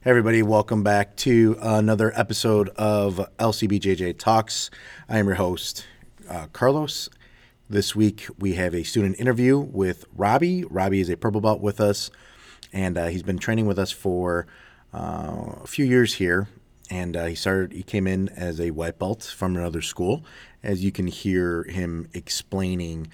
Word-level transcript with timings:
Hey 0.00 0.10
everybody, 0.10 0.44
welcome 0.44 0.84
back 0.84 1.16
to 1.16 1.56
another 1.60 2.12
episode 2.14 2.68
of 2.76 3.16
LCBJJ 3.40 4.16
Talks. 4.16 4.70
I 5.08 5.18
am 5.18 5.26
your 5.26 5.34
host, 5.34 5.86
uh, 6.30 6.46
Carlos. 6.52 7.08
This 7.68 7.96
week 7.96 8.28
we 8.38 8.54
have 8.54 8.76
a 8.76 8.84
student 8.84 9.18
interview 9.18 9.58
with 9.58 10.04
Robbie. 10.14 10.62
Robbie 10.62 11.00
is 11.00 11.10
a 11.10 11.16
purple 11.16 11.40
belt 11.40 11.60
with 11.60 11.80
us, 11.80 12.12
and 12.72 12.96
uh, 12.96 13.08
he's 13.08 13.24
been 13.24 13.40
training 13.40 13.66
with 13.66 13.76
us 13.76 13.90
for 13.90 14.46
uh, 14.94 15.56
a 15.64 15.66
few 15.66 15.84
years 15.84 16.14
here. 16.14 16.46
And 16.88 17.16
uh, 17.16 17.24
he 17.24 17.34
started, 17.34 17.72
he 17.72 17.82
came 17.82 18.06
in 18.06 18.28
as 18.28 18.60
a 18.60 18.70
white 18.70 19.00
belt 19.00 19.24
from 19.24 19.56
another 19.56 19.82
school, 19.82 20.24
as 20.62 20.84
you 20.84 20.92
can 20.92 21.08
hear 21.08 21.64
him 21.64 22.08
explaining. 22.14 23.08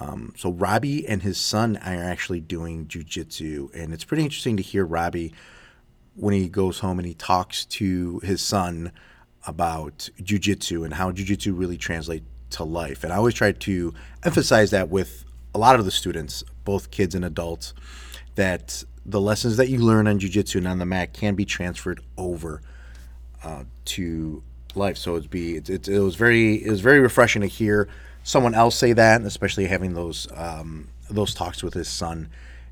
Um, 0.00 0.32
so 0.38 0.52
Robbie 0.52 1.06
and 1.06 1.20
his 1.20 1.36
son 1.36 1.76
are 1.76 2.02
actually 2.02 2.40
doing 2.40 2.86
jujitsu, 2.86 3.74
and 3.74 3.92
it's 3.92 4.04
pretty 4.04 4.24
interesting 4.24 4.56
to 4.56 4.62
hear 4.62 4.86
Robbie 4.86 5.34
when 6.20 6.34
he 6.34 6.48
goes 6.48 6.80
home 6.80 6.98
and 6.98 7.06
he 7.06 7.14
talks 7.14 7.64
to 7.64 8.20
his 8.20 8.42
son 8.42 8.92
about 9.46 10.10
jujitsu 10.20 10.84
and 10.84 10.94
how 10.94 11.10
jujitsu 11.10 11.58
really 11.58 11.78
translates 11.78 12.26
to 12.50 12.64
life. 12.64 13.04
And 13.04 13.12
I 13.12 13.16
always 13.16 13.34
try 13.34 13.52
to 13.52 13.94
emphasize 14.24 14.70
that 14.70 14.90
with 14.90 15.24
a 15.54 15.58
lot 15.58 15.78
of 15.78 15.84
the 15.84 15.90
students, 15.90 16.44
both 16.64 16.90
kids 16.90 17.14
and 17.14 17.24
adults, 17.24 17.72
that 18.34 18.84
the 19.06 19.20
lessons 19.20 19.56
that 19.56 19.68
you 19.68 19.78
learn 19.78 20.06
on 20.06 20.18
jujitsu 20.18 20.56
and 20.56 20.68
on 20.68 20.78
the 20.78 20.86
mat 20.86 21.14
can 21.14 21.34
be 21.34 21.44
transferred 21.44 22.00
over 22.18 22.60
uh, 23.42 23.64
to 23.86 24.42
life. 24.74 24.98
So 24.98 25.16
it'd 25.16 25.30
be 25.30 25.56
it, 25.56 25.70
it, 25.70 25.88
it 25.88 26.00
was 26.00 26.16
very 26.16 26.64
it 26.64 26.70
was 26.70 26.80
very 26.80 27.00
refreshing 27.00 27.42
to 27.42 27.48
hear 27.48 27.88
someone 28.22 28.54
else 28.54 28.76
say 28.76 28.92
that, 28.92 29.22
especially 29.22 29.66
having 29.66 29.94
those 29.94 30.28
um, 30.34 30.88
those 31.08 31.34
talks 31.34 31.62
with 31.62 31.74
his 31.74 31.88
son 31.88 32.28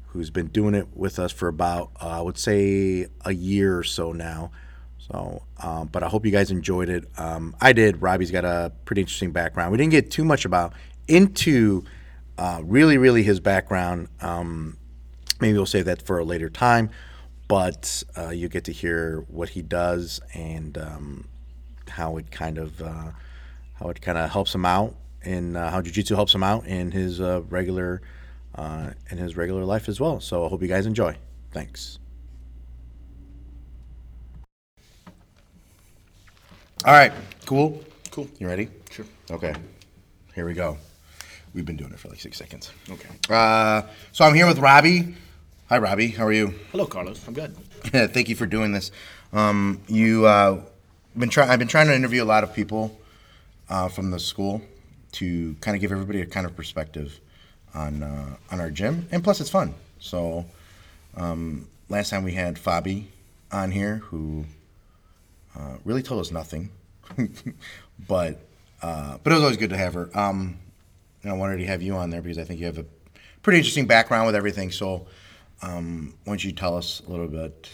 who's 0.09 0.31
been 0.31 0.49
doing 0.49 0.75
it 0.75 0.89
with 0.95 1.19
us 1.19 1.33
for 1.33 1.49
about, 1.49 1.91
uh, 2.01 2.09
I 2.09 2.21
would 2.21 2.39
say, 2.39 3.07
a 3.25 3.33
year 3.33 3.79
or 3.79 3.85
so 3.85 4.13
now. 4.13 4.51
So, 4.99 5.43
um, 5.63 5.89
but 5.89 6.03
I 6.03 6.09
hope 6.09 6.27
you 6.27 6.33
guys 6.33 6.51
enjoyed 6.51 6.89
it. 6.89 7.05
Um, 7.17 7.55
I 7.61 7.73
did. 7.73 8.03
Robbie's 8.03 8.31
got 8.31 8.45
a 8.45 8.73
pretty 8.85 9.03
interesting 9.03 9.33
background. 9.33 9.73
We 9.73 9.79
didn't 9.79 9.93
get 9.93 10.11
too 10.11 10.25
much 10.25 10.45
about 10.45 10.75
into 11.07 11.85
uh, 12.37 12.61
really, 12.63 12.99
really 12.99 13.23
his 13.23 13.41
background. 13.41 14.09
Um, 14.21 14.77
maybe 15.41 15.55
we'll 15.55 15.67
save 15.67 15.87
that 15.87 16.03
for 16.03 16.19
a 16.19 16.25
later 16.25 16.51
time. 16.51 16.91
But 17.49 18.03
uh, 18.17 18.29
you 18.31 18.49
get 18.49 18.65
to 18.65 18.73
hear 18.73 19.25
what 19.29 19.51
he 19.51 19.63
does 19.63 20.21
and 20.35 20.77
um, 20.77 21.29
how 21.89 22.19
it 22.19 22.31
kind 22.31 22.59
of 22.59 22.83
uh, 22.83 23.13
how 23.75 23.89
it 23.89 24.03
kind 24.03 24.19
of 24.19 24.31
helps 24.31 24.55
him 24.55 24.67
out 24.67 24.95
and 25.23 25.57
uh, 25.57 25.71
how 25.71 25.81
jujitsu 25.81 26.15
helps 26.15 26.35
him 26.35 26.43
out 26.43 26.67
in 26.67 26.91
his 26.91 27.21
uh, 27.21 27.43
regular 27.49 28.03
uh, 28.55 28.91
in 29.11 29.19
his 29.19 29.37
regular 29.37 29.65
life 29.65 29.89
as 29.89 30.01
well. 30.01 30.21
So 30.21 30.45
I 30.45 30.49
hope 30.49 30.63
you 30.63 30.69
guys 30.69 30.87
enjoy. 30.87 31.17
Thanks. 31.53 31.99
All 36.85 36.93
right, 36.93 37.13
cool. 37.45 37.83
Cool. 38.11 38.29
You 38.39 38.47
ready? 38.47 38.69
Sure. 38.91 39.07
Okay. 39.31 39.55
Here 40.35 40.47
we 40.47 40.55
go. 40.55 40.79
We've 41.53 41.67
been 41.67 41.77
doing 41.77 41.93
it 41.93 41.99
for 41.99 42.09
like 42.09 42.21
six 42.21 42.37
seconds. 42.37 42.71
Okay. 42.89 43.09
Uh, 43.29 43.83
so 44.13 44.25
I'm 44.25 44.35
here 44.35 44.47
with 44.47 44.59
Robbie. 44.59 45.15
Hi, 45.69 45.79
Robbie. 45.79 46.09
How 46.09 46.27
are 46.27 46.33
you? 46.33 46.55
Hello, 46.71 46.87
Carlos. 46.87 47.27
I'm 47.27 47.35
good. 47.35 47.57
Thank 48.13 48.29
you 48.29 48.37
for 48.37 48.47
doing 48.47 48.73
this. 48.73 48.93
Um, 49.33 49.81
you 49.89 50.27
uh, 50.27 50.61
been 51.17 51.29
trying. 51.29 51.51
I've 51.51 51.59
been 51.59 51.69
trying 51.69 51.89
to 51.89 51.95
interview 51.95 52.23
a 52.23 52.25
lot 52.25 52.45
of 52.45 52.55
people 52.55 52.99
uh, 53.69 53.89
from 53.89 54.11
the 54.11 54.19
school 54.19 54.63
to 55.13 55.55
kind 55.61 55.75
of 55.75 55.81
give 55.81 55.91
everybody 55.93 56.21
a 56.21 56.27
kind 56.27 56.47
of 56.47 56.55
perspective 56.57 57.21
on 57.79 58.03
uh, 58.03 58.37
on 58.51 58.61
our 58.61 58.71
gym, 58.71 59.09
and 59.11 59.23
plus 59.23 59.41
it's 59.41 59.51
fun. 59.51 59.75
So 60.01 60.45
um, 61.17 61.69
last 61.89 62.11
time 62.11 62.25
we 62.25 62.33
had 62.33 62.57
Fabi 62.57 63.05
on 63.53 63.71
here, 63.71 63.97
who 63.97 64.45
uh, 65.57 65.77
really 65.85 66.03
told 66.03 66.21
us 66.21 66.31
nothing, 66.31 66.71
but 68.09 68.41
uh, 68.83 69.19
but 69.23 69.33
it 69.33 69.35
was 69.35 69.43
always 69.43 69.57
good 69.57 69.71
to 69.71 69.77
have 69.77 69.95
her. 69.95 70.11
Um, 70.15 70.59
and 71.23 71.33
I 71.33 71.37
wanted 71.37 71.59
to 71.59 71.67
have 71.67 71.83
you 71.83 71.95
on 71.95 72.11
there 72.11 72.23
because 72.23 72.39
I 72.39 72.45
think 72.45 72.61
you 72.61 72.67
have 72.67 72.79
a 72.79 72.85
pretty 73.43 73.59
interesting 73.59 73.87
background 73.87 74.27
with 74.27 74.35
everything. 74.35 74.71
So 74.71 75.07
um, 75.63 76.15
why 76.25 76.33
don't 76.33 76.45
you 76.45 76.53
tell 76.53 76.77
us 76.77 77.03
a 77.07 77.11
little 77.11 77.29
bit 77.29 77.71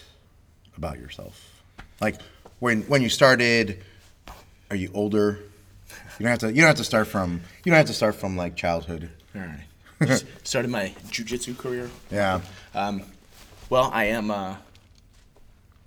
about 0.77 0.99
yourself? 0.99 1.63
Like 2.01 2.21
when 2.61 2.83
when 2.83 3.03
you 3.03 3.09
started, 3.09 3.83
are 4.71 4.77
you 4.77 4.91
older? 4.95 5.39
You 6.19 6.25
don't 6.25 6.31
have 6.31 6.39
to. 6.41 6.53
You 6.53 6.61
don't 6.61 6.69
have 6.69 6.77
to 6.77 6.85
start 6.85 7.09
from. 7.09 7.41
You 7.65 7.71
don't 7.71 7.79
have 7.79 7.87
to 7.87 7.95
start 7.95 8.15
from 8.15 8.37
like 8.37 8.55
childhood. 8.55 9.11
All 9.35 9.41
right. 9.41 9.65
Just 10.03 10.27
started 10.47 10.71
my 10.71 10.93
jujitsu 11.09 11.57
career. 11.57 11.91
Yeah. 12.11 12.41
Um, 12.75 13.03
well, 13.71 13.91
I 13.93 14.05
am 14.07 14.31
uh, 14.31 14.57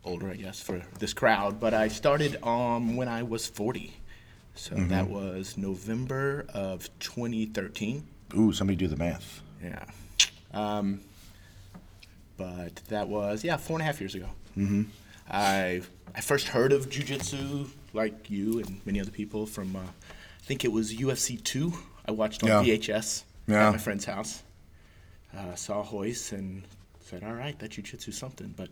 older, 0.04 0.30
I 0.30 0.36
guess, 0.36 0.62
for 0.62 0.82
this 1.00 1.14
crowd, 1.14 1.60
but 1.60 1.74
I 1.74 1.88
started 1.90 2.38
um, 2.44 2.96
when 2.96 3.08
I 3.08 3.24
was 3.24 3.48
40. 3.48 3.94
So 4.56 4.74
that 4.76 5.08
was 5.08 5.56
November 5.56 6.46
of 6.54 6.90
2013. 7.00 8.08
Ooh, 8.36 8.52
somebody 8.54 8.76
do 8.76 8.88
the 8.88 8.96
math. 8.96 9.42
Yeah. 9.64 9.84
Um, 10.52 11.02
but 12.38 12.76
that 12.90 13.08
was, 13.08 13.44
yeah, 13.44 13.58
four 13.58 13.76
and 13.78 13.82
a 13.84 13.86
half 13.86 14.00
years 14.00 14.16
ago. 14.16 14.28
Mm-hmm. 14.58 14.84
I, 15.30 15.82
I 16.16 16.22
first 16.22 16.48
heard 16.48 16.72
of 16.74 16.90
jujitsu, 16.90 17.68
like 17.94 18.30
you 18.32 18.60
and 18.60 18.82
many 18.86 19.00
other 19.00 19.12
people, 19.12 19.46
from, 19.46 19.76
uh, 19.76 19.80
I 19.82 20.44
think 20.46 20.66
it 20.66 20.72
was 20.72 20.94
UFC 20.96 21.44
2. 21.44 21.74
I 22.08 22.12
watched 22.12 22.42
on 22.44 22.50
Yeah. 22.50 22.64
VHS 22.78 23.24
Yeah. 23.48 23.68
at 23.68 23.72
my 23.72 23.78
friend's 23.78 24.06
house. 24.06 24.44
Uh, 25.36 25.56
saw 25.56 25.80
a 25.80 25.84
Hoist 25.84 26.32
and 26.32 26.64
said, 27.02 27.24
all 27.24 27.34
right, 27.34 27.58
that 27.60 27.72
jujitsu 27.72 28.14
something. 28.14 28.54
But 28.56 28.70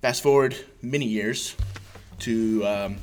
fast 0.00 0.22
forward 0.22 0.56
many 0.82 1.06
years 1.06 1.56
to 2.20 2.66
um, 2.66 2.96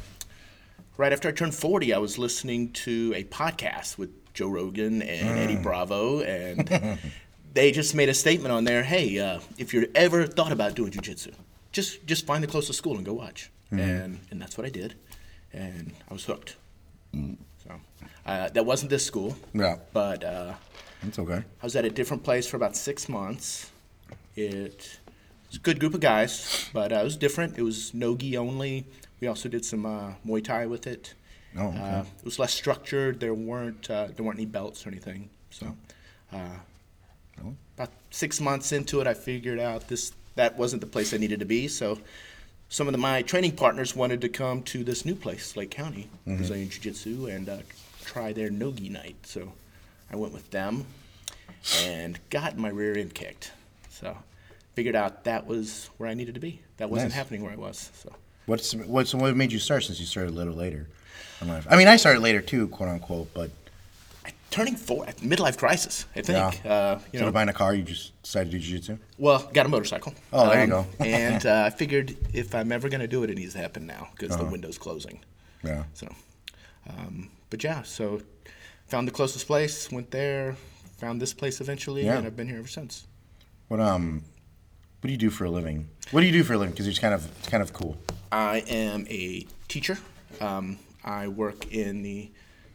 right 0.97 1.13
after 1.13 1.27
I 1.27 1.31
turned 1.31 1.53
40, 1.55 1.93
I 1.93 1.97
was 1.97 2.17
listening 2.17 2.71
to 2.73 3.13
a 3.15 3.23
podcast 3.25 3.97
with 3.97 4.09
Joe 4.33 4.47
Rogan 4.47 5.01
and 5.01 5.37
Eddie 5.37 5.57
Bravo, 5.57 6.21
and 6.21 6.97
they 7.53 7.71
just 7.71 7.93
made 7.93 8.09
a 8.09 8.13
statement 8.13 8.53
on 8.53 8.63
there. 8.63 8.83
Hey, 8.83 9.19
uh, 9.19 9.39
if 9.57 9.73
you're 9.73 9.87
ever 9.93 10.25
thought 10.25 10.51
about 10.51 10.75
doing 10.75 10.91
jujitsu, 10.91 11.33
just 11.71 12.05
just 12.07 12.25
find 12.25 12.41
the 12.43 12.47
closest 12.47 12.77
school 12.77 12.95
and 12.95 13.05
go 13.05 13.13
watch. 13.13 13.51
And 13.71 14.19
and 14.31 14.41
that's 14.41 14.57
what 14.57 14.65
I 14.65 14.69
did, 14.69 14.95
and 15.53 15.93
I 16.09 16.13
was 16.13 16.25
hooked. 16.25 16.55
So 17.13 17.71
uh, 18.25 18.49
that 18.49 18.65
wasn't 18.65 18.89
this 18.89 19.05
school, 19.05 19.35
Yeah, 19.53 19.77
but 19.93 20.23
uh, 20.23 20.53
that's 21.03 21.19
okay. 21.19 21.43
I 21.61 21.65
was 21.65 21.75
at 21.75 21.85
a 21.85 21.89
different 21.89 22.23
place 22.23 22.47
for 22.47 22.57
about 22.57 22.75
six 22.75 23.09
months. 23.09 23.71
It 24.35 24.99
was 25.49 25.57
a 25.57 25.59
good 25.59 25.79
group 25.79 25.93
of 25.93 25.99
guys, 25.99 26.69
but 26.73 26.91
uh, 26.93 26.97
it 26.97 27.03
was 27.03 27.17
different. 27.17 27.57
It 27.57 27.63
was 27.63 27.93
no-gi 27.93 28.37
only. 28.37 28.85
We 29.19 29.27
also 29.27 29.49
did 29.49 29.65
some 29.65 29.85
uh, 29.85 30.13
Muay 30.25 30.43
Thai 30.43 30.65
with 30.67 30.87
it. 30.87 31.13
Oh, 31.57 31.67
okay. 31.67 31.77
Uh, 31.79 32.01
it 32.19 32.25
was 32.25 32.39
less 32.39 32.53
structured. 32.53 33.19
There 33.19 33.33
weren't 33.33 33.89
uh, 33.89 34.07
there 34.15 34.23
weren't 34.25 34.37
any 34.39 34.45
belts 34.45 34.85
or 34.85 34.89
anything. 34.89 35.29
So, 35.49 35.75
uh, 36.33 36.37
Oh. 37.43 37.55
about 37.75 37.89
six 38.11 38.39
months 38.39 38.71
into 38.71 38.99
it, 39.01 39.07
I 39.07 39.13
figured 39.15 39.59
out 39.59 39.87
this 39.87 40.11
that 40.35 40.57
wasn't 40.57 40.81
the 40.81 40.87
place 40.87 41.13
I 41.13 41.17
needed 41.17 41.39
to 41.39 41.45
be. 41.45 41.67
So, 41.67 41.97
some 42.69 42.87
of 42.87 42.91
the, 42.93 42.97
my 42.99 43.21
training 43.23 43.53
partners 43.55 43.95
wanted 43.95 44.21
to 44.21 44.29
come 44.29 44.61
to 44.63 44.83
this 44.83 45.05
new 45.05 45.15
place, 45.15 45.57
Lake 45.57 45.71
County, 45.71 46.07
Mm-hmm. 46.27 46.37
Brazilian 46.37 46.69
Jiu 46.69 46.81
Jitsu, 46.81 47.25
and 47.27 47.49
uh, 47.49 47.57
try 48.11 48.33
their 48.33 48.49
no-gi 48.49 48.89
night. 48.89 49.15
So, 49.23 49.53
I 50.11 50.15
went 50.15 50.33
with 50.33 50.49
them 50.51 50.85
and 51.83 52.19
got 52.29 52.57
my 52.57 52.69
rear 52.69 52.97
end 52.97 53.13
kicked. 53.13 53.51
So, 53.89 54.17
figured 54.73 54.95
out 54.95 55.23
that 55.23 55.45
was 55.47 55.89
where 55.97 56.09
I 56.09 56.13
needed 56.13 56.33
to 56.35 56.41
be. 56.41 56.61
That 56.77 56.89
wasn't 56.89 57.09
Nice. 57.11 57.17
happening 57.17 57.43
where 57.43 57.53
I 57.53 57.55
was. 57.55 57.89
So. 57.93 58.11
What's 58.47 58.73
what's 58.75 59.13
what 59.13 59.35
made 59.35 59.51
you 59.51 59.59
start 59.59 59.83
since 59.83 59.99
you 59.99 60.05
started 60.05 60.31
a 60.31 60.37
little 60.37 60.55
later 60.55 60.87
in 61.39 61.47
life? 61.47 61.65
I 61.69 61.77
mean, 61.77 61.87
I 61.87 61.95
started 61.97 62.21
later 62.21 62.41
too, 62.41 62.67
quote 62.67 62.89
unquote, 62.89 63.33
but 63.33 63.51
turning 64.49 64.75
four 64.75 65.05
midlife 65.21 65.57
crisis 65.57 66.05
i 66.13 66.21
think 66.21 66.37
Yeah. 66.65 66.71
uh, 66.73 66.95
you 66.95 67.03
instead 67.05 67.21
know 67.21 67.27
of 67.29 67.33
buying 67.33 67.47
a 67.47 67.53
car, 67.53 67.73
you 67.73 67.83
just 67.83 68.21
decided 68.21 68.51
to 68.51 68.57
do 68.57 68.61
jiu-jitsu. 68.61 68.97
well 69.17 69.49
got 69.53 69.65
a 69.65 69.69
motorcycle 69.69 70.13
Oh, 70.33 70.49
there 70.49 70.61
you 70.65 70.67
go. 70.67 70.85
and 70.99 71.45
uh, 71.45 71.63
i 71.67 71.69
figured 71.69 72.17
if 72.33 72.53
i'm 72.53 72.73
ever 72.73 72.89
going 72.89 72.99
to 72.99 73.07
do 73.07 73.23
it 73.23 73.29
it 73.29 73.37
needs 73.37 73.53
to 73.53 73.59
happen 73.59 73.85
now 73.87 74.09
because 74.11 74.31
Uh-huh. 74.35 74.43
the 74.43 74.51
window's 74.51 74.77
closing 74.77 75.21
Yeah. 75.63 75.83
so 75.93 76.05
um, 76.89 77.29
but 77.51 77.63
yeah 77.63 77.83
so 77.83 78.19
found 78.87 79.07
the 79.07 79.11
closest 79.11 79.45
place 79.45 79.91
went 79.91 80.09
there 80.09 80.55
found 80.97 81.21
this 81.21 81.33
place 81.33 81.61
eventually 81.61 82.03
Yeah. 82.05 82.17
and 82.17 82.25
i've 82.25 82.35
been 82.35 82.47
here 82.47 82.57
ever 82.57 82.67
since 82.67 83.05
What 83.67 83.79
um, 83.79 84.23
what 85.01 85.07
do 85.07 85.11
you 85.11 85.17
do 85.17 85.29
for 85.31 85.45
a 85.45 85.49
living? 85.49 85.87
What 86.11 86.21
do 86.21 86.27
you 86.27 86.31
do 86.33 86.43
for 86.43 86.53
a 86.53 86.57
living? 86.57 86.73
Because 86.73 86.87
it's 86.87 86.99
kind 86.99 87.13
of 87.13 87.25
it's 87.39 87.47
kind 87.49 87.63
of 87.63 87.71
cool. 87.73 87.97
i 88.31 88.57
am 88.67 89.05
a 89.09 89.45
teacher 89.67 89.97
um, 90.39 90.77
i 91.03 91.27
work 91.27 91.71
in 91.73 92.01
the 92.03 92.29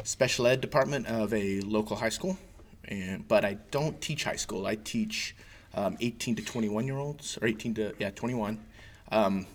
special 0.05 0.47
ed 0.47 0.61
department 0.61 1.07
of 1.07 1.33
a 1.35 1.61
local 1.63 1.97
high 1.97 2.09
school 2.19 2.37
and 2.89 3.27
but 3.29 3.45
i 3.45 3.55
don't 3.71 4.01
teach 4.01 4.25
high 4.25 4.37
school 4.45 4.67
i 4.67 4.75
teach 4.77 5.35
um, 5.75 5.97
18 6.01 6.37
to 6.37 6.43
21 6.43 6.87
year 6.87 6.97
olds 6.99 7.39
or 7.41 7.47
18 7.49 7.75
to 7.75 7.93
yeah 7.99 8.11
21 8.11 8.59
um, 9.13 9.47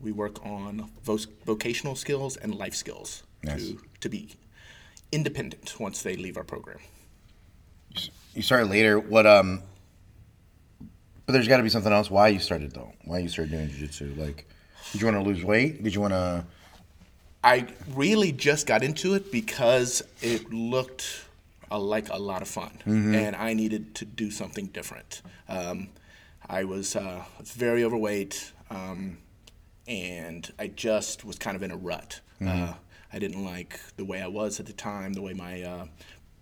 we 0.00 0.10
work 0.12 0.44
on 0.44 0.90
vo- 1.04 1.30
vocational 1.46 1.94
skills 1.94 2.36
and 2.36 2.54
life 2.54 2.74
skills 2.74 3.22
Nice. 3.44 3.68
to, 3.68 3.78
to 4.00 4.08
be 4.08 4.34
independent 5.12 5.78
once 5.78 6.02
they 6.02 6.16
leave 6.16 6.36
our 6.36 6.44
program 6.44 6.78
You 8.34 8.42
started 8.42 8.70
later. 8.70 8.98
What 8.98 9.26
um, 9.26 9.62
But 11.26 11.34
there's 11.34 11.46
got 11.48 11.58
to 11.58 11.62
be 11.62 11.68
something 11.68 11.92
else. 11.92 12.10
Why 12.10 12.28
you 12.28 12.38
started 12.40 12.72
though? 12.72 12.92
Why 13.04 13.18
you 13.18 13.28
started 13.28 13.52
doing 13.52 13.68
jiu-jitsu? 13.68 14.14
Like, 14.16 14.46
did 14.92 15.00
you 15.00 15.06
want 15.06 15.22
to 15.22 15.28
lose 15.30 15.44
weight? 15.44 15.82
Did 15.82 15.94
you 15.94 16.00
want 16.00 16.14
to? 16.14 16.44
I 17.44 17.66
really 17.94 18.32
just 18.32 18.66
got 18.66 18.82
into 18.82 19.14
it 19.14 19.30
because 19.32 20.02
it 20.20 20.52
looked 20.52 21.24
uh, 21.70 21.78
like 21.78 22.08
a 22.08 22.16
lot 22.18 22.40
of 22.40 22.48
fun, 22.48 22.70
and 22.86 23.34
I 23.36 23.52
needed 23.52 23.94
to 23.96 24.04
do 24.04 24.30
something 24.30 24.66
different. 24.66 25.22
Um, 25.48 25.88
I 26.48 26.64
was 26.64 26.94
uh, 26.96 27.24
was 27.38 27.50
very 27.52 27.82
overweight, 27.84 28.52
um, 28.70 29.18
and 29.88 30.50
I 30.58 30.68
just 30.68 31.24
was 31.24 31.36
kind 31.36 31.56
of 31.56 31.62
in 31.62 31.70
a 31.70 31.76
rut. 31.76 32.20
Uh, 32.44 32.74
I 33.12 33.18
didn't 33.18 33.44
like 33.44 33.78
the 33.96 34.04
way 34.04 34.22
I 34.22 34.28
was 34.28 34.58
at 34.60 34.66
the 34.66 34.72
time, 34.72 35.12
the 35.12 35.22
way 35.22 35.34
my 35.34 35.62
uh, 35.62 35.86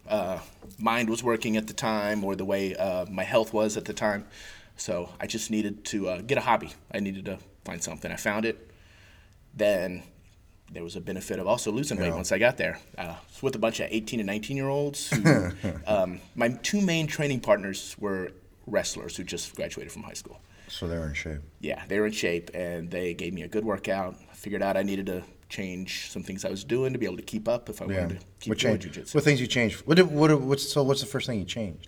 uh, 0.09 0.39
mind 0.79 1.11
was 1.11 1.23
working 1.23 1.57
at 1.57 1.67
the 1.67 1.73
time, 1.73 2.23
or 2.25 2.37
the 2.37 2.45
way 2.45 2.77
uh, 2.77 3.07
my 3.11 3.25
health 3.25 3.53
was 3.53 3.77
at 3.77 3.85
the 3.85 3.93
time. 3.93 4.27
So 4.77 5.11
I 5.21 5.27
just 5.27 5.51
needed 5.51 5.85
to 5.87 6.09
uh, 6.09 6.21
get 6.23 6.39
a 6.39 6.41
hobby. 6.41 6.73
I 6.93 7.01
needed 7.01 7.27
to 7.27 7.39
find 7.65 7.83
something. 7.83 8.11
I 8.11 8.17
found 8.17 8.45
it. 8.47 8.71
Then 9.55 10.03
there 10.73 10.85
was 10.85 10.97
a 10.97 11.01
benefit 11.01 11.39
of 11.39 11.47
also 11.47 11.73
losing 11.73 11.99
weight 11.99 12.15
once 12.15 12.31
I 12.31 12.39
got 12.39 12.57
there. 12.57 12.79
Uh, 12.97 13.17
was 13.29 13.43
with 13.43 13.57
a 13.57 13.59
bunch 13.59 13.81
of 13.81 13.89
18 13.91 14.21
and 14.21 14.27
19 14.27 14.57
year 14.57 14.69
olds. 14.69 15.11
Who, 15.11 15.51
um, 15.87 16.21
my 16.35 16.51
two 16.63 16.81
main 16.81 17.07
training 17.07 17.41
partners 17.41 17.97
were 17.99 18.33
wrestlers 18.67 19.17
who 19.17 19.25
just 19.25 19.55
graduated 19.57 19.93
from 19.93 20.05
high 20.05 20.15
school. 20.15 20.41
So 20.69 20.87
they 20.87 20.97
were 20.97 21.09
in 21.09 21.15
shape. 21.15 21.41
Yeah, 21.61 21.83
they 21.89 21.99
were 21.99 22.07
in 22.07 22.13
shape 22.13 22.51
and 22.55 22.91
they 22.91 23.13
gave 23.15 23.35
me 23.35 23.43
a 23.43 23.49
good 23.49 23.65
workout. 23.65 24.15
I 24.31 24.35
figured 24.35 24.63
out 24.63 24.77
I 24.77 24.83
needed 24.83 25.07
to 25.07 25.25
change 25.51 26.11
some 26.11 26.23
things 26.23 26.45
I 26.45 26.49
was 26.51 26.65
doing 26.65 26.93
to 26.95 26.99
be 26.99 27.05
able 27.07 27.17
to 27.19 27.23
keep 27.23 27.49
up 27.49 27.69
if 27.69 27.83
I 27.83 27.87
Yeah. 27.87 28.01
wanted 28.03 28.21
to 28.21 28.27
keep 28.41 28.49
What 28.51 28.59
doing 28.59 28.79
changed? 28.79 28.99
jujitsu. 28.99 29.15
What 29.15 29.25
things 29.25 29.41
you 29.41 29.47
changed? 29.47 29.77
What 29.87 29.97
did, 29.97 30.07
what 30.11 30.41
what's 30.41 30.73
so 30.73 30.83
what's 30.83 31.01
the 31.01 31.07
first 31.07 31.27
thing 31.27 31.39
you 31.39 31.45
changed? 31.45 31.87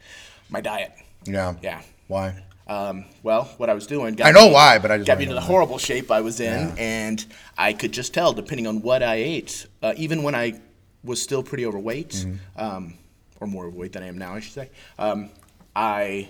My 0.50 0.60
diet. 0.60 0.92
Yeah. 1.24 1.54
Yeah. 1.62 1.80
Why? 2.08 2.34
Um, 2.66 3.06
well, 3.22 3.44
what 3.56 3.70
I 3.70 3.74
was 3.74 3.86
doing 3.86 4.14
got 4.14 4.26
I 4.26 4.30
know 4.30 4.48
me- 4.48 4.54
why, 4.54 4.78
but 4.78 4.90
I 4.90 4.96
just 4.98 5.06
got 5.06 5.18
me 5.18 5.24
into 5.24 5.34
the 5.34 5.40
why. 5.40 5.46
horrible 5.46 5.78
shape 5.78 6.10
I 6.10 6.20
was 6.20 6.40
in, 6.40 6.68
Yeah. 6.68 6.74
and 6.78 7.24
I 7.58 7.72
could 7.72 7.92
just 7.92 8.12
tell, 8.14 8.32
depending 8.32 8.66
on 8.66 8.82
what 8.82 9.02
I 9.02 9.16
ate, 9.16 9.66
uh, 9.82 9.94
even 9.96 10.22
when 10.22 10.34
I 10.34 10.60
was 11.04 11.20
still 11.20 11.42
pretty 11.42 11.66
overweight, 11.66 12.10
Mm-hmm. 12.10 12.60
um, 12.64 12.94
or 13.40 13.46
more 13.48 13.66
overweight 13.66 13.92
than 13.92 14.02
I 14.04 14.06
am 14.06 14.16
now, 14.18 14.34
I 14.34 14.40
should 14.40 14.52
say. 14.52 14.70
Um, 14.98 15.30
I 15.74 16.28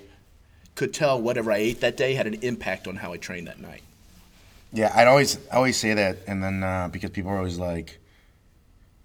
could 0.75 0.95
tell 0.95 1.21
whatever 1.21 1.53
I 1.53 1.59
ate 1.59 1.81
that 1.81 1.97
day 1.99 2.15
had 2.15 2.27
an 2.27 2.35
impact 2.43 2.89
on 2.89 2.97
how 2.97 3.13
I 3.13 3.19
trained 3.19 3.47
that 3.49 3.61
night. 3.61 3.83
Yeah, 4.73 4.91
I'd 4.95 5.07
always 5.07 5.39
I 5.51 5.57
always 5.57 5.77
say 5.77 5.95
that, 5.95 6.19
and 6.27 6.43
then 6.43 6.63
uh, 6.63 6.89
because 6.89 7.11
people 7.11 7.31
are 7.31 7.37
always 7.37 7.59
like, 7.59 7.99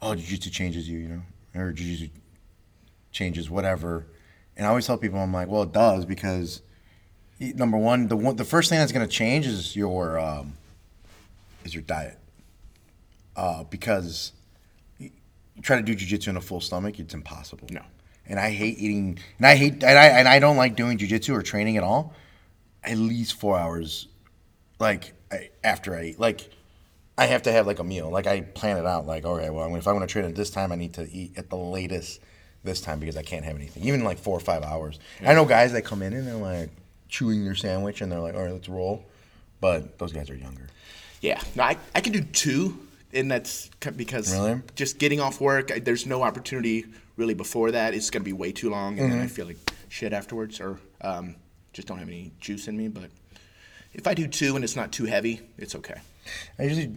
"Oh, 0.02 0.16
jiu-jitsu 0.16 0.50
changes 0.50 0.88
you," 0.88 1.00
you 1.00 1.08
know, 1.10 1.62
or 1.62 1.72
jiu-jitsu 1.74 2.10
changes 3.12 3.50
whatever, 3.50 4.06
and 4.56 4.66
I 4.66 4.70
always 4.70 4.88
tell 4.88 4.98
people, 4.98 5.20
I'm 5.20 5.34
like, 5.34 5.50
"Well, 5.50 5.64
it 5.64 5.74
does 5.74 6.06
because 6.06 6.62
number 7.40 7.78
one, 7.78 8.08
the 8.08 8.16
one, 8.16 8.38
the 8.38 8.46
first 8.46 8.70
thing 8.70 8.80
that's 8.80 8.92
going 8.94 9.06
to 9.06 9.12
change 9.12 9.46
is 9.46 9.76
your 9.76 10.18
um, 10.20 10.54
is 11.66 11.74
your 11.74 11.84
diet, 11.84 12.18
uh, 13.36 13.64
because 13.66 14.32
you 15.00 15.12
try 15.62 15.76
to 15.76 15.84
do 15.84 15.94
jiu-jitsu 15.96 16.30
in 16.30 16.38
a 16.38 16.42
full 16.42 16.62
stomach, 16.62 16.98
it's 16.98 17.14
impossible. 17.14 17.68
No. 17.72 17.82
and 18.26 18.40
I 18.40 18.52
hate 18.52 18.78
eating, 18.80 19.20
and 19.38 19.46
I 19.48 19.56
hate, 19.58 19.84
and 19.84 20.00
I 20.00 20.06
and 20.06 20.30
I 20.30 20.40
don't 20.40 20.56
like 20.56 20.78
doing 20.78 20.98
jiu-jitsu 20.98 21.34
or 21.36 21.42
training 21.42 21.76
at 21.76 21.84
all. 21.84 22.14
At 22.86 22.98
least 22.98 23.34
four 23.34 23.58
hours 23.58 24.08
like 24.80 25.14
I, 25.32 25.50
after 25.64 25.96
I 25.96 26.04
eat, 26.06 26.20
like 26.20 26.50
I 27.18 27.26
have 27.26 27.44
to 27.44 27.52
have 27.52 27.66
like 27.68 27.80
a 27.80 27.84
meal. 27.84 28.10
Like 28.10 28.28
I 28.28 28.42
plan 28.42 28.78
it 28.78 28.86
out. 28.86 29.06
Like 29.06 29.26
okay, 29.26 29.50
well, 29.50 29.74
if 29.76 29.88
I 29.88 29.92
want 29.94 30.08
to 30.08 30.12
train 30.12 30.26
at 30.26 30.36
this 30.36 30.50
time, 30.50 30.72
I 30.72 30.76
need 30.76 30.94
to 30.94 31.10
eat 31.12 31.38
at 31.38 31.50
the 31.50 31.58
latest 31.58 32.22
this 32.64 32.82
time 32.82 33.00
because 33.00 33.18
I 33.18 33.24
can't 33.24 33.46
have 33.46 33.56
anything. 33.56 33.84
Even 33.84 34.04
like 34.04 34.18
four 34.20 34.36
or 34.38 34.42
five 34.42 34.64
hours. 34.64 35.00
I 35.26 35.34
know 35.34 35.46
guys 35.46 35.72
that 35.74 35.84
come 35.84 36.02
in 36.02 36.14
and 36.14 36.28
they're 36.28 36.36
like 36.36 36.70
chewing 37.08 37.46
their 37.46 37.56
sandwich 37.56 38.02
and 38.02 38.12
they're 38.12 38.20
like, 38.20 38.36
all 38.36 38.44
right, 38.44 38.52
let's 38.52 38.68
roll. 38.70 39.06
But 39.62 39.98
those 40.00 40.12
guys 40.14 40.30
are 40.30 40.36
younger. 40.36 40.68
Yeah, 41.22 41.42
no, 41.56 41.64
I, 41.64 41.78
I 41.96 42.02
can 42.02 42.14
do 42.14 42.22
two, 42.22 42.78
and 43.12 43.32
that's 43.32 43.70
because 43.96 44.32
Really? 44.32 44.62
just 44.76 45.00
getting 45.00 45.20
off 45.20 45.42
work, 45.42 45.72
I, 45.72 45.80
there's 45.80 46.06
no 46.06 46.22
opportunity 46.22 46.86
really 47.16 47.34
before 47.34 47.72
that. 47.72 47.96
It's 47.96 48.12
going 48.12 48.22
to 48.22 48.26
be 48.26 48.34
way 48.34 48.52
too 48.52 48.70
long, 48.70 49.00
and 49.00 49.12
then 49.12 49.18
Mm-hmm. 49.18 49.26
I 49.26 49.28
feel 49.28 49.48
like 49.48 49.58
shit 49.90 50.14
afterwards, 50.14 50.60
or 50.62 50.80
um, 51.02 51.36
just 51.74 51.88
don't 51.88 51.98
have 51.98 52.08
any 52.08 52.32
juice 52.40 52.68
in 52.68 52.78
me. 52.78 52.88
But 52.88 53.10
if 53.98 54.08
I 54.08 54.14
do 54.14 54.28
two 54.28 54.56
and 54.56 54.64
it's 54.64 54.76
not 54.76 54.92
too 54.92 55.06
heavy, 55.06 55.42
it's 55.58 55.76
okay. 55.76 56.00
I 56.58 56.64
usually, 56.64 56.96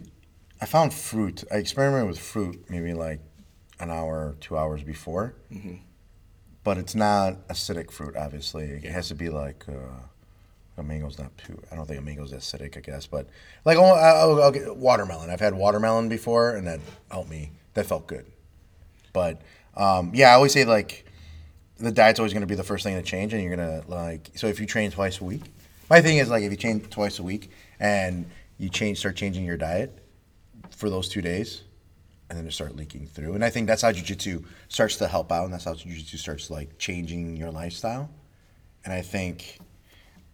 I 0.61 0.65
found 0.65 0.93
fruit. 0.93 1.43
I 1.51 1.55
experimented 1.55 2.07
with 2.07 2.19
fruit 2.19 2.63
maybe 2.69 2.93
like 2.93 3.19
an 3.79 3.89
hour, 3.89 4.35
two 4.39 4.57
hours 4.57 4.83
before. 4.83 5.33
But 6.63 6.77
it's 6.77 6.93
not 6.93 7.47
acidic 7.47 7.89
fruit, 7.89 8.15
obviously. 8.15 8.65
It 8.65 8.91
has 8.91 9.07
to 9.07 9.15
be 9.15 9.29
like 9.29 9.65
uh, 9.67 10.77
a 10.77 10.83
mango's 10.83 11.17
not 11.17 11.35
too. 11.37 11.59
I 11.71 11.75
don't 11.75 11.87
think 11.87 11.99
a 11.99 12.03
mango's 12.03 12.31
acidic, 12.31 12.77
I 12.77 12.81
guess. 12.81 13.07
But 13.07 13.27
like 13.65 13.77
oh, 13.77 13.83
I'll, 13.83 14.43
I'll 14.43 14.51
get 14.51 14.75
watermelon. 14.77 15.31
I've 15.31 15.39
had 15.39 15.55
watermelon 15.55 16.07
before, 16.07 16.55
and 16.55 16.67
that 16.67 16.79
helped 17.09 17.31
me. 17.31 17.51
That 17.73 17.87
felt 17.87 18.05
good. 18.05 18.25
But 19.11 19.41
um, 19.75 20.11
yeah, 20.13 20.29
I 20.29 20.33
always 20.33 20.53
say 20.53 20.65
like 20.65 21.05
the 21.79 21.91
diet's 21.91 22.19
always 22.19 22.31
going 22.31 22.41
to 22.41 22.47
be 22.47 22.53
the 22.53 22.63
first 22.63 22.83
thing 22.83 22.95
to 22.95 23.01
change, 23.01 23.33
and 23.33 23.41
you're 23.41 23.55
gonna 23.55 23.81
like. 23.87 24.29
So 24.35 24.45
if 24.45 24.59
you 24.59 24.67
train 24.67 24.91
twice 24.91 25.19
a 25.19 25.23
week, 25.23 25.41
my 25.91 25.99
thing 25.99 26.19
is 26.19 26.29
like 26.29 26.41
if 26.41 26.49
you 26.49 26.57
change 26.57 26.89
twice 26.89 27.19
a 27.19 27.23
week 27.23 27.51
and 27.77 28.25
you 28.57 28.69
change, 28.69 28.99
start 28.99 29.17
changing 29.17 29.43
your 29.43 29.57
diet 29.57 29.91
for 30.69 30.89
those 30.89 31.09
two 31.09 31.21
days, 31.21 31.63
and 32.29 32.37
then 32.37 32.45
to 32.45 32.51
start 32.51 32.77
leaking 32.77 33.07
through. 33.07 33.33
And 33.33 33.43
I 33.43 33.49
think 33.49 33.67
that's 33.67 33.81
how 33.81 33.91
jujitsu 33.91 34.45
starts 34.69 34.95
to 34.97 35.07
help 35.09 35.33
out, 35.33 35.43
and 35.43 35.53
that's 35.53 35.65
how 35.65 35.73
jujitsu 35.73 36.17
starts 36.17 36.49
like 36.49 36.77
changing 36.77 37.35
your 37.35 37.51
lifestyle. 37.51 38.09
And 38.85 38.93
I 38.93 39.01
think, 39.01 39.59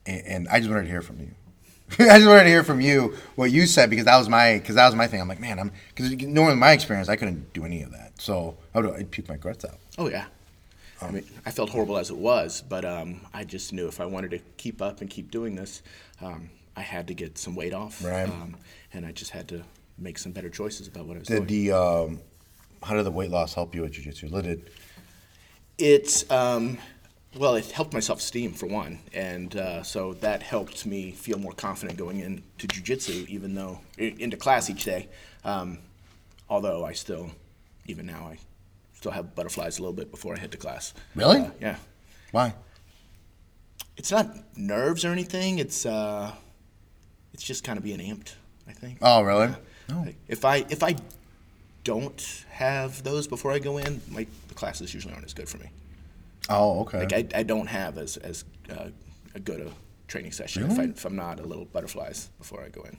and, 0.06 0.22
and 0.28 0.48
I 0.50 0.60
just 0.60 0.70
wanted 0.70 0.84
to 0.84 0.90
hear 0.90 1.02
from 1.02 1.20
you. 1.22 1.32
I 2.06 2.20
just 2.20 2.28
wanted 2.28 2.44
to 2.44 2.50
hear 2.50 2.64
from 2.64 2.80
you 2.80 3.16
what 3.36 3.50
you 3.50 3.66
said 3.66 3.90
because 3.90 4.06
that 4.06 4.18
was 4.18 4.30
my 4.30 4.60
because 4.60 4.76
that 4.76 4.86
was 4.86 4.94
my 4.94 5.08
thing. 5.08 5.22
I'm 5.22 5.28
like, 5.28 5.40
man, 5.40 5.58
I'm 5.58 5.72
because 5.96 6.12
knowing 6.22 6.60
my 6.60 6.74
experience, 6.74 7.10
I 7.10 7.16
couldn't 7.16 7.52
do 7.54 7.66
any 7.66 7.82
of 7.82 7.92
that. 7.94 8.22
So 8.22 8.58
I 8.76 8.82
would 8.82 8.94
I'd 8.94 9.10
puke 9.10 9.28
my 9.28 9.38
guts 9.38 9.66
out. 9.66 9.80
Oh 9.98 10.08
yeah. 10.08 10.26
I 11.02 11.12
mean, 11.12 11.24
I 11.46 11.52
felt 11.52 11.70
horrible 11.70 11.98
as 11.98 12.10
it 12.10 12.18
was, 12.18 12.62
but 12.68 12.84
um, 12.84 13.22
I 13.34 13.44
just 13.44 13.72
knew 13.74 13.88
if 13.88 14.00
I 14.02 14.06
wanted 14.06 14.32
to 14.32 14.40
keep 14.58 14.82
up 14.82 15.02
and 15.02 15.10
keep 15.10 15.30
doing 15.32 15.56
this, 15.56 15.84
um, 16.22 16.50
I 16.76 16.82
had 16.82 17.08
to 17.08 17.14
get 17.14 17.38
some 17.38 17.56
weight 17.56 17.74
off, 17.74 18.04
Right. 18.04 18.28
um, 18.28 18.56
and 18.94 19.06
I 19.06 19.12
just 19.12 19.32
had 19.32 19.48
to 19.50 19.64
make 19.98 20.18
some 20.18 20.32
better 20.32 20.50
choices 20.50 20.88
about 20.88 21.06
what 21.06 21.18
I 21.18 21.20
was 21.20 21.28
Did 21.28 21.48
doing. 21.48 21.66
the 21.66 21.72
um, 21.78 22.20
how 22.84 22.96
did 22.96 23.06
the 23.06 23.12
weight 23.12 23.32
loss 23.32 23.54
help 23.54 23.74
you 23.76 23.86
at 23.86 23.92
jujitsu? 23.92 24.32
Did 24.32 24.46
it? 24.46 24.68
It's 25.78 26.30
um, 26.32 26.78
well, 27.38 27.56
it 27.56 27.70
helped 27.72 27.94
my 27.94 28.00
self-esteem 28.00 28.54
for 28.54 28.66
one, 28.66 29.00
and 29.14 29.56
uh, 29.56 29.84
so 29.84 30.14
that 30.16 30.42
helped 30.42 30.86
me 30.86 31.12
feel 31.12 31.38
more 31.38 31.52
confident 31.54 31.98
going 31.98 32.20
into 32.22 32.68
jujitsu, 32.68 33.28
even 33.28 33.54
though 33.54 33.80
into 33.98 34.38
class 34.38 34.70
each 34.70 34.84
day. 34.84 35.10
Um, 35.44 35.78
although 36.50 36.84
I 36.86 36.94
still, 36.94 37.32
even 37.86 38.06
now, 38.08 38.32
I 38.32 38.38
still 39.08 39.24
have 39.24 39.36
butterflies 39.36 39.80
a 39.80 39.82
little 39.82 39.94
bit 39.94 40.12
before 40.12 40.36
I 40.36 40.40
head 40.40 40.52
to 40.52 40.58
class. 40.58 40.94
Really? 41.16 41.40
Uh, 41.40 41.52
yeah. 41.62 41.76
Why? 42.32 42.54
It's 43.96 44.12
not 44.12 44.28
nerves 44.58 45.06
or 45.06 45.12
anything. 45.12 45.60
It's 45.60 45.86
uh, 45.86 46.34
it's 47.34 47.44
just 47.44 47.64
kind 47.64 47.78
of 47.78 47.84
being 47.84 48.00
amped. 48.00 48.36
I 48.68 48.74
think. 48.74 48.98
Oh, 49.02 49.22
really? 49.22 49.50
No. 49.90 50.02
Like, 50.02 50.18
if 50.28 50.44
I 50.44 50.58
if 50.70 50.84
I 50.84 50.96
don't 51.86 52.46
have 52.50 53.02
those 53.04 53.28
before 53.28 53.54
I 53.54 53.60
go 53.60 53.78
in, 53.78 54.02
like 54.12 54.28
the 54.50 54.54
classes 54.54 54.94
usually 54.94 55.14
aren't 55.14 55.26
as 55.26 55.34
good 55.34 55.48
for 55.48 55.58
me. 55.58 55.70
Oh, 56.50 56.82
okay. 56.82 57.00
Like 57.00 57.14
I, 57.14 57.40
I 57.40 57.44
don't 57.44 57.68
have 57.68 57.98
as 57.98 58.18
as 58.18 58.44
uh, 58.70 58.90
a 59.36 59.40
good 59.40 59.62
a 59.62 59.72
training 60.08 60.32
session 60.32 60.70
if, 60.70 60.80
I, 60.80 60.84
if 60.84 61.06
I'm 61.06 61.16
not 61.16 61.40
a 61.40 61.44
little 61.44 61.66
butterflies 61.66 62.30
before 62.38 62.62
I 62.62 62.70
go 62.70 62.82
in. 62.84 62.98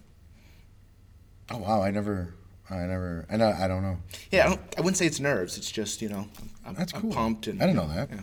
oh 1.51 1.59
wow, 1.59 1.83
I 1.83 1.91
never, 1.91 2.35
I 2.71 2.77
never, 2.87 3.25
I 3.31 3.37
know, 3.37 3.49
I 3.59 3.67
don't 3.67 3.83
know. 3.83 3.97
Yeah, 4.31 4.45
I, 4.47 4.49
don't, 4.51 4.61
I 4.77 4.81
wouldn't 4.83 4.97
say 4.99 5.07
it's 5.07 5.21
nerves. 5.21 5.57
It's 5.57 5.71
just 5.71 6.03
you 6.03 6.09
know 6.09 6.29
I'm, 6.67 6.75
That's 6.75 6.93
I'm 6.95 7.01
cool. 7.03 7.13
pumped 7.13 7.47
and 7.47 7.63
I 7.63 7.67
didn't 7.67 7.77
know 7.77 7.95
that. 7.95 8.11
Yeah. 8.11 8.21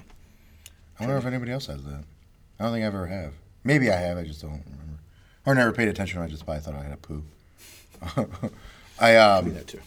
I 0.99 1.03
wonder 1.03 1.17
if 1.17 1.25
anybody 1.25 1.51
else 1.51 1.65
has 1.67 1.83
that. 1.83 2.03
I 2.59 2.63
don't 2.63 2.71
think 2.73 2.83
I 2.83 2.87
ever 2.87 3.07
have. 3.07 3.33
Maybe 3.63 3.91
I 3.91 3.95
have. 3.95 4.17
I 4.17 4.23
just 4.23 4.41
don't 4.41 4.51
remember, 4.51 4.99
or 5.45 5.55
never 5.55 5.71
paid 5.71 5.87
attention. 5.87 6.21
I 6.21 6.27
just 6.27 6.45
probably 6.45 6.61
thought 6.61 6.75
I 6.75 6.83
had 6.83 6.93
a 6.93 6.97
poo. 6.97 7.23
I 8.99 9.15
um, 9.17 9.53
that 9.53 9.67
too. 9.67 9.79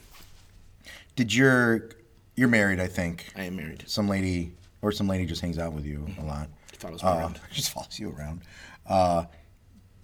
did 1.16 1.32
your 1.34 1.90
you're 2.36 2.48
married, 2.48 2.80
I 2.80 2.86
think. 2.86 3.26
I 3.36 3.44
am 3.44 3.56
married. 3.56 3.84
Some 3.86 4.08
lady 4.08 4.52
or 4.82 4.92
some 4.92 5.08
lady 5.08 5.24
just 5.26 5.40
hangs 5.40 5.58
out 5.58 5.72
with 5.72 5.84
you 5.86 6.06
a 6.20 6.24
lot. 6.24 6.48
Follows 6.78 7.02
me 7.02 7.08
Uh, 7.08 7.16
around. 7.18 7.40
just 7.52 7.70
follows 7.70 7.98
you 7.98 8.10
around. 8.16 8.42
Uh, 8.86 9.24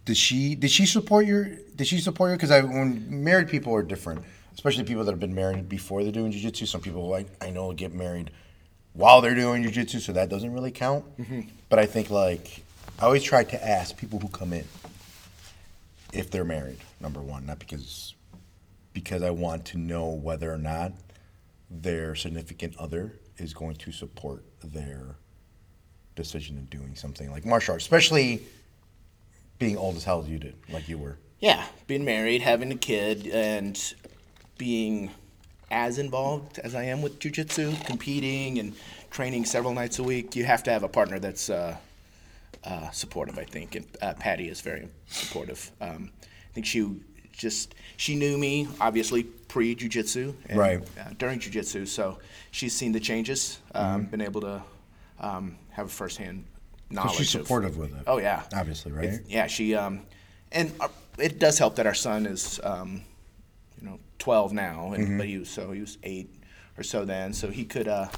does 0.05 0.17
she 0.19 0.55
did 0.55 0.71
she 0.71 0.87
support 0.87 1.27
your 1.27 1.45
did 1.77 1.87
she 1.87 1.99
support 1.99 2.31
you? 2.31 2.37
Because 2.37 2.51
I 2.51 2.61
when 2.63 3.23
married 3.25 3.49
people 3.49 3.75
are 3.75 3.83
different, 3.83 4.23
especially 4.55 4.85
people 4.85 5.05
that 5.05 5.13
have 5.13 5.21
been 5.21 5.35
married 5.35 5.69
before 5.69 6.03
they're 6.03 6.13
doing 6.13 6.33
jujitsu. 6.33 6.67
Some 6.67 6.81
people 6.81 7.09
like 7.09 7.27
I 7.41 7.51
know 7.51 7.73
get 7.73 7.93
married 7.93 8.31
while 8.93 9.21
they're 9.21 9.35
doing 9.35 9.65
jujitsu, 9.65 10.01
so 10.01 10.13
that 10.13 10.29
doesn't 10.29 10.53
really 10.53 10.71
count. 10.71 11.05
Mm-hmm. 11.19 11.43
But 11.69 11.79
I 11.79 11.87
think 11.87 12.11
like 12.11 12.63
I 12.99 13.05
always 13.05 13.23
try 13.23 13.45
to 13.45 13.69
ask 13.69 13.97
people 13.97 14.19
who 14.19 14.29
come 14.29 14.53
in 14.53 14.65
if 16.13 16.31
they're 16.31 16.45
married. 16.45 16.79
Number 17.01 17.21
one, 17.21 17.47
not 17.47 17.59
because 17.59 18.15
because 18.93 19.23
I 19.23 19.31
want 19.31 19.65
to 19.67 19.79
know 19.79 20.09
whether 20.09 20.53
or 20.53 20.59
not 20.59 20.93
their 21.69 22.15
significant 22.15 22.77
other 22.79 23.13
is 23.37 23.53
going 23.53 23.75
to 23.77 23.91
support 23.91 24.45
their 24.63 25.17
decision 26.15 26.57
in 26.57 26.67
doing 26.67 26.95
something 26.95 27.31
like 27.31 27.45
martial 27.45 27.73
arts, 27.73 27.85
especially 27.85 28.43
being 29.59 29.77
old 29.77 29.97
as 29.97 30.05
hell 30.05 30.23
as 30.23 30.29
you 30.29 30.39
did, 30.39 30.55
like 30.71 30.89
you 30.89 30.99
were. 30.99 31.19
Yeah, 31.41 31.67
being 31.87 32.05
married, 32.05 32.43
having 32.43 32.71
a 32.73 32.77
kid, 32.77 33.27
and 33.27 33.95
being 34.59 35.11
as 35.71 35.99
involved 35.99 36.59
as 36.61 36.75
I 36.75 36.85
am 36.85 37.03
with 37.03 37.19
jujitsu, 37.19 37.85
competing 37.87 38.59
and 38.59 38.75
training 39.11 39.45
several 39.45 39.73
nights 39.75 39.99
a 39.99 40.03
week, 40.03 40.37
you 40.37 40.45
have 40.45 40.63
to 40.65 40.71
have 40.71 40.83
a 40.83 40.89
partner 40.89 41.19
that's 41.19 41.51
uh, 41.51 41.77
uh, 42.65 42.91
supportive. 42.91 43.39
I 43.39 43.45
think, 43.45 43.75
and 43.75 43.87
uh, 44.03 44.15
Patty 44.15 44.49
is 44.49 44.61
very 44.61 44.89
supportive. 45.07 45.71
Um, 45.81 46.11
I 46.23 46.53
think 46.55 46.67
she 46.67 47.01
just 47.33 47.75
she 47.97 48.15
knew 48.15 48.39
me 48.39 48.69
obviously 48.81 49.25
pre 49.25 49.75
jujitsu, 49.75 50.35
and, 50.49 50.59
Right. 50.59 50.81
Uh, 50.99 51.11
during 51.19 51.41
jujitsu, 51.41 51.87
so 51.89 52.19
she's 52.51 52.75
seen 52.75 52.93
the 52.93 53.01
changes, 53.01 53.59
um, 53.75 54.05
been 54.05 54.21
able 54.21 54.41
to 54.43 54.63
um, 55.21 55.57
have 55.71 55.91
firsthand 55.91 56.45
knowledge. 56.91 57.11
Mm-hmm. 57.13 57.19
she's 57.19 57.35
of- 57.35 57.41
supportive 57.43 57.77
with 57.77 57.93
it. 57.97 58.03
Oh 58.07 58.19
yeah, 58.19 58.43
Obviously, 58.55 58.93
right? 58.93 59.05
It's- 59.07 59.21
yeah, 59.29 59.47
she 59.49 59.75
um, 59.75 60.03
and 60.53 60.73
uh, 60.81 60.89
it 61.19 61.39
does 61.41 61.59
help 61.59 61.77
that 61.77 61.87
our 61.87 61.95
son 61.95 62.27
is 62.27 62.61
um, 62.63 63.03
you 63.85 63.91
know 63.91 63.99
12 64.19 64.53
now, 64.53 64.93
and 64.95 65.05
Mm-hmm. 65.05 65.19
but 65.19 65.27
he 65.27 65.39
was 65.39 65.51
so 65.51 65.73
he 65.73 65.81
was 65.81 65.99
eight 66.03 66.31
or 66.79 66.83
so 66.83 67.05
then, 67.05 67.33
so 67.33 67.51
he 67.51 67.65
could 67.65 67.87
uh, 67.87 68.09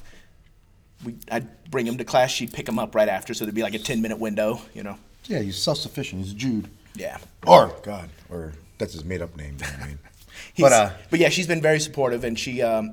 we 1.05 1.17
I'd 1.31 1.49
bring 1.71 1.87
him 1.87 1.99
to 1.99 2.05
class, 2.05 2.31
she'd 2.31 2.53
pick 2.53 2.69
him 2.69 2.79
up 2.79 2.95
right 2.95 3.09
after, 3.09 3.35
so 3.35 3.45
there'd 3.45 3.55
be 3.55 3.63
like 3.63 3.75
a 3.75 3.79
10 3.79 4.01
minute 4.01 4.19
window, 4.19 4.61
you 4.75 4.83
know. 4.83 4.97
Yeah, 5.25 5.41
he's 5.41 5.59
self 5.61 5.79
sufficient. 5.79 6.23
He's 6.23 6.33
Jude. 6.33 6.69
Yeah. 6.95 7.19
Or 7.47 7.75
God, 7.83 8.09
or 8.31 8.53
that's 8.79 8.93
his 8.93 9.05
made 9.05 9.21
up 9.23 9.37
name. 9.37 9.57
You 9.61 9.67
know 9.67 9.83
I 9.83 9.87
mean, 9.89 9.99
but 10.59 10.73
uh, 10.73 10.91
but 11.11 11.19
yeah, 11.19 11.29
she's 11.29 11.47
been 11.49 11.61
very 11.61 11.81
supportive, 11.81 12.23
and 12.25 12.39
she 12.39 12.63
um, 12.63 12.93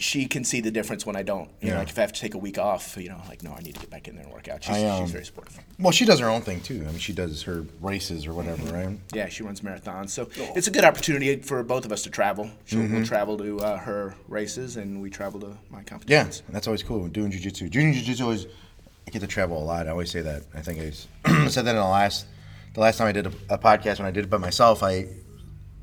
she 0.00 0.24
can 0.26 0.42
see 0.44 0.60
the 0.62 0.70
difference 0.70 1.04
when 1.04 1.14
I 1.14 1.22
don't. 1.22 1.50
You 1.60 1.70
know, 1.70 1.76
like 1.76 1.90
if 1.90 1.98
I 1.98 2.00
have 2.00 2.12
to 2.14 2.20
take 2.20 2.32
a 2.34 2.38
week 2.38 2.58
off, 2.58 2.96
you 2.96 3.10
know, 3.10 3.20
like 3.28 3.42
no, 3.42 3.52
I 3.52 3.60
need 3.60 3.74
to 3.74 3.80
get 3.80 3.90
back 3.90 4.08
in 4.08 4.16
there 4.16 4.24
and 4.24 4.32
work 4.32 4.48
out. 4.48 4.64
She's, 4.64 4.76
I, 4.76 4.84
um, 4.88 5.04
she's 5.04 5.12
very 5.12 5.24
supportive. 5.26 5.58
well, 5.78 5.92
she 5.92 6.06
does 6.06 6.18
her 6.20 6.28
own 6.28 6.40
thing 6.40 6.60
too. 6.62 6.82
I 6.88 6.90
mean, 6.90 6.98
she 6.98 7.12
does 7.12 7.42
her 7.42 7.66
races 7.80 8.26
or 8.26 8.32
whatever, 8.32 8.62
Mm-hmm. 8.62 8.74
right? 8.88 8.98
Yeah, 9.12 9.28
she 9.28 9.42
runs 9.42 9.60
marathons, 9.60 10.08
so 10.10 10.28
it's 10.56 10.66
a 10.68 10.70
good 10.70 10.84
opportunity 10.84 11.36
for 11.36 11.62
both 11.62 11.84
of 11.84 11.92
us 11.92 12.02
to 12.04 12.10
travel. 12.10 12.50
She'll 12.64 12.80
Mm-hmm. 12.80 12.94
we'll 12.96 13.04
travel 13.06 13.36
to 13.38 13.60
uh, 13.60 13.76
her 13.78 14.14
races, 14.26 14.76
and 14.78 15.02
we 15.02 15.10
travel 15.10 15.38
to 15.40 15.56
my 15.70 15.78
Yeah, 15.78 15.84
competitions. 15.84 16.42
and 16.46 16.56
that's 16.56 16.66
always 16.66 16.82
cool. 16.82 17.06
Doing 17.08 17.30
jujitsu, 17.30 17.70
doing 17.70 17.92
jujitsu 17.92 18.22
always. 18.22 18.46
I 19.06 19.10
get 19.10 19.20
to 19.20 19.26
travel 19.26 19.58
a 19.62 19.64
lot. 19.64 19.86
I 19.86 19.90
always 19.90 20.10
say 20.10 20.20
that. 20.22 20.44
I 20.54 20.60
think 20.62 20.78
I 21.24 21.48
said 21.48 21.64
that 21.66 21.70
in 21.70 21.76
the 21.76 21.84
last, 21.84 22.26
the 22.74 22.80
last 22.80 22.96
time 22.98 23.06
I 23.08 23.12
did 23.12 23.26
a, 23.26 23.32
a 23.50 23.58
podcast 23.58 23.98
when 23.98 24.06
I 24.06 24.10
did 24.12 24.24
it 24.24 24.30
by 24.30 24.38
myself. 24.38 24.82
I 24.82 25.08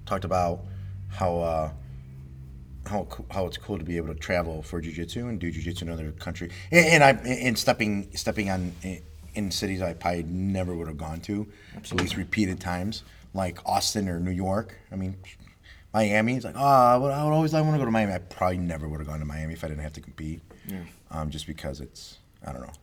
talked 0.06 0.24
about 0.26 0.62
how 1.10 1.40
uh, 1.40 1.72
how 2.88 3.08
how 3.32 3.46
it's 3.46 3.58
cool 3.58 3.78
to 3.78 3.84
be 3.84 3.98
able 3.98 4.08
to 4.08 4.20
travel 4.20 4.62
for 4.62 4.82
jujitsu 4.82 5.30
and 5.30 5.40
do 5.40 5.52
jujitsu 5.52 5.84
in 5.84 5.90
another 5.90 6.12
country, 6.12 6.50
and, 6.72 6.86
and 6.88 7.04
I 7.04 7.12
and 7.30 7.58
stepping 7.58 8.16
stepping 8.16 8.50
on 8.50 8.74
in, 9.36 9.52
cities 9.52 9.82
I 9.82 9.94
probably 9.94 10.24
never 10.24 10.76
would 10.76 10.88
have 10.88 10.98
gone 10.98 11.20
to, 11.22 11.48
at 11.76 11.94
least 11.94 12.18
repeated 12.18 12.60
times, 12.60 13.04
like 13.34 13.60
Austin 13.66 14.10
or 14.10 14.20
New 14.20 14.32
York. 14.32 14.76
I 14.92 14.96
mean, 14.96 15.16
Miami. 15.94 16.36
It's 16.36 16.46
like, 16.46 16.56
oh, 16.58 16.64
I 16.66 16.98
would, 16.98 17.12
I 17.12 17.24
would 17.24 17.34
always 17.34 17.54
I 17.54 17.62
want 17.62 17.76
to 17.76 17.80
go 17.80 17.86
to 17.86 17.92
Miami. 17.92 18.14
I 18.14 18.18
probably 18.18 18.58
never 18.58 18.88
would 18.88 19.00
have 19.00 19.08
gone 19.08 19.20
to 19.20 19.26
Miami 19.26 19.54
if 19.54 19.64
I 19.64 19.68
didn't 19.68 19.84
have 19.84 19.94
to 19.94 20.02
compete. 20.02 20.42
Um, 21.12 21.30
just 21.30 21.48
because 21.48 21.80
it's 21.82 22.18
I 22.46 22.52
don't 22.52 22.62
know. 22.62 22.74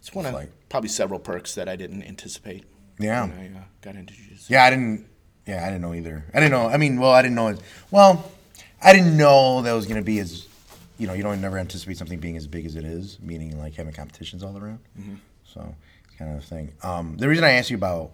It's 0.00 0.14
one 0.14 0.26
of 0.26 0.34
like- 0.34 0.50
probably 0.68 0.88
several 0.88 1.20
perks 1.20 1.54
that 1.54 1.68
I 1.68 1.76
didn't 1.76 2.02
anticipate. 2.02 2.64
Yeah. 2.98 3.24
I 3.24 3.46
uh, 3.56 3.62
got 3.80 3.96
into 3.96 4.12
jiu-jitsu. 4.14 4.52
Yeah, 4.52 4.64
I 4.64 4.70
didn't. 4.70 5.06
Yeah, 5.46 5.62
I 5.62 5.66
didn't 5.66 5.80
know 5.82 5.94
either. 5.94 6.24
I 6.34 6.40
didn't 6.40 6.52
know. 6.52 6.68
I 6.68 6.76
mean, 6.76 7.00
well, 7.00 7.12
I 7.12 7.22
didn't 7.22 7.34
know. 7.34 7.48
It, 7.48 7.60
well, 7.90 8.30
I 8.82 8.92
didn't 8.92 9.16
know 9.16 9.62
that 9.62 9.72
was 9.72 9.86
going 9.86 10.00
to 10.00 10.04
be 10.04 10.18
as, 10.20 10.46
you 10.98 11.06
know, 11.06 11.12
you 11.12 11.22
don't 11.22 11.40
never 11.40 11.58
anticipate 11.58 11.96
something 11.98 12.18
being 12.18 12.36
as 12.36 12.46
big 12.46 12.64
as 12.66 12.76
it 12.76 12.84
is, 12.84 13.18
meaning 13.20 13.58
like 13.58 13.74
having 13.74 13.92
competitions 13.92 14.42
all 14.42 14.56
around. 14.56 14.78
So 15.44 15.74
it's 16.06 16.16
kind 16.16 16.32
of 16.32 16.38
a 16.38 16.46
thing. 16.46 16.72
Um, 16.82 17.16
the 17.16 17.28
reason 17.28 17.44
I 17.44 17.50
asked 17.52 17.70
you 17.70 17.76
about 17.76 18.12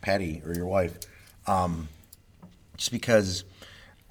Patty 0.00 0.42
or 0.46 0.54
your 0.54 0.66
wife, 0.66 0.96
um, 1.46 1.88
just 2.76 2.92
because 2.92 3.44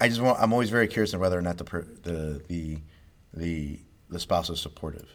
I 0.00 0.08
just 0.08 0.20
want. 0.20 0.38
I'm 0.40 0.52
always 0.52 0.70
very 0.70 0.86
curious 0.86 1.14
on 1.14 1.20
whether 1.20 1.38
or 1.38 1.42
not 1.42 1.58
the 1.58 1.64
per, 1.64 1.82
the 2.02 2.42
the 2.46 2.78
the 3.34 3.78
the 4.10 4.20
spouse 4.20 4.50
is 4.50 4.60
supportive, 4.60 5.08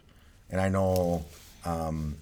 and 0.49 0.59
I 0.59 0.69
know 0.69 1.25
um, 1.63 2.17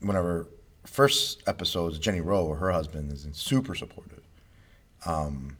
whenever 0.00 0.46
first 0.84 1.42
episodes, 1.48 1.98
Jenny 1.98 2.20
Rowe, 2.20 2.44
or 2.44 2.56
her 2.56 2.70
husband, 2.70 3.10
is 3.12 3.26
super 3.32 3.74
supportive, 3.74 4.22
um, 5.04 5.56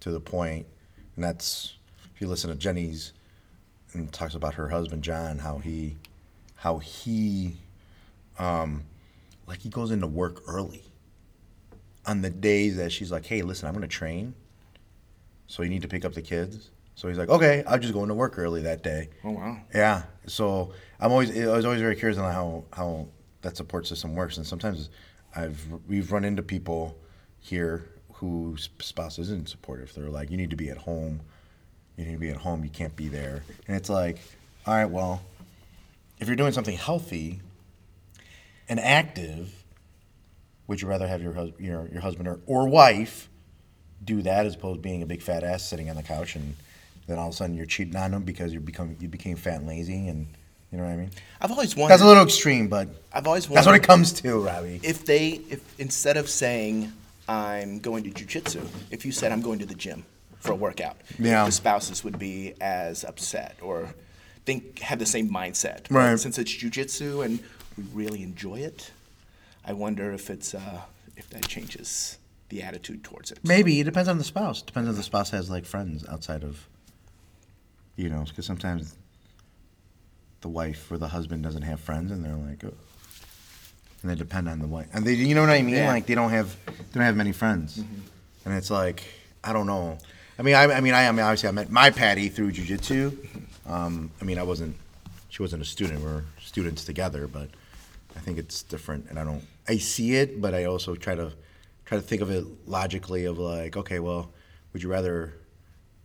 to 0.00 0.10
the 0.10 0.20
point, 0.20 0.66
and 1.14 1.24
that's 1.24 1.76
if 2.16 2.22
you 2.22 2.28
listen 2.28 2.48
to 2.48 2.56
Jenny's 2.56 3.12
and 3.92 4.10
talks 4.10 4.34
about 4.34 4.54
her 4.54 4.70
husband 4.70 5.04
John, 5.04 5.38
how 5.38 5.58
he, 5.58 5.96
how 6.54 6.78
he, 6.78 7.58
um, 8.38 8.84
like 9.46 9.58
he 9.58 9.68
goes 9.68 9.90
into 9.90 10.06
work 10.06 10.42
early. 10.48 10.82
On 12.06 12.22
the 12.22 12.30
days 12.30 12.78
that 12.78 12.90
she's 12.90 13.12
like, 13.12 13.26
hey, 13.26 13.42
listen, 13.42 13.68
I'm 13.68 13.74
gonna 13.74 13.86
train, 13.86 14.32
so 15.46 15.62
you 15.62 15.68
need 15.68 15.82
to 15.82 15.88
pick 15.88 16.06
up 16.06 16.14
the 16.14 16.22
kids. 16.22 16.70
So 16.94 17.08
he's 17.08 17.18
like, 17.18 17.28
okay, 17.28 17.62
I'll 17.66 17.78
just 17.78 17.92
go 17.92 18.02
into 18.02 18.14
work 18.14 18.38
early 18.38 18.62
that 18.62 18.82
day. 18.82 19.10
Oh 19.22 19.32
wow. 19.32 19.58
Yeah. 19.74 20.04
So 20.26 20.72
I'm 20.98 21.12
always 21.12 21.36
I 21.36 21.54
was 21.54 21.66
always 21.66 21.82
very 21.82 21.96
curious 21.96 22.16
on 22.16 22.32
how 22.32 22.64
how 22.72 23.08
that 23.42 23.56
support 23.58 23.86
system 23.86 24.14
works, 24.14 24.38
and 24.38 24.46
sometimes 24.46 24.88
I've 25.34 25.60
we've 25.86 26.10
run 26.10 26.24
into 26.24 26.42
people 26.42 26.96
here 27.40 27.86
whose 28.14 28.70
spouse 28.78 29.18
isn't 29.18 29.48
supportive. 29.50 29.92
They're 29.92 30.08
like, 30.08 30.30
you 30.30 30.38
need 30.38 30.50
to 30.50 30.56
be 30.56 30.70
at 30.70 30.78
home. 30.78 31.20
You 31.96 32.04
need 32.04 32.12
to 32.12 32.18
be 32.18 32.30
at 32.30 32.36
home. 32.36 32.62
You 32.62 32.70
can't 32.70 32.94
be 32.94 33.08
there. 33.08 33.42
And 33.66 33.76
it's 33.76 33.88
like, 33.88 34.18
all 34.66 34.74
right, 34.74 34.84
well, 34.90 35.22
if 36.18 36.26
you're 36.26 36.36
doing 36.36 36.52
something 36.52 36.76
healthy 36.76 37.40
and 38.68 38.78
active, 38.80 39.50
would 40.66 40.82
you 40.82 40.88
rather 40.88 41.06
have 41.06 41.22
your 41.22 41.32
hus- 41.32 41.52
your 41.58 41.88
your 41.88 42.00
husband 42.00 42.28
or, 42.28 42.40
or 42.46 42.68
wife 42.68 43.28
do 44.04 44.22
that 44.22 44.46
as 44.46 44.54
opposed 44.54 44.78
to 44.78 44.82
being 44.82 45.02
a 45.02 45.06
big 45.06 45.22
fat 45.22 45.42
ass 45.42 45.64
sitting 45.68 45.88
on 45.88 45.96
the 45.96 46.02
couch 46.02 46.36
and 46.36 46.54
then 47.06 47.18
all 47.18 47.28
of 47.28 47.34
a 47.34 47.36
sudden 47.36 47.56
you're 47.56 47.66
cheating 47.66 47.96
on 47.96 48.10
them 48.10 48.22
because 48.22 48.52
you 48.52 48.60
become 48.60 48.96
you 49.00 49.08
became 49.08 49.36
fat 49.36 49.60
and 49.60 49.68
lazy 49.68 50.08
and 50.08 50.26
you 50.72 50.78
know 50.78 50.84
what 50.84 50.90
I 50.92 50.96
mean? 50.96 51.10
I've 51.40 51.52
always 51.52 51.76
wondered. 51.76 51.92
That's 51.92 52.02
a 52.02 52.06
little 52.06 52.24
extreme, 52.24 52.66
but 52.68 52.88
I've 53.12 53.26
always 53.26 53.46
that's 53.46 53.66
what 53.66 53.76
it 53.76 53.84
comes 53.84 54.12
to, 54.14 54.40
Robbie. 54.40 54.80
if 54.82 55.06
they 55.06 55.40
if 55.48 55.80
instead 55.80 56.16
of 56.16 56.28
saying 56.28 56.92
I'm 57.28 57.78
going 57.78 58.02
to 58.04 58.10
jujitsu, 58.10 58.66
if 58.90 59.06
you 59.06 59.12
said 59.12 59.30
I'm 59.32 59.40
going 59.40 59.60
to 59.60 59.66
the 59.66 59.74
gym 59.74 60.04
for 60.46 60.52
a 60.52 60.56
workout, 60.56 60.96
Yeah. 61.18 61.44
the 61.44 61.52
spouses 61.52 62.04
would 62.04 62.18
be 62.18 62.54
as 62.60 63.04
upset 63.04 63.56
or 63.60 63.94
think 64.44 64.78
have 64.80 64.98
the 64.98 65.06
same 65.06 65.28
mindset. 65.30 65.86
Right. 65.90 66.18
Since 66.18 66.38
it's 66.38 66.52
jujitsu 66.52 67.24
and 67.24 67.40
we 67.76 67.84
really 67.92 68.22
enjoy 68.22 68.60
it, 68.60 68.92
I 69.64 69.72
wonder 69.72 70.12
if 70.12 70.30
it's 70.30 70.54
uh, 70.54 70.82
if 71.16 71.28
that 71.30 71.48
changes 71.48 72.18
the 72.48 72.62
attitude 72.62 73.02
towards 73.02 73.32
it. 73.32 73.38
Maybe 73.42 73.80
it 73.80 73.84
depends 73.84 74.08
on 74.08 74.18
the 74.18 74.24
spouse. 74.24 74.62
Depends 74.62 74.88
if 74.88 74.96
the 74.96 75.02
spouse 75.02 75.30
has 75.30 75.50
like 75.50 75.64
friends 75.64 76.06
outside 76.08 76.44
of, 76.44 76.66
you 77.96 78.08
know, 78.08 78.22
because 78.24 78.46
sometimes 78.46 78.94
the 80.42 80.48
wife 80.48 80.90
or 80.92 80.98
the 80.98 81.08
husband 81.08 81.42
doesn't 81.42 81.62
have 81.62 81.80
friends, 81.80 82.12
and 82.12 82.24
they're 82.24 82.36
like, 82.36 82.62
oh. 82.64 82.72
and 84.02 84.10
they 84.10 84.14
depend 84.14 84.48
on 84.48 84.60
the 84.60 84.66
wife, 84.68 84.86
and 84.92 85.04
they, 85.04 85.14
you 85.14 85.34
know 85.34 85.40
what 85.40 85.50
I 85.50 85.62
mean? 85.62 85.74
Yeah. 85.74 85.88
Like 85.88 86.06
they 86.06 86.14
don't 86.14 86.30
have, 86.30 86.54
they 86.66 86.72
don't 86.94 87.02
have 87.02 87.16
many 87.16 87.32
friends, 87.32 87.78
and 88.44 88.54
it's 88.54 88.70
like, 88.70 89.02
I 89.42 89.52
don't 89.52 89.66
know. 89.66 89.98
I 90.38 90.42
mean, 90.42 90.54
I, 90.54 90.64
I 90.64 90.80
mean, 90.80 90.92
I, 90.92 91.08
I 91.08 91.12
mean, 91.12 91.20
obviously, 91.20 91.48
I 91.48 91.52
met 91.52 91.70
my 91.70 91.90
Patty 91.90 92.28
through 92.28 92.52
jujitsu. 92.52 93.16
Um, 93.66 94.10
I 94.20 94.24
mean, 94.24 94.38
I 94.38 94.42
wasn't, 94.42 94.76
she 95.30 95.42
wasn't 95.42 95.62
a 95.62 95.64
student. 95.64 96.00
We 96.00 96.06
are 96.08 96.24
students 96.40 96.84
together, 96.84 97.26
but 97.26 97.48
I 98.14 98.20
think 98.20 98.38
it's 98.38 98.62
different, 98.62 99.06
and 99.08 99.18
I 99.18 99.24
don't. 99.24 99.42
I 99.68 99.78
see 99.78 100.14
it, 100.14 100.40
but 100.40 100.54
I 100.54 100.64
also 100.64 100.94
try 100.94 101.14
to 101.14 101.32
try 101.86 101.96
to 101.98 102.02
think 102.02 102.20
of 102.20 102.30
it 102.30 102.44
logically. 102.66 103.24
Of 103.24 103.38
like, 103.38 103.76
okay, 103.76 103.98
well, 103.98 104.30
would 104.72 104.82
you 104.82 104.90
rather 104.90 105.32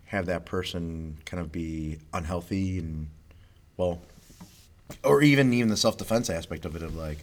have 0.05 0.27
that 0.27 0.45
person 0.45 1.17
kind 1.25 1.41
of 1.41 1.51
be 1.51 1.97
unhealthy 2.13 2.79
and 2.79 3.07
well, 3.75 4.01
or 5.03 5.21
even 5.21 5.53
even 5.53 5.69
the 5.69 5.77
self 5.77 5.97
defense 5.97 6.29
aspect 6.29 6.63
of 6.63 6.77
it 6.77 6.83
of 6.83 6.95
like, 6.95 7.17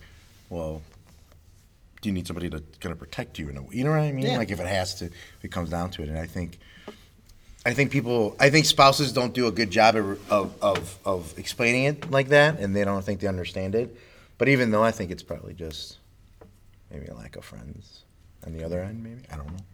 well, 0.51 0.83
do 2.03 2.11
you 2.11 2.13
need 2.13 2.27
somebody 2.27 2.51
to 2.51 2.63
kind 2.81 2.93
of 2.93 2.99
protect 2.99 3.39
you 3.39 3.49
in 3.49 3.57
a 3.57 3.63
way? 3.63 3.69
You 3.73 3.85
know 3.85 3.91
what 3.91 4.01
I 4.01 4.13
mean? 4.13 4.27
Yeah. 4.27 4.37
Like 4.37 4.51
if 4.51 4.61
it 4.61 4.67
has 4.67 4.95
to, 4.97 5.07
if 5.07 5.39
it 5.43 5.51
comes 5.51 5.71
down 5.71 5.91
to 5.93 6.03
it, 6.03 6.11
and 6.11 6.19
I 6.19 6.27
think. 6.27 6.59
I 7.67 7.75
think 7.75 7.91
people, 7.91 8.37
I 8.39 8.51
think 8.51 8.67
spouses 8.67 9.13
don't 9.13 9.35
do 9.35 9.47
a 9.47 9.51
good 9.53 9.71
job 9.71 9.97
of, 9.97 10.63
of, 10.63 10.99
of, 11.05 11.35
explaining 11.39 11.85
it 11.85 12.11
like 12.11 12.29
that, 12.29 12.61
and 12.61 12.75
they 12.75 12.85
don't 12.85 13.05
think 13.05 13.21
they 13.21 13.27
understand 13.27 13.75
it. 13.75 13.95
But 14.39 14.49
even 14.49 14.71
though 14.71 14.85
I 14.85 14.93
think 14.93 15.11
it's 15.11 15.25
probably 15.25 15.55
just 15.55 15.99
maybe 16.91 17.07
a 17.07 17.15
lack 17.15 17.37
of 17.37 17.45
friends 17.45 18.05
on 18.47 18.57
the 18.57 18.65
other 18.65 18.81
end, 18.81 19.03
maybe 19.03 19.23
I 19.33 19.37
don't 19.37 19.49
know. 19.49 19.65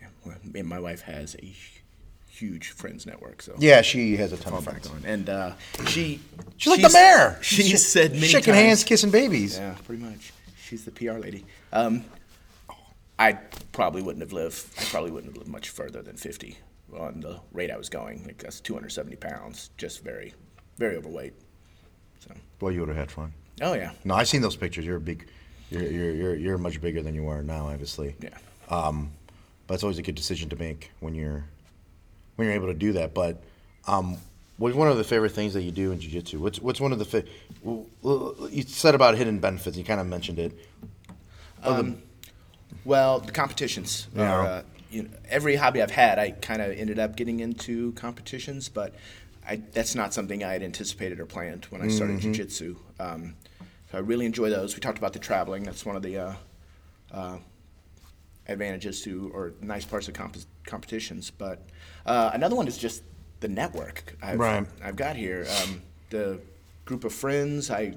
Yeah, 0.00 0.06
well, 0.24 0.36
and 0.54 0.66
my 0.66 0.78
wife 0.78 1.02
has 1.02 1.34
a 1.42 1.52
huge 2.28 2.68
friends 2.70 3.06
network, 3.06 3.42
so 3.42 3.54
Yeah, 3.58 3.82
she 3.82 4.16
has 4.16 4.32
a 4.32 4.36
ton 4.36 4.54
of 4.54 4.64
friends. 4.64 4.88
on. 4.88 5.02
And 5.04 5.28
uh, 5.28 5.52
she 5.86 6.20
She's 6.56 6.70
like 6.70 6.80
the 6.80 6.90
mayor. 6.90 7.38
She 7.42 7.62
She's 7.62 7.86
said 7.86 8.12
many 8.12 8.28
shaking 8.28 8.54
times, 8.54 8.66
hands, 8.66 8.84
kissing 8.84 9.10
babies. 9.10 9.58
Yeah, 9.58 9.74
pretty 9.84 10.02
much. 10.02 10.32
She's 10.62 10.84
the 10.84 10.92
PR 10.92 11.18
lady. 11.18 11.44
Um, 11.72 12.04
I 13.18 13.34
probably 13.72 14.02
wouldn't 14.02 14.22
have 14.22 14.32
lived. 14.32 14.64
I 14.80 14.84
probably 14.84 15.10
wouldn't 15.10 15.32
have 15.32 15.38
lived 15.38 15.50
much 15.50 15.68
further 15.68 16.02
than 16.02 16.16
50 16.16 16.56
on 16.98 17.20
the 17.20 17.40
rate 17.52 17.70
I 17.70 17.76
was 17.76 17.88
going. 17.88 18.24
Like 18.24 18.38
that's 18.38 18.60
270 18.60 19.16
pounds, 19.16 19.70
just 19.76 20.02
very, 20.04 20.34
very 20.78 20.96
overweight. 20.96 21.34
So, 22.20 22.30
Boy, 22.58 22.70
you 22.70 22.80
would 22.80 22.88
have 22.88 22.96
had 22.98 23.10
fun. 23.10 23.32
oh 23.60 23.74
yeah, 23.74 23.92
No, 24.04 24.14
I've 24.14 24.28
seen 24.28 24.42
those 24.42 24.56
pictures. 24.56 24.84
You're 24.84 24.96
a 24.96 25.00
big, 25.00 25.26
You're, 25.70 25.82
you're 25.82 26.10
you're 26.12 26.34
you're 26.36 26.58
much 26.58 26.80
bigger 26.80 27.02
than 27.02 27.14
you 27.14 27.28
are 27.28 27.42
now, 27.42 27.68
obviously. 27.68 28.14
Yeah. 28.20 28.30
Um, 28.68 29.10
But 29.66 29.74
it's 29.74 29.82
always 29.82 29.98
a 29.98 30.02
good 30.02 30.14
decision 30.14 30.48
to 30.50 30.56
make 30.56 30.90
when 31.00 31.14
you're 31.14 31.44
when 32.36 32.46
you're 32.46 32.54
able 32.54 32.68
to 32.68 32.74
do 32.74 32.92
that. 32.94 33.14
But 33.14 33.42
um, 33.86 34.16
what's 34.58 34.76
one 34.76 34.88
of 34.88 34.96
the 34.96 35.04
favorite 35.04 35.32
things 35.32 35.52
that 35.54 35.62
you 35.62 35.70
do 35.72 35.92
in 35.92 36.00
jiu-jitsu? 36.00 36.38
What's 36.38 36.60
what's 36.60 36.80
one 36.80 36.92
of 36.92 36.98
the 36.98 37.04
fa- 37.04 37.24
well, 37.62 37.86
well, 38.02 38.48
you 38.50 38.62
said 38.62 38.94
about 38.94 39.16
hidden 39.16 39.38
benefits. 39.38 39.76
You 39.76 39.84
kind 39.84 40.00
of 40.00 40.06
mentioned 40.06 40.38
it. 40.38 40.52
Um, 41.62 42.02
Well, 42.84 43.20
the 43.20 43.32
competitions 43.32 44.08
Yeah. 44.14 44.32
are. 44.32 44.46
Uh, 44.46 44.62
you 44.92 45.04
know, 45.04 45.10
every 45.28 45.56
hobby 45.56 45.82
I've 45.82 45.90
had, 45.90 46.18
I 46.18 46.30
kind 46.32 46.60
of 46.62 46.70
ended 46.70 46.98
up 46.98 47.16
getting 47.16 47.40
into 47.40 47.92
competitions, 47.92 48.68
but 48.68 48.94
I, 49.46 49.56
that's 49.72 49.94
not 49.94 50.12
something 50.14 50.44
I 50.44 50.52
had 50.52 50.62
anticipated 50.62 51.18
or 51.18 51.26
planned 51.26 51.64
when 51.70 51.82
I 51.82 51.88
started 51.88 52.20
jiu-jitsu. 52.20 52.76
Um, 53.00 53.34
so 53.90 53.98
I 53.98 54.00
really 54.00 54.26
enjoy 54.26 54.50
those. 54.50 54.74
We 54.74 54.80
talked 54.80 54.98
about 54.98 55.12
the 55.14 55.18
traveling. 55.18 55.64
That's 55.64 55.84
one 55.84 55.96
of 55.96 56.02
the 56.02 56.18
uh, 56.18 56.34
uh, 57.10 57.38
advantages 58.46 59.02
to 59.02 59.30
or 59.34 59.54
nice 59.60 59.84
parts 59.84 60.08
of 60.08 60.14
comp- 60.14 60.36
competitions. 60.66 61.30
But 61.30 61.62
uh, 62.06 62.30
another 62.34 62.54
one 62.54 62.68
is 62.68 62.78
just 62.78 63.02
the 63.40 63.48
network 63.48 64.16
I've, 64.22 64.38
Right. 64.38 64.66
I've 64.82 64.96
got 64.96 65.16
here. 65.16 65.46
Um, 65.62 65.82
the 66.10 66.38
group 66.84 67.04
of 67.04 67.12
friends. 67.12 67.70
I, 67.70 67.94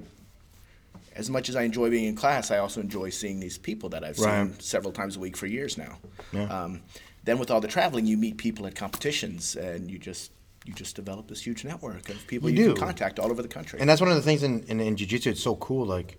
as 1.15 1.29
much 1.29 1.50
as 1.50 1.55
I 1.55 1.63
enjoy 1.63 1.89
being 1.89 2.05
in 2.05 2.15
class, 2.15 2.51
I 2.51 2.57
also 2.57 2.81
enjoy 2.81 3.10
seeing 3.10 3.39
these 3.39 3.57
people 3.57 3.89
that 3.89 4.03
I've 4.03 4.19
Right. 4.19 4.48
seen 4.48 4.60
several 4.60 4.91
times 4.91 5.15
a 5.15 5.19
week 5.19 5.38
for 5.38 5.48
years 5.48 5.77
now. 5.77 5.98
Yeah. 6.34 6.43
Um, 6.45 6.81
then 7.24 7.39
with 7.39 7.50
all 7.50 7.62
the 7.62 7.67
traveling, 7.67 8.05
you 8.05 8.17
meet 8.17 8.38
people 8.38 8.67
at 8.67 8.75
competitions, 8.75 9.55
and 9.55 9.89
you 9.89 9.98
just 9.98 10.31
you 10.65 10.74
just 10.74 10.95
develop 10.95 11.27
this 11.27 11.45
huge 11.45 11.63
network 11.63 12.10
of 12.10 12.25
people 12.25 12.50
You 12.50 12.63
you, 12.63 12.74
can 12.74 12.86
contact 12.88 13.19
all 13.19 13.29
over 13.29 13.43
the 13.43 13.48
country. 13.48 13.79
And 13.79 13.88
that's 13.88 14.01
one 14.01 14.10
of 14.10 14.15
the 14.15 14.24
things 14.24 14.41
in, 14.41 14.63
in, 14.63 14.79
in 14.79 14.95
jiu-jitsu. 14.95 15.29
It's 15.29 15.43
so 15.43 15.55
cool. 15.57 15.86
Like, 15.86 16.17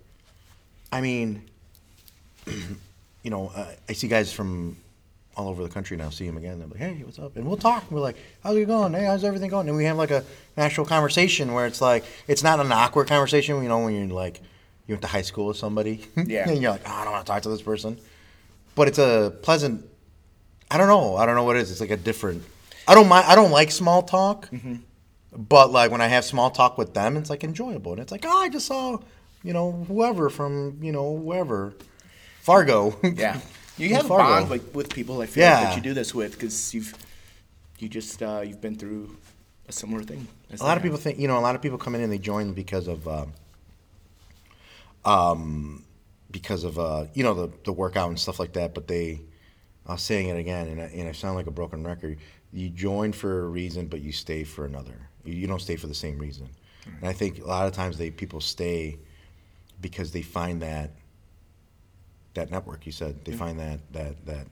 I 0.89 1.01
mean, 1.01 1.41
you 2.47 3.29
know, 3.29 3.51
uh, 3.55 3.65
I 3.89 3.93
see 3.93 4.07
guys 4.07 4.31
from 4.31 4.77
all 5.35 5.49
over 5.49 5.61
the 5.63 5.69
country 5.69 5.97
now. 5.97 6.09
See 6.09 6.25
them 6.25 6.37
again. 6.37 6.59
They're 6.59 6.67
like, 6.67 6.79
"Hey, 6.79 7.01
what's 7.03 7.19
up?" 7.19 7.35
And 7.35 7.45
we'll 7.45 7.57
talk. 7.57 7.91
We're 7.91 7.99
like, 7.99 8.17
"How's 8.41 8.55
it 8.55 8.65
going? 8.65 8.93
Hey, 8.93 9.03
how's 9.05 9.23
everything 9.23 9.49
going?" 9.49 9.67
And 9.67 9.77
we 9.77 9.85
have 9.85 9.97
like 9.97 10.11
a 10.11 10.17
an 10.55 10.63
actual 10.63 10.85
conversation 10.85 11.53
where 11.53 11.65
it's 11.67 11.81
like 11.81 12.03
it's 12.27 12.41
not 12.43 12.59
an 12.59 12.71
awkward 12.71 13.07
conversation. 13.07 13.61
You 13.61 13.69
know, 13.69 13.79
when 13.83 13.93
you're 13.95 14.07
like 14.15 14.41
you 14.87 14.93
went 14.95 15.01
to 15.03 15.07
high 15.07 15.21
school 15.21 15.47
with 15.47 15.57
somebody, 15.57 16.05
Yeah. 16.15 16.49
and 16.49 16.61
you're 16.61 16.71
like, 16.71 16.81
oh, 16.85 16.91
"I 16.91 17.03
don't 17.03 17.13
want 17.13 17.25
to 17.25 17.31
talk 17.31 17.41
to 17.43 17.49
this 17.49 17.61
person," 17.61 17.99
but 18.75 18.87
it's 18.87 18.97
a 18.99 19.33
pleasant. 19.41 19.85
I 20.71 20.77
don't 20.77 20.87
know. 20.87 21.15
I 21.17 21.25
don't 21.25 21.35
know 21.35 21.43
what 21.43 21.55
it 21.55 21.59
is. 21.61 21.71
It's 21.71 21.79
like 21.81 21.91
a 21.91 21.97
different. 21.97 22.43
I 22.87 22.95
don't 22.95 23.07
mind. 23.07 23.25
I 23.27 23.35
don't 23.35 23.51
like 23.51 23.71
small 23.71 24.01
talk. 24.03 24.49
But 25.35 25.71
like 25.71 25.91
when 25.91 26.01
I 26.01 26.07
have 26.07 26.23
small 26.25 26.49
talk 26.49 26.77
with 26.77 26.93
them, 26.93 27.17
it's 27.17 27.29
like 27.29 27.43
enjoyable, 27.43 27.91
and 27.91 28.01
it's 28.01 28.11
like, 28.11 28.25
oh, 28.25 28.37
I 28.41 28.49
just 28.49 28.65
saw, 28.65 28.97
you 29.43 29.53
know, 29.53 29.71
whoever 29.87 30.29
from, 30.29 30.79
you 30.81 30.91
know, 30.91 31.17
whoever, 31.17 31.73
Fargo. 32.41 32.97
yeah, 33.03 33.39
you 33.77 33.89
have 33.95 34.05
a 34.05 34.07
Fargo. 34.07 34.23
bond 34.23 34.49
with, 34.49 34.73
with 34.73 34.89
people. 34.89 35.21
I 35.21 35.25
feel 35.25 35.43
Yeah. 35.43 35.63
that 35.65 35.75
you 35.75 35.81
do 35.81 35.93
this 35.93 36.15
with 36.15 36.31
because 36.33 36.73
you've 36.73 36.93
you 37.77 37.87
just 37.89 38.23
uh, 38.23 38.41
you've 38.43 38.61
been 38.61 38.75
through 38.77 39.15
a 39.67 39.71
similar 39.71 40.01
thing. 40.01 40.27
A 40.59 40.63
lot 40.63 40.77
of 40.77 40.81
people 40.83 40.97
think, 40.97 41.19
you 41.19 41.27
know, 41.27 41.37
a 41.37 41.41
lot 41.47 41.55
of 41.55 41.61
people 41.61 41.77
come 41.77 41.93
in 41.93 42.01
and 42.01 42.11
they 42.11 42.17
join 42.17 42.53
because 42.53 42.87
of, 42.87 43.05
um, 43.07 43.33
um, 45.07 45.85
because 46.29 46.63
of, 46.65 46.77
uh, 46.77 47.05
you 47.13 47.23
know, 47.23 47.33
the 47.33 47.49
the 47.63 47.71
workout 47.71 48.09
and 48.09 48.19
stuff 48.19 48.39
like 48.39 48.53
that. 48.53 48.75
But 48.75 48.87
they, 48.87 49.21
I'm 49.87 49.97
saying 49.97 50.27
it 50.27 50.37
again, 50.37 50.67
and 50.67 50.81
I, 50.81 50.85
and 50.85 51.07
I 51.07 51.13
sound 51.13 51.35
like 51.35 51.47
a 51.47 51.51
broken 51.51 51.83
record. 51.83 52.19
You 52.51 52.69
join 52.69 53.13
for 53.13 53.45
a 53.45 53.47
reason, 53.47 53.87
but 53.87 54.01
you 54.01 54.11
stay 54.11 54.43
for 54.43 54.65
another. 54.65 55.09
You, 55.23 55.33
you 55.33 55.47
don't 55.47 55.61
stay 55.61 55.77
for 55.77 55.87
the 55.87 55.95
same 55.95 56.17
reason. 56.17 56.49
And 56.85 57.07
I 57.07 57.13
think 57.13 57.39
a 57.43 57.47
lot 57.47 57.67
of 57.67 57.73
times 57.73 57.97
they 57.97 58.11
people 58.11 58.41
stay 58.41 58.97
because 59.81 60.11
they 60.11 60.21
find 60.21 60.61
that 60.61 60.91
that 62.33 62.51
network. 62.51 62.85
You 62.85 62.91
said 62.91 63.23
they 63.23 63.31
find 63.31 63.59
that 63.59 63.79
that 63.93 64.25
that 64.25 64.47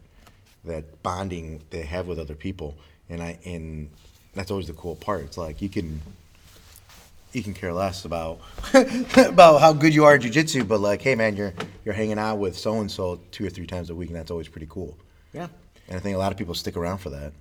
that 0.64 1.04
bonding 1.04 1.62
they 1.70 1.84
have 1.84 2.08
with 2.08 2.20
other 2.20 2.36
people, 2.36 2.78
and 3.10 3.22
I 3.22 3.38
and 3.46 3.90
that's 4.34 4.52
always 4.52 4.68
the 4.68 4.74
cool 4.74 4.96
part. 4.96 5.24
It's 5.24 5.38
like 5.38 5.62
you 5.62 5.70
can 5.70 6.02
you 7.36 7.44
can 7.44 7.54
care 7.54 7.74
less 7.74 8.06
about 8.06 8.40
about 9.16 9.60
how 9.60 9.74
good 9.74 9.94
you 9.94 10.06
are 10.06 10.16
at 10.16 10.22
jujitsu, 10.22 10.68
but 10.68 10.80
like, 10.80 11.02
hey 11.02 11.16
man, 11.16 11.36
you're 11.36 11.54
you're 11.84 11.94
hanging 11.94 12.18
out 12.20 12.38
with 12.38 12.58
so 12.58 12.80
and 12.80 12.90
so 12.90 13.20
two 13.32 13.46
or 13.46 13.50
three 13.50 13.68
times 13.68 13.90
a 13.90 13.96
week, 13.96 14.10
and 14.10 14.18
that's 14.18 14.32
always 14.32 14.48
pretty 14.48 14.68
cool. 14.70 14.98
yeah. 15.34 15.48
And 15.88 15.98
I 15.98 16.00
think 16.00 16.16
a 16.16 16.20
lot 16.20 16.32
of 16.32 16.38
people 16.38 16.56
stick 16.56 16.76
around 16.78 16.98
for 16.98 17.12
that. 17.12 17.32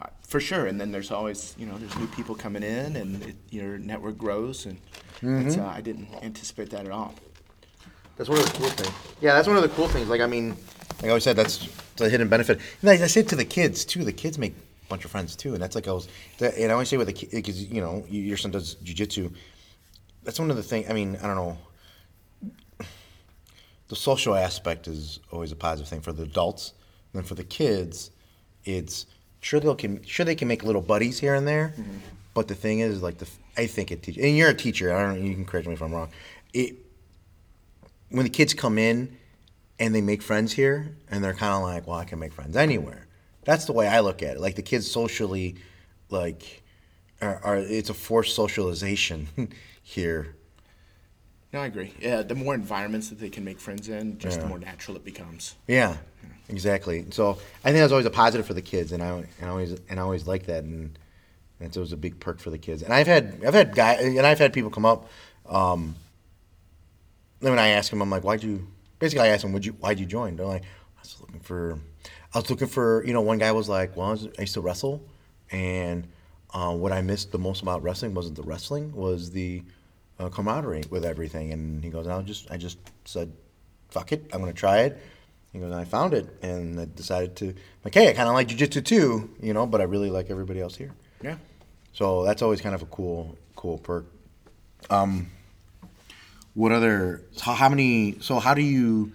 Uh, 0.00 0.06
For 0.22 0.38
sure, 0.38 0.66
and 0.66 0.80
then 0.80 0.92
there's 0.92 1.10
always 1.10 1.54
you 1.58 1.66
know 1.66 1.76
there's 1.78 1.96
new 1.96 2.06
people 2.08 2.34
coming 2.36 2.62
in, 2.62 2.94
and 2.96 3.22
it, 3.24 3.36
your 3.50 3.78
network 3.78 4.16
grows, 4.18 4.66
and 4.66 4.78
Mm-hmm. 5.20 5.60
uh, 5.60 5.66
I 5.66 5.80
didn't 5.80 6.06
anticipate 6.22 6.70
that 6.70 6.84
at 6.86 6.92
all. 6.92 7.12
That's 8.16 8.28
one 8.30 8.38
of 8.38 8.46
the 8.46 8.52
cool 8.58 8.68
things. 8.68 8.94
Yeah, 9.20 9.34
that's 9.34 9.48
one 9.48 9.56
of 9.56 9.64
the 9.64 9.68
cool 9.70 9.88
things. 9.88 10.08
Like, 10.08 10.20
I 10.20 10.26
mean, 10.28 10.50
like 10.50 11.04
I 11.06 11.08
always 11.08 11.24
said, 11.24 11.34
that's 11.34 11.68
the 11.96 12.08
hidden 12.08 12.28
benefit. 12.28 12.60
And 12.82 12.90
I, 12.90 12.92
I 12.92 13.06
say 13.08 13.22
it 13.22 13.28
to 13.30 13.36
the 13.36 13.44
kids 13.44 13.84
too. 13.84 14.04
The 14.04 14.12
kids 14.12 14.38
make 14.38 14.54
a 14.54 14.67
bunch 14.88 15.04
of 15.04 15.10
friends 15.10 15.36
too, 15.36 15.54
and 15.54 15.62
that's 15.62 15.74
like 15.74 15.86
I 15.88 15.92
was. 15.92 16.08
that- 16.38 16.56
And 16.56 16.70
I 16.70 16.72
always 16.74 16.88
say 16.88 16.96
with 16.96 17.06
the 17.08 17.12
kids, 17.12 17.32
because 17.32 17.64
you 17.64 17.80
know, 17.80 18.04
your 18.08 18.36
son 18.36 18.50
does 18.50 18.76
jujitsu. 18.76 19.32
That's 20.24 20.38
one 20.38 20.50
of 20.50 20.56
the 20.56 20.62
things. 20.62 20.88
I 20.90 20.92
mean, 20.92 21.16
I 21.22 21.26
don't 21.26 21.36
know. 21.36 21.58
The 23.88 23.96
social 23.96 24.34
aspect 24.34 24.86
is 24.86 25.18
always 25.32 25.50
a 25.52 25.56
positive 25.56 25.88
thing 25.88 26.00
for 26.02 26.12
the 26.12 26.24
adults. 26.24 26.72
And 27.12 27.22
then 27.22 27.26
for 27.26 27.34
the 27.34 27.44
kids, 27.44 28.10
it's 28.64 29.06
sure 29.40 29.60
they 29.60 29.74
can 29.74 30.02
sure 30.04 30.26
they 30.26 30.34
can 30.34 30.48
make 30.48 30.62
little 30.62 30.82
buddies 30.82 31.18
here 31.18 31.34
and 31.34 31.48
there. 31.48 31.72
Mm-hmm. 31.78 31.98
But 32.34 32.48
the 32.48 32.54
thing 32.54 32.80
is, 32.80 33.02
like 33.02 33.18
the 33.18 33.28
I 33.56 33.66
think 33.66 33.90
it 33.90 34.02
teaches. 34.02 34.22
And 34.22 34.36
you're 34.36 34.50
a 34.50 34.54
teacher. 34.54 34.94
I 34.94 35.02
don't. 35.06 35.24
You 35.24 35.34
can 35.34 35.44
correct 35.46 35.66
me 35.66 35.72
if 35.72 35.82
I'm 35.82 35.92
wrong. 35.92 36.10
It 36.52 36.76
when 38.10 38.24
the 38.24 38.30
kids 38.30 38.54
come 38.54 38.78
in 38.78 39.16
and 39.78 39.94
they 39.94 40.00
make 40.00 40.22
friends 40.22 40.52
here 40.52 40.96
and 41.10 41.22
they're 41.22 41.34
kind 41.34 41.52
of 41.54 41.62
like 41.62 41.86
well 41.86 41.98
i 41.98 42.04
can 42.04 42.18
make 42.18 42.32
friends 42.32 42.56
anywhere 42.56 43.06
that's 43.48 43.64
the 43.64 43.72
way 43.72 43.88
i 43.88 44.00
look 44.00 44.22
at 44.22 44.36
it 44.36 44.40
like 44.40 44.54
the 44.56 44.62
kids 44.62 44.88
socially 44.90 45.56
like 46.10 46.62
are, 47.22 47.40
are 47.42 47.56
it's 47.56 47.88
a 47.90 47.94
forced 47.94 48.34
socialization 48.36 49.26
here 49.82 50.34
No, 51.52 51.60
I 51.62 51.66
agree. 51.66 51.94
Yeah, 51.98 52.20
the 52.22 52.34
more 52.34 52.54
environments 52.54 53.08
that 53.08 53.18
they 53.18 53.30
can 53.30 53.42
make 53.42 53.58
friends 53.58 53.88
in, 53.88 54.18
just 54.18 54.36
Yeah. 54.36 54.42
the 54.42 54.48
more 54.50 54.58
natural 54.58 54.96
it 54.98 55.04
becomes. 55.04 55.54
yeah 55.66 55.96
exactly 56.50 57.04
so 57.10 57.38
i 57.64 57.68
think 57.70 57.78
that's 57.82 57.92
always 57.92 58.06
a 58.06 58.10
positive 58.24 58.46
for 58.46 58.54
the 58.54 58.62
kids 58.62 58.92
and 58.92 59.02
i 59.02 59.08
and 59.08 59.26
I 59.42 59.48
always 59.48 59.72
and 59.90 59.98
i 60.00 60.02
always 60.02 60.26
like 60.26 60.44
that 60.46 60.64
and 60.64 60.98
that's 61.60 61.76
always 61.76 61.92
a 61.92 61.96
big 61.96 62.20
perk 62.20 62.38
for 62.40 62.50
the 62.50 62.58
kids 62.58 62.82
and 62.82 62.92
i've 62.92 63.06
had 63.06 63.24
i've 63.46 63.54
had 63.54 63.74
guy 63.74 63.94
and 63.94 64.26
i've 64.26 64.38
had 64.38 64.52
people 64.52 64.70
come 64.70 64.86
up 64.86 65.08
um 65.48 65.94
then 67.40 67.50
when 67.52 67.58
i 67.58 67.68
ask 67.68 67.90
them 67.90 68.00
i'm 68.02 68.08
like 68.10 68.24
why'd 68.24 68.42
you 68.42 68.66
basically 68.98 69.24
i 69.26 69.28
ask 69.34 69.42
them 69.42 69.52
would 69.52 69.64
you 69.66 69.72
why'd 69.82 69.98
you 70.00 70.06
join 70.06 70.36
they're 70.36 70.46
like 70.56 70.62
i 70.62 71.00
was 71.02 71.16
looking 71.20 71.40
for 71.40 71.78
i 72.34 72.38
was 72.38 72.50
looking 72.50 72.68
for 72.68 73.04
you 73.04 73.12
know 73.12 73.20
one 73.20 73.38
guy 73.38 73.52
was 73.52 73.68
like 73.68 73.96
well 73.96 74.08
i, 74.08 74.10
was, 74.12 74.28
I 74.38 74.42
used 74.42 74.54
to 74.54 74.60
wrestle 74.60 75.02
and 75.50 76.06
uh, 76.54 76.74
what 76.74 76.92
i 76.92 77.00
missed 77.00 77.32
the 77.32 77.38
most 77.38 77.62
about 77.62 77.82
wrestling 77.82 78.14
wasn't 78.14 78.36
the 78.36 78.42
wrestling 78.42 78.92
was 78.94 79.30
the 79.30 79.62
uh, 80.18 80.28
camaraderie 80.28 80.84
with 80.90 81.04
everything 81.04 81.52
and 81.52 81.82
he 81.84 81.90
goes 81.90 82.06
i 82.06 82.20
just 82.22 82.50
i 82.50 82.56
just 82.56 82.78
said 83.04 83.32
fuck 83.90 84.12
it 84.12 84.28
i'm 84.32 84.40
gonna 84.40 84.52
try 84.52 84.80
it 84.80 85.00
he 85.52 85.58
goes, 85.60 85.72
I 85.72 85.84
found 85.84 86.14
it, 86.14 86.26
and 86.42 86.78
I 86.78 86.86
decided 86.94 87.36
to, 87.36 87.54
like, 87.84 87.94
hey, 87.94 88.10
I 88.10 88.12
kind 88.12 88.28
of 88.28 88.34
like 88.34 88.48
jujitsu 88.48 88.84
too, 88.84 89.30
you 89.40 89.54
know, 89.54 89.66
but 89.66 89.80
I 89.80 89.84
really 89.84 90.10
like 90.10 90.30
everybody 90.30 90.60
else 90.60 90.76
here. 90.76 90.94
Yeah. 91.22 91.36
So 91.92 92.24
that's 92.24 92.42
always 92.42 92.60
kind 92.60 92.74
of 92.74 92.82
a 92.82 92.86
cool, 92.86 93.36
cool 93.56 93.78
perk. 93.78 94.06
Um, 94.90 95.30
what 96.54 96.72
other? 96.72 97.22
How, 97.40 97.54
how 97.54 97.68
many? 97.68 98.20
So 98.20 98.38
how 98.38 98.54
do 98.54 98.62
you? 98.62 99.12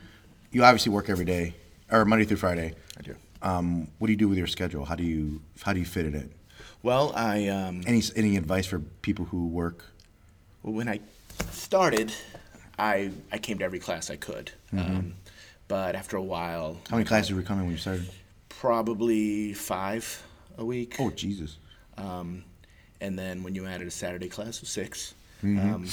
You 0.52 0.64
obviously 0.64 0.92
work 0.92 1.10
every 1.10 1.26
day, 1.26 1.56
or 1.94 2.06
Monday 2.06 2.26
through 2.26 2.38
Friday. 2.38 2.74
I 2.98 3.02
do. 3.02 3.16
Um, 3.42 3.88
what 4.00 4.08
do 4.08 4.14
you 4.14 4.18
do 4.18 4.28
with 4.28 4.38
your 4.38 4.48
schedule? 4.48 4.86
How 4.86 4.96
do 4.96 5.04
you? 5.04 5.42
How 5.62 5.74
do 5.74 5.80
you 5.80 5.86
fit 5.86 6.06
it 6.06 6.16
in? 6.16 6.32
Well, 6.82 7.14
I 7.16 7.48
um, 7.48 7.82
Any 7.86 8.02
any 8.16 8.36
advice 8.36 8.66
for 8.66 8.80
people 8.80 9.26
who 9.26 9.48
work? 9.48 9.86
well, 10.64 10.74
when 10.74 10.90
I 10.90 11.00
started, 11.52 12.12
I 12.80 13.12
I 13.32 13.38
came 13.38 13.60
to 13.60 13.64
every 13.66 13.80
class 13.80 14.10
I 14.10 14.16
could. 14.16 14.52
Um, 14.74 15.14
but 15.68 15.96
after 15.96 16.18
a 16.18 16.22
while, 16.24 16.80
How 16.90 16.98
many 16.98 17.08
classes 17.08 17.32
were 17.32 17.40
you 17.40 17.46
coming 17.46 17.66
when 17.66 17.74
you 17.74 17.80
started? 17.80 18.10
probably 18.50 19.54
five 19.54 20.24
a 20.58 20.64
week. 20.66 20.96
Oh 21.00 21.10
Jesus! 21.12 21.58
Um, 21.98 22.44
and 23.02 23.20
then 23.20 23.44
when 23.44 23.56
you 23.56 23.66
added 23.66 23.88
a 23.88 23.92
Saturday 23.92 24.30
class, 24.30 24.58
it 24.58 24.62
was 24.62 24.70
6 24.70 25.14
Mm-hmm. 25.44 25.74
Um, 25.74 25.86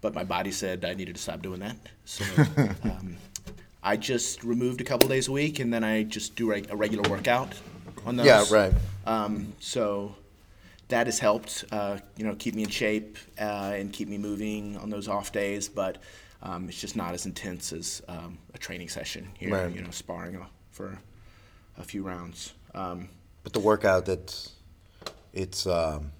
but 0.00 0.12
my 0.12 0.24
body 0.24 0.50
said 0.50 0.84
I 0.84 0.94
needed 0.94 1.14
to 1.14 1.22
stop 1.22 1.42
doing 1.42 1.60
that. 1.60 1.76
So 2.04 2.24
um, 2.82 3.16
I 3.86 3.96
just 3.96 4.42
removed 4.42 4.80
a 4.80 4.84
couple 4.84 5.08
days 5.08 5.28
a 5.28 5.32
week, 5.32 5.60
and 5.60 5.72
then 5.72 5.84
I 5.84 6.02
just 6.02 6.34
do 6.34 6.50
reg- 6.50 6.70
a 6.70 6.76
regular 6.76 7.08
workout 7.08 7.54
on 8.04 8.16
those. 8.16 8.26
Yeah, 8.26 8.44
right. 8.50 8.72
Um, 9.06 9.52
so 9.60 10.16
that 10.88 11.06
has 11.06 11.20
helped, 11.20 11.64
uh, 11.70 11.98
you 12.16 12.24
know, 12.26 12.34
keep 12.34 12.56
me 12.56 12.64
in 12.64 12.68
shape 12.68 13.16
uh, 13.40 13.74
and 13.78 13.92
keep 13.92 14.08
me 14.08 14.18
moving 14.18 14.76
on 14.78 14.90
those 14.90 15.06
off 15.06 15.30
days. 15.30 15.68
But 15.68 15.98
um, 16.42 16.68
it's 16.68 16.80
just 16.80 16.96
not 16.96 17.14
as 17.14 17.26
intense 17.26 17.72
as 17.72 18.02
um, 18.08 18.38
a 18.54 18.58
training 18.58 18.88
session 18.88 19.28
here. 19.38 19.54
Right. 19.54 19.72
You 19.72 19.82
know, 19.82 19.90
sparring 19.90 20.44
for 20.72 20.98
a 21.78 21.84
few 21.84 22.02
rounds. 22.02 22.54
Um, 22.74 23.08
But 23.44 23.52
the 23.52 23.60
workout 23.60 24.06
that 24.06 24.50
it's 25.32 25.64
um, 25.64 26.10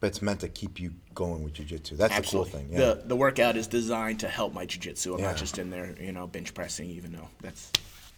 but 0.00 0.08
it's 0.08 0.20
meant 0.20 0.40
to 0.40 0.48
keep 0.48 0.78
you 0.78 0.92
going 1.14 1.42
with 1.44 1.54
jujitsu. 1.54 1.96
That's 1.96 2.12
Absolutely. 2.14 2.50
the 2.50 2.56
cool 2.58 2.66
thing. 2.68 2.72
Yeah. 2.72 2.94
The 2.94 3.02
the 3.08 3.16
workout 3.16 3.56
is 3.56 3.66
designed 3.66 4.20
to 4.20 4.28
help 4.28 4.52
my 4.52 4.66
jiu-jitsu. 4.66 5.14
I'm 5.14 5.20
Yeah. 5.20 5.26
not 5.26 5.36
just 5.36 5.58
in 5.58 5.70
there, 5.70 5.94
you 6.00 6.12
know, 6.12 6.26
bench 6.26 6.52
pressing, 6.54 6.90
even 6.90 7.12
though 7.12 7.28
that's 7.40 7.70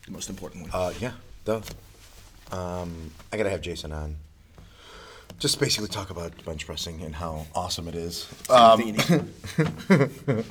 the 0.06 0.12
most 0.12 0.30
important 0.30 0.62
one. 0.62 0.70
Uh, 0.72 0.92
yeah, 1.00 1.12
duh. 1.44 1.60
Um, 2.52 3.10
I 3.32 3.36
gotta 3.36 3.50
have 3.50 3.60
Jason 3.60 3.92
on. 3.92 4.16
Just 5.38 5.60
basically 5.60 5.88
talk 5.88 6.10
about 6.10 6.32
bench 6.46 6.64
pressing 6.64 7.02
and 7.02 7.14
how 7.14 7.46
awesome 7.54 7.88
it 7.88 7.94
is. 7.94 8.26
You 8.48 8.92
need- 8.92 10.44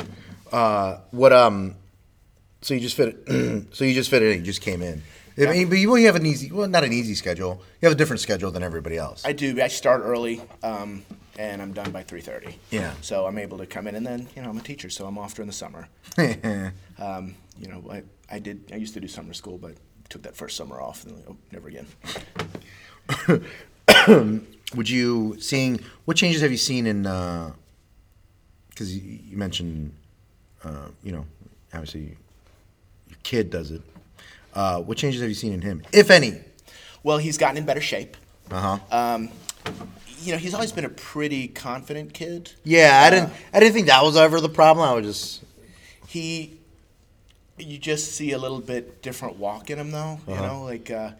What 1.12 1.34
um, 1.34 1.76
so 2.62 2.74
you 2.74 2.80
just 2.80 2.96
fit 2.96 3.16
it. 3.28 3.66
so 3.76 3.84
you 3.86 3.94
just 3.94 4.10
fit 4.10 4.22
it 4.22 4.32
in. 4.34 4.40
You 4.40 4.46
just 4.46 4.62
came 4.62 4.82
in. 4.82 5.02
I 5.38 5.48
mean, 5.52 5.68
but 5.70 5.78
you, 5.78 5.90
well, 5.90 5.98
you 6.00 6.06
have 6.06 6.16
an 6.16 6.26
easy, 6.26 6.50
well, 6.50 6.68
not 6.68 6.86
an 6.86 6.94
easy 6.94 7.14
schedule. 7.14 7.62
You 7.82 7.88
have 7.90 7.92
a 7.94 7.98
different 7.98 8.22
schedule 8.22 8.52
than 8.52 8.64
everybody 8.64 8.98
else. 8.98 9.24
I 9.26 9.34
do. 9.34 9.62
I 9.62 9.68
start 9.68 10.02
early, 10.06 10.42
um, 10.64 11.04
and 11.38 11.62
I'm 11.62 11.74
done 11.74 11.92
by 11.92 12.04
3:30. 12.04 12.56
Yeah. 12.72 12.94
So 13.02 13.26
I'm 13.26 13.38
able 13.38 13.58
to 13.58 13.66
come 13.66 13.88
in, 13.88 13.96
and 13.96 14.06
then 14.06 14.28
you 14.36 14.42
know 14.42 14.50
I'm 14.50 14.58
a 14.58 14.62
teacher, 14.62 14.90
so 14.90 15.06
I'm 15.06 15.18
off 15.18 15.36
during 15.36 15.48
the 15.48 15.54
summer. 15.54 15.88
um, 16.98 17.36
you 17.60 17.68
know, 17.68 17.84
I, 17.92 18.04
I 18.30 18.40
did. 18.40 18.72
I 18.72 18.76
used 18.76 18.94
to 18.94 19.00
do 19.00 19.08
summer 19.08 19.34
school, 19.34 19.58
but 19.58 19.76
took 20.10 20.24
that 20.24 20.36
first 20.36 20.58
summer 20.58 20.80
off, 20.80 21.06
and 21.06 21.24
oh, 21.28 21.38
never 21.52 21.68
again. 21.68 21.88
Would 24.76 24.90
you 24.90 25.40
seeing 25.40 25.80
what 26.06 26.18
changes 26.18 26.42
have 26.42 26.52
you 26.52 26.58
seen 26.58 26.88
in? 26.88 27.04
Because 28.70 28.96
you, 28.96 29.20
you 29.30 29.38
mentioned, 29.38 29.94
uh, 30.64 30.90
you 31.04 31.12
know, 31.12 31.26
obviously 31.74 32.18
your 33.10 33.18
kid 33.24 33.50
does 33.50 33.72
it. 33.72 33.82
Uh, 34.54 34.82
what 34.82 34.98
changes 34.98 35.22
have 35.22 35.30
you 35.30 35.36
seen 35.36 35.54
in 35.54 35.62
him, 35.62 35.84
if 35.92 36.10
any? 36.10 36.40
Well, 37.04 37.18
he's 37.18 37.38
gotten 37.38 37.58
in 37.58 37.66
better 37.66 37.82
shape. 37.82 38.18
Uh 38.50 38.78
huh. 38.78 38.98
Um, 38.98 39.30
you 40.22 40.32
know, 40.32 40.38
he's 40.38 40.54
always 40.54 40.72
been 40.72 40.86
a 40.86 40.90
pretty 40.90 41.48
confident 41.48 42.14
kid. 42.14 42.52
yeah, 42.64 43.02
I 43.06 43.10
didn't. 43.10 43.32
I 43.54 43.60
didn't 43.60 43.74
think 43.74 43.88
that 43.88 44.04
was 44.04 44.16
ever 44.18 44.40
the 44.42 44.50
problem. 44.50 44.88
I 44.88 44.94
was 44.94 45.06
just. 45.06 45.44
he 46.08 46.60
you 47.58 47.78
just 47.78 48.12
see 48.14 48.32
a 48.34 48.38
little 48.38 48.60
bit 48.60 49.02
different 49.02 49.38
walk 49.38 49.70
in 49.70 49.80
him 49.80 49.90
though 49.92 50.20
you 50.28 50.34
Uh-huh. 50.34 50.46
know 50.48 50.64
like 50.64 50.92
uh, 50.92 51.12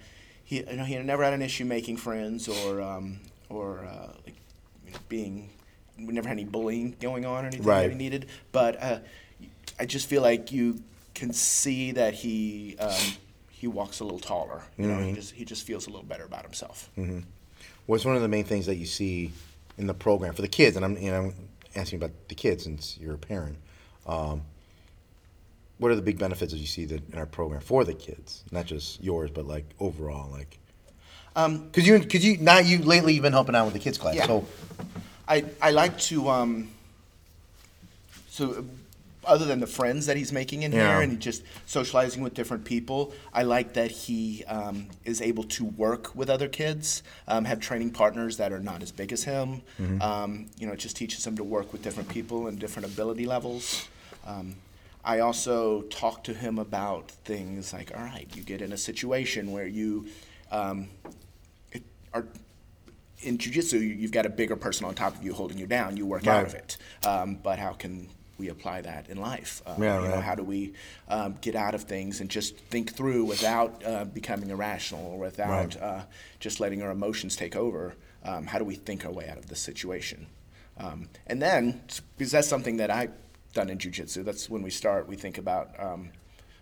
he 0.44 0.58
you 0.58 0.76
know 0.76 0.84
he 0.84 0.98
never 0.98 1.24
had 1.24 1.32
an 1.34 1.42
issue 1.42 1.64
making 1.64 1.96
friends 1.98 2.50
or 2.50 2.82
um, 2.82 3.20
or 3.50 3.86
uh, 3.86 4.08
like 4.26 4.36
you 4.86 4.92
know, 4.92 4.98
being 5.08 5.50
we 5.98 6.14
never 6.14 6.28
had 6.28 6.36
any 6.38 6.44
bullying 6.44 6.94
going 7.00 7.26
on 7.26 7.46
or 7.46 7.48
anything 7.48 7.66
Right. 7.66 7.84
that 7.84 7.92
he 7.92 7.96
needed 7.98 8.26
but 8.52 8.82
uh, 8.84 9.00
I 9.80 9.86
just 9.86 10.08
feel 10.10 10.22
like 10.22 10.52
you 10.52 10.82
can 11.14 11.32
see 11.32 11.94
that 11.94 12.14
he 12.16 12.76
um, 12.80 13.16
he 13.50 13.68
walks 13.68 14.02
a 14.02 14.04
little 14.04 14.20
taller 14.20 14.64
you 14.78 14.88
know 14.88 14.98
he 15.00 15.06
Mm-hmm. 15.06 15.16
just 15.16 15.34
he 15.36 15.46
just 15.46 15.64
feels 15.66 15.88
a 15.88 15.90
little 15.90 16.06
better 16.06 16.26
about 16.26 16.44
himself 16.44 16.90
What's 17.86 18.06
one 18.06 18.16
of 18.16 18.22
the 18.22 18.28
main 18.28 18.44
things 18.44 18.66
that 18.66 18.76
you 18.76 18.86
see 18.86 19.32
in 19.78 19.88
the 19.88 19.94
program 19.94 20.34
for 20.34 20.42
the 20.42 20.48
kids? 20.48 20.76
And 20.76 20.84
I'm, 20.84 20.98
you 20.98 21.12
know, 21.12 21.18
I'm 21.26 21.34
asking 21.76 21.98
about 21.98 22.12
the 22.28 22.36
kids 22.36 22.64
since 22.64 22.98
you're 23.00 23.14
a 23.14 23.18
parent. 23.18 23.58
Um, 24.08 24.42
what 25.78 25.92
are 25.92 25.96
the 25.96 26.02
big 26.02 26.18
benefits 26.18 26.54
that 26.54 26.60
you 26.60 26.68
see 26.68 26.86
that 26.86 27.14
in 27.14 27.20
our 27.20 27.26
program 27.26 27.62
for 27.62 27.84
the 27.84 27.94
kids, 27.94 28.44
not 28.52 28.66
just 28.66 29.04
yours, 29.04 29.30
but 29.32 29.46
like 29.46 29.66
overall, 29.80 30.32
like? 30.32 30.58
Um, 31.36 31.70
Cause 31.72 31.86
you, 31.86 32.00
cause 32.00 32.24
you, 32.24 32.38
now 32.38 32.60
you 32.60 32.80
lately 32.80 33.14
you've 33.14 33.24
been 33.24 33.34
helping 33.34 33.56
out 33.56 33.66
with 33.66 33.74
the 33.74 33.80
kids 33.80 33.98
class. 33.98 34.16
Yeah. 34.16 34.26
So, 34.26 34.48
I, 35.28 35.44
I 35.62 35.72
like 35.72 35.98
to 36.00 36.30
um, 36.30 36.70
so 38.30 38.66
other 39.26 39.46
than 39.46 39.60
the 39.60 39.68
friends 39.68 40.06
that 40.06 40.18
he's 40.18 40.32
making 40.32 40.64
in 40.64 40.72
Yeah. 40.72 40.94
here 40.94 41.02
and 41.02 41.12
he 41.12 41.18
just 41.18 41.44
socializing 41.66 42.22
with 42.24 42.34
different 42.34 42.64
people, 42.66 43.14
I 43.34 43.44
like 43.44 43.74
that 43.74 43.92
he 43.92 44.44
um, 44.46 44.88
is 45.04 45.22
able 45.22 45.44
to 45.46 45.66
work 45.66 46.16
with 46.16 46.30
other 46.30 46.48
kids, 46.48 47.04
um, 47.28 47.46
have 47.46 47.60
training 47.60 47.92
partners 47.92 48.38
that 48.38 48.52
are 48.54 48.60
not 48.60 48.82
as 48.82 48.92
big 48.92 49.12
as 49.12 49.24
him. 49.24 49.62
Um, 50.02 50.48
you 50.58 50.68
know, 50.68 50.74
it 50.74 50.80
just 50.80 50.96
teaches 50.96 51.26
him 51.26 51.36
to 51.38 51.44
work 51.44 51.72
with 51.72 51.82
different 51.82 52.10
people 52.10 52.48
and 52.48 52.60
different 52.60 52.88
ability 52.88 53.26
levels. 53.26 53.88
Um, 54.26 54.56
I 55.04 55.20
also 55.20 55.84
talk 55.84 56.24
to 56.24 56.34
him 56.34 56.58
about 56.58 57.12
things 57.12 57.74
like, 57.74 57.92
all 57.96 58.04
right, 58.04 58.28
you 58.36 58.42
get 58.42 58.62
in 58.62 58.72
a 58.74 58.78
situation 58.78 59.52
where 59.52 59.68
you 59.68 60.08
um, 60.52 60.88
it, 61.72 61.84
are 62.14 62.26
in 63.20 63.38
jujitsu, 63.38 63.74
you- 63.74 63.80
you've 63.82 64.12
got 64.12 64.26
a 64.26 64.30
bigger 64.30 64.56
person 64.56 64.86
on 64.86 64.94
top 64.96 65.16
of 65.16 65.24
you 65.24 65.34
holding 65.34 65.58
you 65.58 65.66
down. 65.68 65.96
You 65.98 66.06
work 66.06 66.28
out 66.28 66.46
of 66.46 66.54
it. 66.54 66.78
Um, 67.06 67.36
but 67.36 67.60
how 67.60 67.74
can 67.74 68.10
we 68.38 68.50
apply 68.50 68.82
that 68.82 69.10
in 69.10 69.18
life? 69.18 69.62
Uh, 69.66 69.76
Yeah, 69.80 70.02
you 70.02 70.10
know, 70.10 70.22
how 70.22 70.36
do 70.36 70.44
we 70.44 70.74
um, 71.08 71.36
get 71.42 71.56
out 71.56 71.74
of 71.76 71.84
things 71.84 72.22
and 72.22 72.30
just 72.30 72.58
think 72.58 72.94
through 72.94 73.26
without 73.26 73.84
uh, 73.86 74.06
becoming 74.06 74.50
irrational 74.50 75.06
or 75.06 75.20
without 75.20 75.76
Right. 75.76 75.82
uh, 75.82 76.02
just 76.40 76.60
letting 76.60 76.82
our 76.82 76.92
emotions 76.92 77.36
take 77.36 77.56
over? 77.56 77.96
Um, 78.24 78.48
how 78.48 78.60
do 78.60 78.66
we 78.66 78.76
think 78.76 79.06
our 79.06 79.12
way 79.12 79.30
out 79.30 79.38
of 79.38 79.48
the 79.48 79.56
situation? 79.56 80.28
Um, 80.78 81.08
and 81.28 81.42
then, 81.42 81.82
because 82.18 82.32
that's 82.32 82.48
something 82.48 82.78
that 82.78 82.92
I've 82.92 83.12
done 83.54 83.70
in 83.70 83.78
jujitsu, 83.78 84.26
that's 84.26 84.50
when 84.50 84.62
we 84.62 84.70
start, 84.70 85.08
we 85.08 85.16
think 85.16 85.38
about, 85.38 85.70
um, 85.80 86.10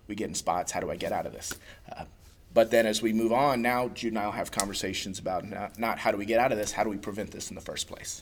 we 0.08 0.16
get 0.16 0.28
in 0.28 0.36
spots, 0.36 0.72
how 0.72 0.80
do 0.82 0.92
I 0.92 0.96
get 0.96 1.12
out 1.12 1.26
of 1.26 1.32
this? 1.34 1.54
Uh, 1.92 2.06
but 2.54 2.70
then 2.70 2.86
as 2.86 3.02
we 3.02 3.14
move 3.14 3.34
on, 3.34 3.64
now 3.64 3.88
Jude 3.88 4.04
you 4.04 4.12
now 4.12 4.30
have 4.30 4.52
conversations 4.52 5.18
about 5.18 5.44
not, 5.50 5.80
not 5.80 5.98
how 5.98 6.12
do 6.12 6.18
we 6.18 6.26
get 6.26 6.40
out 6.40 6.52
of 6.52 6.58
this, 6.60 6.72
how 6.72 6.84
do 6.84 6.90
we 6.92 6.98
prevent 6.98 7.32
this 7.32 7.50
in 7.50 7.56
the 7.56 7.62
first 7.62 7.88
place? 7.88 8.22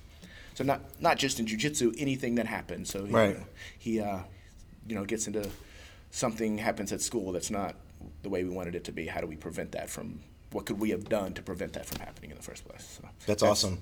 So 0.53 0.63
not 0.63 0.81
not 0.99 1.17
just 1.17 1.39
in 1.39 1.45
jujitsu, 1.45 1.93
anything 1.97 2.35
that 2.35 2.45
happens. 2.47 2.89
So 2.89 3.05
he, 3.05 3.13
Right. 3.13 3.37
he 3.79 3.99
uh, 4.01 4.19
you 4.87 4.95
know, 4.95 5.05
gets 5.05 5.27
into 5.27 5.49
something 6.11 6.57
happens 6.57 6.91
at 6.91 7.01
school 7.01 7.31
that's 7.31 7.49
not 7.51 7.75
the 8.23 8.29
way 8.29 8.43
we 8.43 8.49
wanted 8.49 8.75
it 8.75 8.83
to 8.85 8.91
be. 8.91 9.05
How 9.07 9.21
do 9.21 9.27
we 9.27 9.35
prevent 9.35 9.71
that 9.73 9.89
from? 9.89 10.19
What 10.51 10.65
could 10.65 10.79
we 10.79 10.89
have 10.89 11.07
done 11.07 11.33
to 11.35 11.41
prevent 11.41 11.73
that 11.73 11.85
from 11.85 11.99
happening 11.99 12.31
in 12.31 12.37
the 12.37 12.43
first 12.43 12.67
place? 12.67 12.99
So 13.01 13.07
That's 13.25 13.41
awesome. 13.43 13.79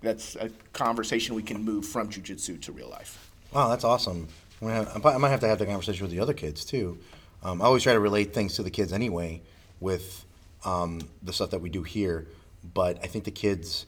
That's 0.00 0.34
a 0.36 0.50
conversation 0.72 1.34
we 1.36 1.42
can 1.42 1.62
move 1.64 1.86
from 1.86 2.08
jujitsu 2.08 2.60
to 2.62 2.72
real 2.72 2.88
life. 2.88 3.30
wow, 3.52 3.68
that's 3.68 3.84
awesome. 3.84 4.28
I'm 4.60 4.68
have, 4.68 5.06
I 5.06 5.16
might 5.18 5.28
have 5.28 5.40
to 5.40 5.46
have 5.48 5.58
the 5.60 5.66
conversation 5.66 6.02
with 6.04 6.10
the 6.10 6.18
other 6.20 6.34
kids 6.34 6.64
too. 6.64 6.98
Um, 7.44 7.62
I 7.62 7.66
always 7.66 7.84
try 7.84 7.92
to 7.92 8.00
relate 8.00 8.34
things 8.34 8.54
to 8.54 8.64
the 8.64 8.70
kids 8.70 8.92
anyway 8.92 9.42
with 9.78 10.24
um, 10.64 11.00
the 11.22 11.32
stuff 11.32 11.50
that 11.50 11.60
we 11.60 11.68
do 11.70 11.84
here, 11.84 12.26
but 12.74 12.98
I 13.04 13.06
think 13.06 13.24
the 13.24 13.30
kids, 13.30 13.86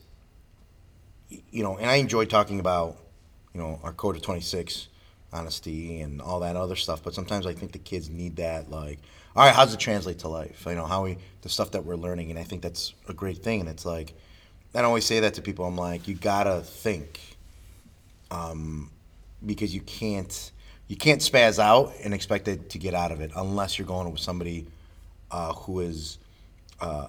you 1.30 1.62
know, 1.62 1.76
and 1.78 1.90
I 1.90 1.96
enjoy 1.96 2.24
talking 2.26 2.60
about, 2.60 2.96
you 3.54 3.60
know, 3.60 3.80
our 3.82 3.92
code 3.92 4.16
of 4.16 4.22
26, 4.22 4.88
honesty 5.32 6.00
and 6.00 6.20
all 6.20 6.40
that 6.40 6.56
other 6.56 6.76
stuff. 6.76 7.02
But 7.02 7.14
sometimes 7.14 7.46
I 7.46 7.52
think 7.54 7.72
the 7.72 7.78
kids 7.78 8.10
need 8.10 8.36
that, 8.36 8.70
like, 8.70 8.98
all 9.36 9.44
right, 9.44 9.54
how 9.54 9.64
does 9.64 9.74
it 9.74 9.80
translate 9.80 10.18
to 10.20 10.28
life? 10.28 10.64
You 10.66 10.74
know, 10.74 10.86
how 10.86 11.04
we 11.04 11.18
the 11.42 11.48
stuff 11.48 11.70
that 11.72 11.84
we're 11.84 11.96
learning, 11.96 12.30
and 12.30 12.38
I 12.38 12.42
think 12.42 12.62
that's 12.62 12.94
a 13.08 13.14
great 13.14 13.38
thing. 13.38 13.60
And 13.60 13.68
it's 13.68 13.86
like, 13.86 14.12
I 14.74 14.78
don't 14.78 14.86
always 14.86 15.04
say 15.04 15.20
that 15.20 15.34
to 15.34 15.42
people. 15.42 15.64
I'm 15.64 15.76
like, 15.76 16.08
you 16.08 16.14
gotta 16.14 16.60
think, 16.62 17.20
um, 18.30 18.90
because 19.44 19.74
you 19.74 19.80
can't 19.82 20.50
you 20.88 20.96
can't 20.96 21.20
spaz 21.20 21.60
out 21.60 21.92
and 22.02 22.12
expect 22.12 22.48
it 22.48 22.70
to 22.70 22.78
get 22.78 22.94
out 22.94 23.12
of 23.12 23.20
it 23.20 23.30
unless 23.36 23.78
you're 23.78 23.86
going 23.86 24.10
with 24.10 24.20
somebody 24.20 24.66
uh, 25.30 25.52
who 25.52 25.78
is 25.78 26.18
uh, 26.80 27.06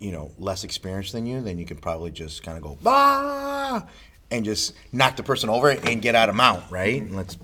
you 0.00 0.10
know 0.12 0.32
less 0.38 0.64
experienced 0.64 1.12
than 1.12 1.26
you. 1.26 1.40
Then 1.40 1.58
you 1.58 1.64
can 1.66 1.76
probably 1.76 2.10
just 2.10 2.42
kind 2.42 2.56
of 2.56 2.62
go 2.64 2.76
bah 2.82 3.82
and 4.32 4.44
just 4.44 4.74
knock 4.92 5.16
the 5.16 5.22
person 5.22 5.48
over 5.48 5.70
and 5.70 6.02
get 6.02 6.14
out 6.14 6.28
of 6.28 6.34
mount, 6.34 6.64
right? 6.70 7.00
And 7.02 7.14
let's. 7.16 7.38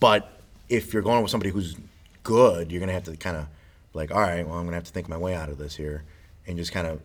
But 0.00 0.30
if 0.68 0.92
you're 0.92 1.02
going 1.02 1.22
with 1.22 1.30
somebody 1.30 1.50
who's 1.50 1.76
good, 2.22 2.70
you're 2.70 2.80
gonna 2.80 2.92
have 2.92 3.04
to 3.04 3.16
kind 3.16 3.36
of 3.36 3.46
like, 3.94 4.10
all 4.10 4.20
right, 4.20 4.46
well, 4.46 4.58
I'm 4.58 4.64
gonna 4.64 4.76
have 4.76 4.84
to 4.84 4.92
think 4.92 5.08
my 5.08 5.16
way 5.16 5.34
out 5.34 5.48
of 5.48 5.56
this 5.58 5.74
here, 5.74 6.02
and 6.46 6.56
just 6.58 6.72
kind 6.72 6.86
of 6.86 7.00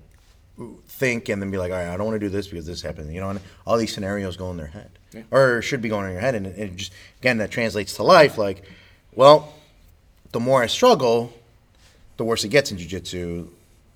think 0.87 1.29
and 1.29 1.41
then 1.41 1.49
be 1.49 1.57
like, 1.57 1.71
all 1.71 1.77
right, 1.77 1.87
I 1.87 1.97
don't 1.97 2.05
want 2.05 2.15
to 2.19 2.25
do 2.25 2.29
this 2.29 2.47
because 2.47 2.65
this 2.65 2.81
happened. 2.81 3.13
You 3.13 3.21
know, 3.21 3.29
and 3.29 3.39
all 3.65 3.77
these 3.77 3.93
scenarios 3.93 4.35
go 4.37 4.51
in 4.51 4.57
their 4.57 4.67
head, 4.67 4.89
Yeah. 5.13 5.23
or 5.31 5.61
should 5.61 5.81
be 5.81 5.89
going 5.89 6.05
in 6.07 6.11
your 6.11 6.21
head, 6.21 6.35
and 6.35 6.45
it, 6.47 6.57
it 6.59 6.75
just 6.75 6.91
again 7.19 7.37
that 7.37 7.51
translates 7.51 7.95
to 7.95 8.03
life. 8.03 8.37
Like, 8.37 8.63
well, 9.13 9.53
the 10.31 10.39
more 10.39 10.61
I 10.63 10.67
struggle, 10.67 11.33
the 12.17 12.23
worse 12.23 12.43
it 12.43 12.49
gets 12.49 12.71
in 12.71 12.77
jujitsu. 12.77 13.47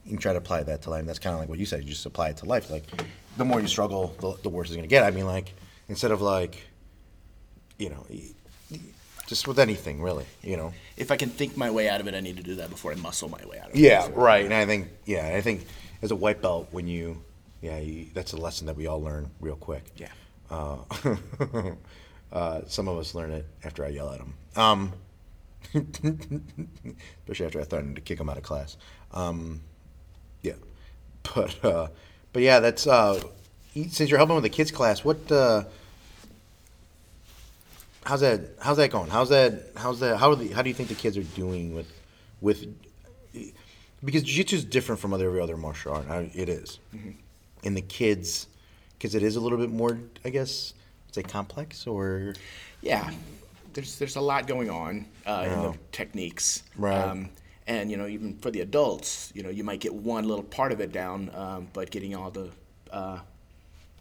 You 0.05 0.11
can 0.11 0.19
try 0.19 0.33
to 0.33 0.37
apply 0.37 0.63
that 0.63 0.83
to 0.83 0.91
life. 0.91 0.99
And 0.99 1.09
that's 1.09 1.19
kind 1.19 1.33
of 1.33 1.39
like 1.39 1.49
what 1.49 1.59
you 1.59 1.65
said. 1.65 1.83
You 1.83 1.89
just 1.89 2.05
apply 2.05 2.29
it 2.29 2.37
to 2.37 2.45
life. 2.45 2.69
Like, 2.69 2.83
the 3.37 3.45
more 3.45 3.59
you 3.59 3.67
struggle, 3.67 4.15
the, 4.21 4.35
the 4.43 4.49
worse 4.49 4.69
it's 4.69 4.75
gonna 4.75 4.87
get. 4.87 5.03
I 5.03 5.11
mean, 5.11 5.25
like 5.25 5.53
instead 5.89 6.11
of 6.11 6.21
like, 6.21 6.67
you 7.77 7.89
know, 7.89 8.05
just 9.27 9.47
with 9.47 9.59
anything 9.59 10.01
really, 10.01 10.25
you 10.41 10.57
know. 10.57 10.73
If 10.97 11.11
I 11.11 11.17
can 11.17 11.29
think 11.29 11.57
my 11.57 11.71
way 11.71 11.89
out 11.89 12.01
of 12.01 12.07
it, 12.07 12.13
I 12.13 12.19
need 12.19 12.37
to 12.37 12.43
do 12.43 12.55
that 12.55 12.69
before 12.69 12.91
I 12.91 12.95
muscle 12.95 13.29
my 13.29 13.43
way 13.45 13.59
out 13.59 13.69
of 13.69 13.75
it. 13.75 13.79
Yeah, 13.79 14.07
right. 14.13 14.45
And 14.45 14.53
I 14.53 14.65
think, 14.65 14.89
yeah, 15.05 15.33
I 15.35 15.41
think 15.41 15.65
as 16.01 16.11
a 16.11 16.15
white 16.15 16.41
belt, 16.41 16.67
when 16.71 16.87
you, 16.87 17.23
yeah, 17.61 17.79
you, 17.79 18.07
that's 18.13 18.33
a 18.33 18.37
lesson 18.37 18.67
that 18.67 18.75
we 18.75 18.87
all 18.87 19.01
learn 19.01 19.29
real 19.39 19.55
quick. 19.55 19.83
Yeah. 19.97 20.09
Uh, 20.49 20.77
uh, 22.31 22.61
some 22.67 22.87
of 22.87 22.97
us 22.97 23.15
learn 23.15 23.31
it 23.31 23.45
after 23.63 23.83
I 23.83 23.89
yell 23.89 24.11
at 24.11 24.19
them. 24.19 24.33
Um, 24.55 24.93
especially 25.73 27.45
after 27.47 27.59
I 27.59 27.63
threatened 27.63 27.95
to 27.95 28.01
kick 28.01 28.19
them 28.19 28.29
out 28.29 28.37
of 28.37 28.43
class. 28.43 28.77
Um, 29.11 29.61
yeah, 30.45 30.53
but 31.35 31.65
uh, 31.65 31.87
but 32.33 32.41
yeah, 32.43 32.59
that's 32.59 32.85
uh, 32.87 33.21
since 33.73 34.09
you're 34.09 34.17
helping 34.19 34.35
with 34.35 34.43
the 34.43 34.49
kids 34.49 34.71
class, 34.71 35.03
what? 35.03 35.31
Uh, 35.31 35.63
how's 38.05 38.21
that? 38.21 38.41
How's 38.61 38.77
that 38.77 38.91
going? 38.91 39.09
How's 39.09 39.29
that? 39.29 39.71
How's 39.75 39.99
that? 39.99 40.17
How 40.17 40.29
are 40.31 40.35
the, 40.35 40.49
How 40.49 40.61
do 40.61 40.69
you 40.69 40.75
think 40.75 40.89
the 40.89 40.95
kids 40.95 41.17
are 41.17 41.23
doing 41.23 41.75
with 41.75 41.91
with? 42.41 42.65
Because 44.03 44.21
jiu-jitsu 44.23 44.57
is 44.57 44.65
different 44.65 45.01
from 45.01 45.13
other 45.13 45.25
every 45.27 45.41
other 45.41 45.57
martial 45.57 45.93
art. 45.93 46.07
I- 46.09 46.29
It 46.35 46.47
is. 46.49 46.79
and 47.63 47.75
the 47.75 47.81
kids, 47.81 48.47
because 48.97 49.15
it 49.15 49.23
is 49.23 49.35
a 49.35 49.39
little 49.39 49.57
bit 49.57 49.71
more, 49.71 49.97
I 50.23 50.29
guess, 50.29 50.73
say 51.11 51.23
complex 51.23 51.87
or 51.87 52.35
Yeah, 52.81 53.09
there's 53.73 53.97
there's 53.97 54.15
a 54.15 54.21
lot 54.21 54.45
going 54.47 54.69
on 54.69 55.05
uh, 55.25 55.47
in 55.51 55.61
the 55.71 55.77
techniques. 55.91 56.61
Right. 56.77 57.27
And 57.67 57.89
you 57.91 57.97
know, 57.97 58.07
even 58.07 58.37
for 58.37 58.51
the 58.51 58.61
adults, 58.61 59.31
you 59.35 59.43
know, 59.43 59.49
you 59.49 59.63
might 59.63 59.79
get 59.79 59.93
one 59.93 60.27
little 60.27 60.43
part 60.43 60.71
of 60.71 60.79
it 60.81 60.91
down, 60.91 61.31
um, 61.33 61.67
but 61.73 61.89
getting 61.91 62.15
all 62.15 62.31
the 62.31 62.49
uh, 62.91 63.19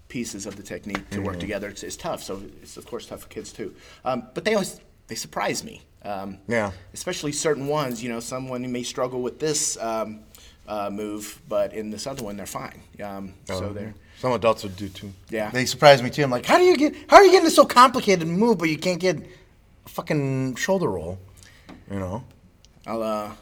pieces 0.08 0.46
of 0.46 0.56
the 0.56 0.62
technique 0.62 1.08
to 1.10 1.16
Mm-hmm. 1.16 1.26
work 1.26 1.40
together 1.40 1.68
is, 1.70 1.82
is 1.82 1.96
tough. 1.96 2.22
So 2.22 2.42
it's 2.62 2.76
of 2.76 2.86
course 2.86 3.06
tough 3.06 3.22
for 3.22 3.28
kids 3.28 3.52
too. 3.52 3.74
Um, 4.04 4.24
but 4.34 4.44
they 4.44 4.54
always 4.54 4.80
they 5.08 5.14
surprise 5.14 5.64
me. 5.64 5.82
Um, 6.04 6.38
Yeah. 6.48 6.72
Especially 6.92 7.32
certain 7.32 7.66
ones. 7.66 8.02
You 8.02 8.10
know, 8.10 8.20
someone 8.20 8.70
may 8.70 8.82
struggle 8.82 9.22
with 9.22 9.38
this 9.40 9.76
um, 9.78 10.20
uh, 10.68 10.90
move, 10.90 11.40
but 11.48 11.72
in 11.72 11.90
this 11.90 12.06
other 12.06 12.22
one 12.22 12.36
they're 12.36 12.46
fine. 12.46 12.80
Um, 13.02 13.34
so 13.46 13.72
they're 13.72 13.94
some 14.20 14.32
adults 14.32 14.62
would 14.62 14.76
do 14.76 14.88
too. 14.88 15.12
Yeah. 15.30 15.50
they 15.50 15.64
surprise 15.66 16.02
me 16.02 16.08
too. 16.10 16.22
I'm 16.22 16.30
like, 16.30 16.46
how 16.46 16.58
do 16.58 16.64
you 16.64 16.76
get? 16.76 16.94
How 17.08 17.16
are 17.16 17.24
you 17.24 17.30
getting 17.30 17.44
this 17.44 17.56
so 17.56 17.64
complicated 17.64 18.28
move, 18.28 18.58
but 18.58 18.68
you 18.68 18.78
can't 18.78 19.00
get 19.00 19.16
a 19.86 19.88
fucking 19.88 20.54
shoulder 20.56 20.88
roll? 20.88 21.18
You 21.90 21.98
know? 21.98 22.24
I'll, 22.86 23.02
uh, 23.02 23.32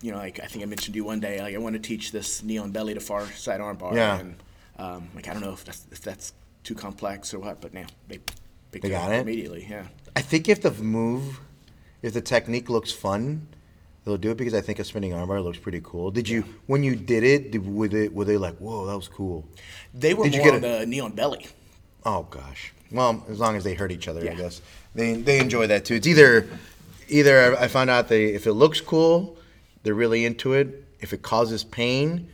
you 0.00 0.12
know, 0.12 0.18
like 0.18 0.40
I 0.40 0.46
think 0.46 0.62
I 0.62 0.66
mentioned 0.66 0.94
to 0.94 0.96
you 0.98 1.04
one 1.04 1.20
day, 1.20 1.40
like 1.40 1.54
I 1.54 1.58
want 1.58 1.74
to 1.74 1.80
teach 1.80 2.12
this 2.12 2.42
knee 2.42 2.58
on 2.58 2.70
belly 2.70 2.94
to 2.94 3.00
far 3.00 3.26
side 3.32 3.60
armbar. 3.60 3.94
Yeah. 3.94 4.18
And 4.18 4.36
um, 4.78 5.08
like 5.14 5.28
I 5.28 5.32
don't 5.32 5.42
know 5.42 5.52
if 5.52 5.64
that's 5.64 5.86
if 5.90 6.00
that's 6.02 6.32
too 6.64 6.74
complex 6.74 7.32
or 7.34 7.38
what, 7.40 7.60
but 7.60 7.74
now 7.74 7.86
they 8.08 8.18
picked 8.70 8.82
They 8.82 8.88
it 8.88 8.92
got 8.92 9.10
up 9.10 9.18
it? 9.18 9.20
immediately. 9.22 9.66
Yeah. 9.68 9.86
I 10.14 10.20
think 10.22 10.48
if 10.48 10.62
the 10.62 10.70
move, 10.70 11.40
if 12.02 12.12
the 12.14 12.20
technique 12.20 12.68
looks 12.70 12.92
fun, 12.92 13.48
they'll 14.04 14.16
do 14.18 14.30
it 14.30 14.36
because 14.36 14.54
I 14.54 14.60
think 14.60 14.78
a 14.78 14.84
spinning 14.84 15.12
armbar 15.12 15.42
looks 15.42 15.58
pretty 15.58 15.80
cool. 15.82 16.10
Did 16.10 16.28
you 16.28 16.44
when 16.66 16.82
you 16.82 16.94
did 16.96 17.24
it? 17.24 17.50
Did, 17.52 17.66
were 17.72 17.88
they 17.88 18.08
were 18.08 18.24
they 18.24 18.36
like, 18.36 18.56
whoa, 18.58 18.86
that 18.86 18.96
was 18.96 19.08
cool? 19.08 19.44
They 19.94 20.14
were 20.14 20.24
Did 20.24 20.34
you 20.34 20.42
more 20.42 20.52
get 20.52 20.64
on 20.64 20.70
a- 20.70 20.78
the 20.80 20.86
knee 20.86 21.00
on 21.00 21.12
belly. 21.12 21.46
Oh 22.04 22.22
gosh. 22.30 22.72
Well, 22.92 23.24
as 23.28 23.38
long 23.38 23.56
as 23.56 23.64
they 23.64 23.74
hurt 23.74 23.90
each 23.92 24.06
other, 24.08 24.22
I 24.30 24.34
guess 24.34 24.62
they 24.94 25.14
they 25.14 25.40
enjoy 25.40 25.66
that 25.66 25.84
too. 25.84 25.94
It's 25.94 26.06
either 26.06 26.48
either 27.08 27.56
I 27.58 27.68
found 27.68 27.90
out 27.90 28.08
they 28.08 28.26
if 28.26 28.46
it 28.46 28.52
looks 28.54 28.80
cool, 28.80 29.36
they're 29.82 29.94
really 29.94 30.24
into 30.24 30.52
it. 30.52 30.84
If 31.00 31.12
it 31.12 31.22
causes 31.22 31.64
pain 31.64 32.28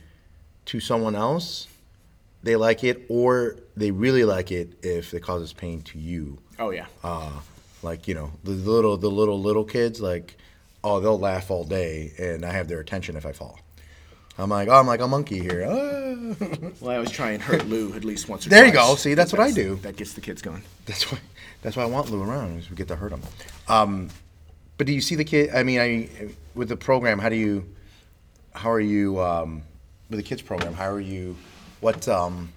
to 0.65 0.79
someone 0.79 1.15
else, 1.15 1.67
they 2.43 2.55
like 2.55 2.83
it, 2.83 3.05
or 3.09 3.57
they 3.75 3.91
really 3.91 4.23
like 4.23 4.51
it 4.51 4.83
if 4.83 5.13
it 5.13 5.21
causes 5.21 5.53
pain 5.53 5.81
to 5.83 5.99
you. 5.99 6.39
Oh 6.59 6.71
yeah. 6.71 6.85
Uh, 7.03 7.31
like 7.81 8.07
you 8.07 8.15
know 8.15 8.31
the 8.43 8.51
little 8.51 8.97
the 8.97 9.09
little 9.09 9.39
little 9.39 9.63
kids 9.63 10.01
like 10.01 10.37
oh 10.83 10.99
they'll 10.99 11.19
laugh 11.19 11.51
all 11.51 11.63
day 11.63 12.11
and 12.17 12.43
I 12.43 12.51
have 12.51 12.67
their 12.67 12.79
attention 12.79 13.15
if 13.15 13.25
I 13.25 13.31
fall. 13.31 13.59
I'm 14.37 14.49
like 14.49 14.67
oh 14.67 14.73
I'm 14.73 14.87
like 14.87 15.01
a 15.01 15.07
monkey 15.07 15.39
here. 15.39 15.65
Well, 16.81 16.91
I 16.91 16.95
always 16.95 17.11
try 17.11 17.31
and 17.31 17.41
hurt 17.41 17.67
Lou 17.67 17.93
at 17.93 18.03
least 18.03 18.27
once 18.27 18.45
or 18.45 18.49
There 18.49 18.65
you 18.65 18.71
go. 18.71 18.95
See, 18.95 19.13
that's 19.13 19.31
what 19.31 19.39
I 19.39 19.51
do. 19.51 19.75
That 19.83 19.95
gets 19.95 20.13
the 20.13 20.21
kids 20.21 20.41
going. 20.41 20.63
That's 20.85 21.09
why. 21.11 21.19
That's 21.61 21.75
why 21.75 21.83
I 21.83 21.85
want 21.85 22.09
Lou 22.09 22.23
around. 22.23 22.57
Is 22.57 22.69
we 22.69 22.75
get 22.75 22.87
to 22.87 22.95
hurt 22.95 23.11
him. 23.11 23.21
Um, 23.67 24.09
but 24.77 24.87
do 24.87 24.93
you 24.93 25.01
see 25.01 25.15
the 25.15 25.23
kid? 25.23 25.51
I 25.53 25.63
mean, 25.63 25.79
I 25.79 26.09
with 26.53 26.69
the 26.69 26.77
program, 26.77 27.19
how 27.19 27.29
do 27.29 27.35
you? 27.35 27.65
How 28.53 28.71
are 28.71 28.79
you 28.79 29.21
um, 29.21 29.63
with 30.09 30.17
the 30.19 30.23
kids 30.23 30.41
program? 30.41 30.73
How 30.73 30.89
are 30.89 30.99
you? 30.99 31.35
What? 31.81 32.07
Um, 32.07 32.51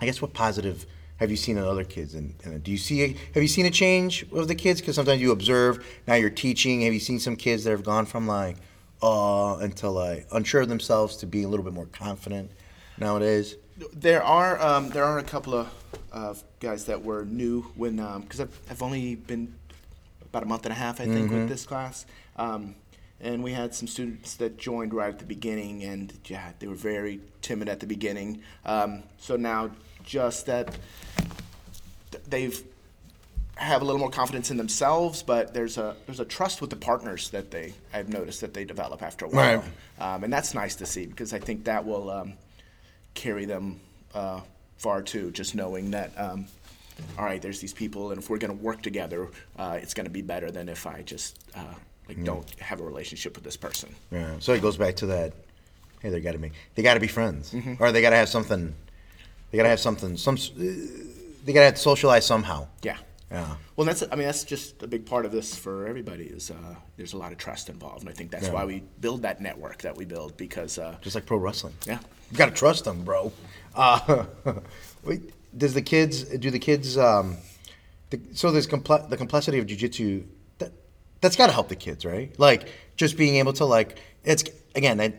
I 0.00 0.06
guess 0.06 0.20
what 0.20 0.32
positive 0.32 0.86
have 1.18 1.30
you 1.30 1.36
seen 1.36 1.56
in 1.56 1.64
other 1.64 1.84
kids? 1.84 2.14
And, 2.14 2.34
and 2.44 2.62
do 2.62 2.70
you 2.70 2.78
see? 2.78 3.16
Have 3.34 3.42
you 3.42 3.48
seen 3.48 3.66
a 3.66 3.70
change 3.70 4.26
with 4.30 4.48
the 4.48 4.54
kids? 4.54 4.80
Because 4.80 4.96
sometimes 4.96 5.20
you 5.20 5.32
observe. 5.32 5.84
Now 6.06 6.14
you're 6.14 6.30
teaching. 6.30 6.82
Have 6.82 6.92
you 6.92 7.00
seen 7.00 7.20
some 7.20 7.36
kids 7.36 7.64
that 7.64 7.70
have 7.70 7.84
gone 7.84 8.06
from 8.06 8.26
like 8.26 8.56
uh 9.02 9.56
until 9.56 9.92
like 9.92 10.26
unsure 10.32 10.62
of 10.62 10.68
themselves 10.68 11.16
to 11.16 11.26
being 11.26 11.44
a 11.44 11.48
little 11.48 11.64
bit 11.64 11.72
more 11.72 11.86
confident 11.86 12.50
nowadays? 12.98 13.56
There 13.92 14.22
are 14.22 14.60
um, 14.60 14.90
there 14.90 15.04
are 15.04 15.18
a 15.18 15.24
couple 15.24 15.54
of 15.54 15.68
uh, 16.12 16.34
guys 16.60 16.84
that 16.86 17.02
were 17.02 17.24
new 17.24 17.62
when 17.74 17.96
because 18.20 18.40
I've, 18.40 18.60
I've 18.70 18.82
only 18.82 19.16
been 19.16 19.54
about 20.34 20.42
a 20.42 20.46
month 20.46 20.66
and 20.66 20.72
a 20.72 20.76
half 20.76 21.00
I 21.00 21.04
think 21.04 21.26
Mm-hmm. 21.30 21.34
with 21.42 21.48
this 21.48 21.64
class, 21.64 22.06
um, 22.36 22.74
and 23.20 23.42
we 23.44 23.52
had 23.52 23.72
some 23.72 23.86
students 23.86 24.34
that 24.34 24.58
joined 24.58 24.92
right 24.92 25.08
at 25.10 25.20
the 25.20 25.24
beginning 25.24 25.84
and 25.84 26.12
yeah 26.26 26.50
they 26.58 26.66
were 26.66 26.74
very 26.74 27.20
timid 27.40 27.68
at 27.68 27.78
the 27.78 27.86
beginning. 27.86 28.42
Um, 28.66 29.04
so 29.18 29.36
now 29.36 29.70
just 30.04 30.46
that 30.46 30.76
they've 32.28 32.62
have 33.56 33.82
a 33.82 33.84
little 33.84 34.00
more 34.00 34.10
confidence 34.10 34.50
in 34.50 34.56
themselves, 34.56 35.22
but 35.22 35.54
there's 35.54 35.78
a 35.78 35.94
there's 36.06 36.18
a 36.18 36.24
trust 36.24 36.60
with 36.60 36.70
the 36.70 36.76
partners 36.76 37.30
that 37.30 37.52
they 37.52 37.72
I've 37.92 38.08
noticed 38.08 38.40
that 38.40 38.52
they 38.52 38.64
develop 38.64 39.00
after 39.02 39.24
a 39.26 39.28
while, 39.28 39.58
Right. 40.00 40.14
um, 40.14 40.24
and 40.24 40.32
that's 40.32 40.52
nice 40.54 40.74
to 40.76 40.86
see 40.86 41.06
because 41.06 41.32
I 41.32 41.38
think 41.38 41.64
that 41.64 41.86
will 41.86 42.10
um, 42.10 42.32
carry 43.14 43.44
them 43.44 43.78
uh, 44.12 44.40
far 44.78 45.00
too. 45.02 45.30
Just 45.30 45.54
knowing 45.54 45.92
that, 45.92 46.10
um, 46.18 46.46
all 47.18 47.24
right, 47.24 47.40
there's 47.42 47.60
these 47.60 47.72
people, 47.74 48.10
and 48.10 48.20
if 48.20 48.30
we're 48.30 48.38
going 48.38 48.56
to 48.56 48.62
work 48.64 48.82
together, 48.82 49.28
uh, 49.58 49.78
it's 49.80 49.94
going 49.94 50.06
to 50.06 50.10
be 50.12 50.22
better 50.22 50.50
than 50.50 50.68
if 50.68 50.86
I 50.86 51.02
just 51.02 51.38
uh, 51.56 51.62
like 52.08 52.22
don't 52.24 52.48
have 52.60 52.80
a 52.80 52.84
relationship 52.84 53.34
with 53.34 53.44
this 53.44 53.56
person. 53.56 53.94
Yeah. 54.10 54.34
So 54.40 54.52
it 54.52 54.62
goes 54.62 54.76
back 54.76 54.96
to 54.96 55.06
that. 55.06 55.32
Hey, 56.00 56.10
they 56.10 56.20
got 56.20 56.32
to 56.32 56.38
be 56.38 56.52
they 56.74 56.82
got 56.82 56.94
to 56.94 57.00
be 57.00 57.08
friends, 57.08 57.54
or 57.80 57.90
they 57.92 58.02
got 58.02 58.10
to 58.10 58.16
have 58.16 58.28
something. 58.28 58.74
They 59.50 59.56
got 59.58 59.64
to 59.64 59.70
have 59.70 59.80
something. 59.80 60.16
Some. 60.16 60.34
uh, 60.36 60.62
They 61.44 61.52
got 61.52 61.60
to 61.60 61.64
have 61.66 61.74
to 61.74 61.80
socialize 61.80 62.26
somehow. 62.26 62.66
Yeah. 62.82 62.96
Yeah. 63.30 63.56
Well, 63.76 63.86
that's 63.86 64.02
I 64.12 64.16
mean 64.16 64.26
that's 64.26 64.44
just 64.44 64.82
a 64.82 64.86
big 64.86 65.06
part 65.06 65.24
of 65.26 65.32
this 65.32 65.56
for 65.56 65.86
everybody 65.88 66.24
is 66.24 66.50
uh, 66.50 66.74
there's 66.96 67.14
a 67.14 67.18
lot 67.18 67.32
of 67.32 67.38
trust 67.38 67.68
involved, 67.68 68.00
and 68.02 68.10
I 68.10 68.12
think 68.12 68.30
that's 68.30 68.46
Yeah. 68.46 68.52
why 68.52 68.64
we 68.64 68.82
build 69.00 69.22
that 69.22 69.40
network 69.40 69.82
that 69.82 69.96
we 69.96 70.04
build 70.04 70.36
because 70.36 70.78
uh, 70.78 70.96
Just 71.00 71.14
like 71.16 71.26
pro 71.26 71.38
wrestling. 71.38 71.74
yeah. 71.86 71.98
You 72.30 72.36
got 72.36 72.46
to 72.46 72.52
trust 72.54 72.84
them, 72.84 73.02
bro. 73.02 73.32
Uh, 73.74 74.24
wait, 75.04 75.22
does 75.56 75.74
the 75.74 75.82
kids? 75.82 76.22
Do 76.24 76.50
the 76.50 76.58
kids? 76.58 76.98
Um, 76.98 77.36
the, 78.10 78.20
so 78.32 78.50
there's 78.50 78.66
the 78.66 79.16
complexity 79.16 79.58
of 79.58 79.66
jujitsu. 79.66 80.24
That 80.58 80.72
that's 81.20 81.36
got 81.36 81.46
to 81.46 81.52
help 81.52 81.68
the 81.68 81.76
kids, 81.76 82.04
right? 82.04 82.36
Like 82.38 82.68
just 82.96 83.16
being 83.16 83.36
able 83.36 83.52
to 83.54 83.64
like 83.64 83.98
it's 84.24 84.44
again 84.74 84.98
that 84.98 85.14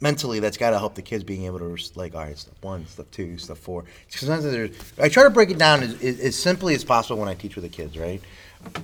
mentally 0.00 0.40
that's 0.40 0.56
got 0.56 0.70
to 0.70 0.78
help 0.78 0.94
the 0.94 1.02
kids 1.02 1.24
being 1.24 1.44
able 1.44 1.58
to 1.58 1.76
like 1.94 2.14
all 2.14 2.22
right 2.22 2.38
step 2.38 2.54
one 2.62 2.86
step 2.86 3.10
two 3.10 3.36
step 3.36 3.56
four 3.56 3.84
sometimes 4.08 4.44
there's 4.44 4.70
i 4.98 5.08
try 5.08 5.22
to 5.22 5.30
break 5.30 5.50
it 5.50 5.58
down 5.58 5.82
as, 5.82 6.02
as, 6.02 6.20
as 6.20 6.36
simply 6.36 6.74
as 6.74 6.82
possible 6.82 7.18
when 7.18 7.28
i 7.28 7.34
teach 7.34 7.54
with 7.54 7.64
the 7.64 7.68
kids 7.68 7.98
right 7.98 8.22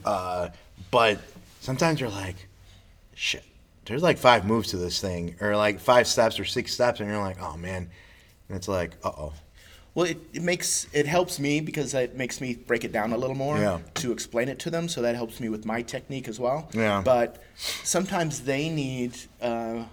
uh, 0.04 0.48
but 0.90 1.18
sometimes 1.60 2.00
you're 2.00 2.10
like 2.10 2.36
shit 3.14 3.44
there's 3.86 4.02
like 4.02 4.18
five 4.18 4.44
moves 4.44 4.70
to 4.70 4.76
this 4.76 5.00
thing 5.00 5.34
or 5.40 5.56
like 5.56 5.80
five 5.80 6.06
steps 6.06 6.38
or 6.38 6.44
six 6.44 6.72
steps 6.72 7.00
and 7.00 7.08
you're 7.08 7.18
like 7.18 7.40
oh 7.40 7.56
man 7.56 7.88
and 8.48 8.56
it's 8.56 8.68
like 8.68 8.92
uh-oh 9.02 9.32
Well, 9.96 10.04
it, 10.04 10.18
it 10.34 10.42
makes 10.42 10.86
it 10.92 11.06
helps 11.06 11.40
me 11.40 11.60
because 11.60 11.94
it 11.94 12.14
makes 12.14 12.38
me 12.38 12.54
break 12.54 12.84
it 12.84 12.92
down 12.92 13.14
a 13.14 13.16
little 13.16 13.34
more 13.34 13.56
Yeah. 13.58 13.78
to 13.94 14.12
explain 14.12 14.48
it 14.48 14.58
to 14.60 14.70
them. 14.70 14.88
So 14.90 15.00
that 15.00 15.14
helps 15.14 15.40
me 15.40 15.48
with 15.48 15.64
my 15.64 15.80
technique 15.80 16.28
as 16.28 16.38
well. 16.38 16.68
Yeah. 16.74 17.00
But 17.02 17.42
sometimes 17.82 18.42
they 18.42 18.68
need 18.68 19.16
uh, 19.40 19.84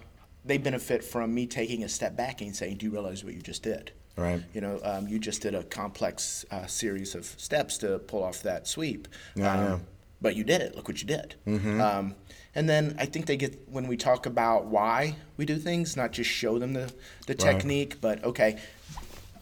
they 0.44 0.58
benefit 0.58 1.02
from 1.02 1.34
me 1.34 1.46
taking 1.46 1.84
a 1.84 1.88
step 1.88 2.16
back 2.16 2.42
and 2.42 2.54
saying, 2.54 2.76
"Do 2.76 2.84
you 2.86 2.92
realize 2.92 3.24
what 3.24 3.32
you 3.32 3.40
just 3.40 3.62
did?" 3.62 3.92
Right. 4.16 4.42
You 4.52 4.60
know, 4.60 4.78
um, 4.84 5.08
you 5.08 5.18
just 5.18 5.40
did 5.40 5.54
a 5.54 5.62
complex 5.64 6.44
uh, 6.50 6.66
series 6.66 7.14
of 7.14 7.24
steps 7.38 7.78
to 7.78 7.98
pull 7.98 8.22
off 8.22 8.42
that 8.42 8.68
sweep. 8.68 9.08
Yeah, 9.34 9.52
um, 9.52 9.64
yeah. 9.64 9.78
But 10.20 10.36
you 10.36 10.44
did 10.44 10.60
it. 10.60 10.76
Look 10.76 10.86
what 10.86 11.00
you 11.00 11.08
did. 11.08 11.34
Mm-hmm. 11.46 11.80
Um, 11.80 12.14
and 12.54 12.68
then 12.68 12.94
I 12.98 13.06
think 13.06 13.26
they 13.26 13.36
get 13.36 13.68
when 13.68 13.88
we 13.88 13.96
talk 13.96 14.26
about 14.26 14.66
why 14.66 15.16
we 15.36 15.44
do 15.44 15.56
things, 15.56 15.96
not 15.96 16.12
just 16.12 16.30
show 16.30 16.58
them 16.58 16.74
the, 16.74 16.92
the 17.26 17.34
technique, 17.34 18.00
but 18.00 18.22
okay, 18.22 18.60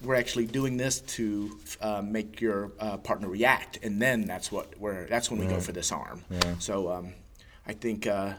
we're 0.05 0.17
actually 0.17 0.47
doing 0.47 0.77
this 0.77 1.01
to 1.01 1.59
uh, 1.81 2.03
make 2.03 2.41
your 2.41 2.73
uh, 2.81 2.97
partner 2.99 3.29
react, 3.29 3.79
and 3.83 4.01
then 4.01 4.27
that's 4.27 4.51
what 4.51 4.79
we're 4.79 5.07
that's 5.07 5.31
when 5.31 5.41
we 5.41 5.47
go 5.47 5.61
for 5.61 5.73
this 5.73 5.93
arm. 5.93 6.23
So 6.59 6.91
um, 6.91 7.15
I 7.67 7.73
think 7.73 8.07
uh, 8.07 8.35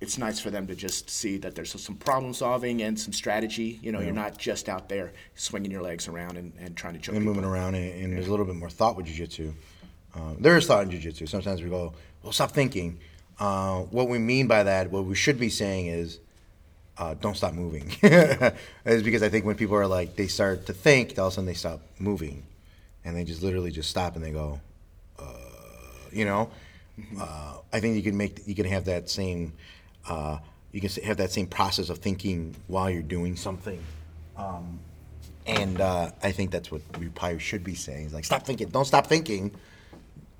it's 0.00 0.18
nice 0.18 0.40
for 0.40 0.50
them 0.50 0.66
to 0.66 0.74
just 0.74 1.08
see 1.08 1.38
that 1.38 1.54
there's 1.54 1.80
some 1.80 1.96
problem 1.96 2.34
solving 2.34 2.82
and 2.82 2.98
some 2.98 3.12
strategy. 3.12 3.78
You 3.82 3.92
know, 3.92 4.00
you're 4.00 4.12
not 4.12 4.36
just 4.38 4.68
out 4.68 4.88
there 4.88 5.12
swinging 5.34 5.70
your 5.70 5.82
legs 5.82 6.08
around 6.08 6.36
and, 6.36 6.52
and 6.58 6.76
trying 6.76 6.94
to 6.94 7.00
choke 7.00 7.14
and 7.14 7.22
people. 7.22 7.34
moving 7.34 7.48
around 7.48 7.74
and, 7.74 8.04
and 8.04 8.12
there's 8.12 8.26
a 8.26 8.30
little 8.30 8.46
bit 8.46 8.56
more 8.56 8.70
thought 8.70 8.96
with 8.96 9.06
jiu-jitsu. 9.06 9.52
Um, 10.14 10.36
there 10.40 10.56
is 10.56 10.66
thought 10.66 10.82
in 10.84 10.90
jiu-jitsu. 10.90 11.26
Sometimes 11.26 11.62
we 11.62 11.70
go 11.70 11.94
well 12.22 12.32
stop 12.32 12.52
thinking. 12.52 12.98
Uh, 13.38 13.80
what 13.80 14.08
we 14.08 14.18
mean 14.18 14.46
by 14.46 14.62
that 14.62 14.90
what 14.90 15.04
we 15.04 15.14
should 15.14 15.38
be 15.38 15.48
saying 15.48 15.86
is 15.86 16.20
uh, 16.98 17.14
don't 17.14 17.36
stop 17.36 17.54
moving 17.54 17.90
is 18.84 19.02
because 19.02 19.22
i 19.22 19.28
think 19.28 19.44
when 19.44 19.56
people 19.56 19.76
are 19.76 19.86
like 19.86 20.16
they 20.16 20.26
start 20.26 20.66
to 20.66 20.72
think 20.72 21.18
all 21.18 21.26
of 21.26 21.32
a 21.32 21.34
sudden 21.34 21.46
they 21.46 21.54
stop 21.54 21.80
moving 21.98 22.44
and 23.04 23.16
they 23.16 23.24
just 23.24 23.42
literally 23.42 23.70
just 23.70 23.90
stop 23.90 24.16
and 24.16 24.24
they 24.24 24.30
go 24.30 24.60
uh, 25.18 25.24
you 26.12 26.24
know 26.24 26.50
uh, 27.20 27.56
i 27.72 27.80
think 27.80 27.96
you 27.96 28.02
can 28.02 28.16
make 28.16 28.40
you 28.46 28.54
can 28.54 28.66
have 28.66 28.84
that 28.84 29.10
same 29.10 29.52
uh, 30.08 30.38
you 30.72 30.80
can 30.80 30.90
have 31.04 31.16
that 31.16 31.32
same 31.32 31.46
process 31.46 31.88
of 31.88 31.98
thinking 31.98 32.54
while 32.68 32.90
you're 32.90 33.02
doing 33.02 33.36
something 33.36 33.82
um, 34.36 34.78
and 35.46 35.80
uh, 35.80 36.10
I 36.22 36.32
think 36.32 36.50
that's 36.50 36.70
what 36.70 36.80
we 36.98 37.08
probably 37.08 37.38
should 37.38 37.64
be 37.64 37.74
saying. 37.74 38.06
Is 38.06 38.14
like, 38.14 38.24
stop 38.24 38.44
thinking. 38.44 38.68
Don't 38.68 38.84
stop 38.86 39.06
thinking. 39.06 39.54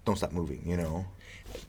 Don't 0.05 0.17
stop 0.17 0.33
moving. 0.33 0.63
You 0.65 0.77
know. 0.77 1.07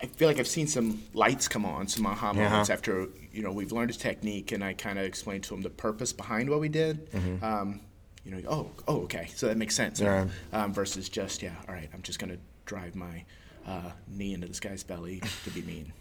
I 0.02 0.08
feel 0.08 0.28
like 0.28 0.40
I've 0.40 0.48
seen 0.48 0.68
some 0.68 1.02
lights 1.14 1.48
come 1.48 1.66
on, 1.66 1.88
some 1.88 2.06
aha 2.06 2.34
moments 2.34 2.70
Uh-huh. 2.70 2.74
after 2.74 3.08
you 3.32 3.42
know 3.44 3.52
we've 3.52 3.72
learned 3.72 3.92
a 3.92 3.94
technique, 3.94 4.52
and 4.52 4.64
I 4.64 4.74
kind 4.74 4.98
of 5.00 5.06
explained 5.06 5.44
to 5.46 5.50
them 5.52 5.62
the 5.62 5.70
purpose 5.70 6.12
behind 6.14 6.50
what 6.50 6.60
we 6.60 6.70
did. 6.70 7.12
Mm-hmm. 7.12 7.44
Um, 7.44 7.80
you 8.24 8.32
know, 8.32 8.42
oh, 8.50 8.72
oh, 8.88 9.02
okay, 9.04 9.28
so 9.36 9.48
that 9.48 9.58
makes 9.58 9.76
sense. 9.76 10.00
Yeah. 10.02 10.26
Um, 10.52 10.74
versus 10.74 11.10
just, 11.10 11.44
yeah, 11.44 11.54
all 11.68 11.76
right, 11.76 11.90
I'm 11.94 12.02
just 12.02 12.18
gonna 12.20 12.38
drive 12.66 12.96
my 12.96 13.24
uh, 13.68 13.92
knee 14.08 14.34
into 14.34 14.48
this 14.48 14.60
guy's 14.60 14.84
belly 14.84 15.22
to 15.44 15.50
be 15.52 15.62
mean. 15.62 15.92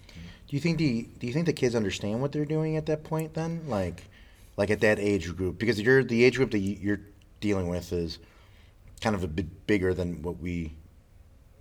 Do 0.48 0.56
you 0.56 0.60
think 0.60 0.78
the 0.78 1.06
do 1.18 1.26
you 1.26 1.32
think 1.32 1.46
the 1.46 1.52
kids 1.52 1.74
understand 1.74 2.20
what 2.20 2.32
they're 2.32 2.44
doing 2.46 2.76
at 2.76 2.86
that 2.86 3.04
point 3.04 3.34
then? 3.34 3.62
Like 3.68 4.04
like 4.56 4.70
at 4.70 4.80
that 4.80 4.98
age 4.98 5.34
group 5.36 5.58
because 5.58 5.80
you're 5.80 6.04
the 6.04 6.22
age 6.24 6.36
group 6.36 6.50
that 6.52 6.58
you- 6.60 6.78
you're 6.80 7.00
dealing 7.40 7.68
with 7.68 7.92
is 7.92 8.18
kind 9.00 9.14
of 9.16 9.22
a 9.24 9.26
bit 9.26 9.66
bigger 9.66 9.92
than 9.92 10.22
what 10.22 10.38
we 10.38 10.72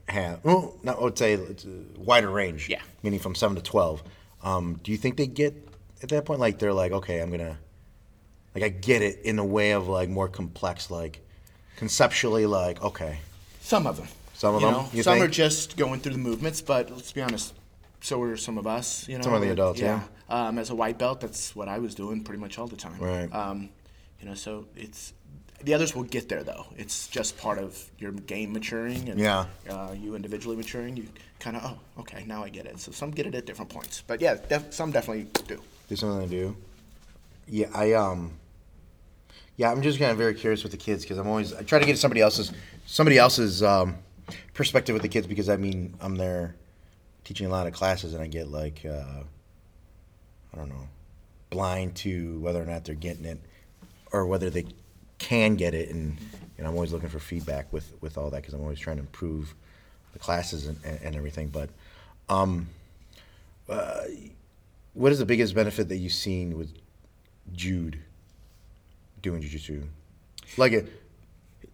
have. 0.07 0.43
Well, 0.43 0.77
not, 0.83 0.97
I 0.97 1.01
would 1.01 1.17
say 1.17 1.33
it's 1.33 1.65
a 1.65 1.83
wider 1.97 2.29
range. 2.29 2.69
Yeah. 2.69 2.81
Meaning 3.01 3.19
from 3.19 3.35
7 3.35 3.55
to 3.55 3.61
12. 3.61 4.03
Um, 4.43 4.79
do 4.83 4.91
you 4.91 4.97
think 4.97 5.17
they 5.17 5.27
get 5.27 5.55
at 6.01 6.09
that 6.09 6.25
point 6.25 6.39
like 6.39 6.59
they're 6.59 6.73
like 6.73 6.91
okay, 6.91 7.21
I'm 7.21 7.29
going 7.29 7.39
to 7.39 7.57
like 8.53 8.63
I 8.63 8.69
get 8.69 9.01
it 9.01 9.19
in 9.23 9.39
a 9.39 9.45
way 9.45 9.71
of 9.71 9.87
like 9.87 10.09
more 10.09 10.27
complex 10.27 10.91
like 10.91 11.21
conceptually 11.77 12.45
like 12.45 12.81
okay. 12.83 13.19
Some 13.61 13.87
of 13.87 13.97
them. 13.97 14.07
Some 14.33 14.55
of 14.55 14.61
you 14.61 14.67
them, 14.67 14.75
Know, 14.75 14.89
you 14.91 15.03
some 15.03 15.13
think? 15.13 15.25
are 15.25 15.31
just 15.31 15.77
going 15.77 16.01
through 16.01 16.13
the 16.13 16.17
movements, 16.17 16.61
but 16.61 16.91
let's 16.91 17.13
be 17.13 17.21
honest. 17.21 17.53
So 18.01 18.21
are 18.21 18.35
some 18.35 18.57
of 18.57 18.67
us. 18.67 19.07
You 19.07 19.17
know, 19.17 19.23
Some 19.23 19.33
of 19.33 19.41
the 19.41 19.51
adults, 19.51 19.79
yeah. 19.79 20.01
Um, 20.27 20.57
as 20.57 20.69
a 20.69 20.75
white 20.75 20.97
belt, 20.97 21.21
that's 21.21 21.55
what 21.55 21.69
I 21.69 21.79
was 21.79 21.95
doing 21.95 22.23
pretty 22.25 22.41
much 22.41 22.59
all 22.59 22.67
the 22.67 22.75
time. 22.75 22.99
Right. 22.99 23.33
Um, 23.33 23.69
you 24.19 24.27
know, 24.27 24.33
so 24.33 24.65
it's 24.75 25.13
the 25.63 25.73
others 25.73 25.95
will 25.95 26.03
get 26.03 26.29
there 26.29 26.43
though. 26.43 26.65
It's 26.77 27.07
just 27.07 27.37
part 27.37 27.57
of 27.59 27.83
your 27.99 28.11
game 28.11 28.53
maturing 28.53 29.09
and 29.09 29.19
Yeah. 29.19 29.45
uh, 29.69 29.93
you 29.97 30.15
individually 30.15 30.55
maturing. 30.57 30.97
You 30.97 31.07
kind 31.39 31.57
of 31.57 31.63
oh 31.97 32.01
okay 32.01 32.23
now 32.25 32.43
I 32.43 32.49
get 32.49 32.65
it. 32.65 32.79
So 32.79 32.91
some 32.91 33.11
get 33.11 33.25
it 33.25 33.35
at 33.35 33.45
different 33.45 33.69
points, 33.71 34.03
but 34.05 34.21
yeah, 34.21 34.35
def- 34.49 34.73
some 34.73 34.91
definitely 34.91 35.27
do. 35.47 35.61
Do 35.89 35.95
something 35.95 36.19
they 36.29 36.35
do. 36.35 36.55
Yeah, 37.47 37.67
I 37.73 37.93
um. 37.93 38.31
Yeah, 39.55 39.71
I'm 39.71 39.83
just 39.83 39.99
kind 39.99 40.09
of 40.11 40.17
very 40.17 40.33
curious 40.33 40.63
with 40.63 40.71
the 40.71 40.77
kids 40.79 41.03
because 41.03 41.17
I'm 41.19 41.27
always 41.27 41.53
I 41.53 41.61
try 41.61 41.77
to 41.79 41.85
get 41.85 41.97
somebody 41.99 42.21
else's 42.21 42.51
somebody 42.87 43.17
else's 43.19 43.61
um, 43.61 43.97
perspective 44.53 44.93
with 44.93 45.03
the 45.03 45.09
kids 45.09 45.27
because 45.27 45.47
I 45.47 45.57
mean 45.57 45.93
I'm 46.01 46.15
there 46.15 46.55
teaching 47.23 47.45
a 47.45 47.49
lot 47.49 47.67
of 47.67 47.73
classes 47.73 48.13
and 48.15 48.23
I 48.23 48.27
get 48.27 48.47
like 48.47 48.81
uh, 48.83 49.21
I 50.53 50.57
don't 50.57 50.69
know 50.69 50.87
blind 51.51 51.93
to 51.97 52.39
whether 52.39 52.61
or 52.61 52.65
not 52.65 52.83
they're 52.83 52.95
getting 52.95 53.25
it 53.25 53.39
or 54.11 54.25
whether 54.25 54.49
they 54.49 54.65
can 55.23 55.55
get 55.55 55.73
it 55.73 55.89
and 55.89 56.17
you 56.57 56.63
know 56.63 56.69
I'm 56.69 56.75
always 56.75 56.91
looking 56.91 57.09
for 57.09 57.19
feedback 57.19 57.71
with 57.71 57.91
with 58.01 58.17
all 58.17 58.29
that 58.29 58.41
because 58.41 58.53
I'm 58.53 58.61
always 58.61 58.79
trying 58.79 58.97
to 58.97 59.01
improve 59.01 59.53
the 60.13 60.19
classes 60.19 60.67
and, 60.67 60.77
and, 60.83 60.99
and 61.01 61.15
everything 61.15 61.47
but 61.47 61.69
um 62.29 62.67
uh, 63.69 64.03
what 64.93 65.11
is 65.11 65.19
the 65.19 65.25
biggest 65.25 65.55
benefit 65.55 65.89
that 65.89 65.97
you've 65.97 66.13
seen 66.13 66.57
with 66.57 66.71
Jude 67.53 67.99
doing 69.21 69.41
jujitsu? 69.41 69.83
Like 70.57 70.73
it, 70.73 71.01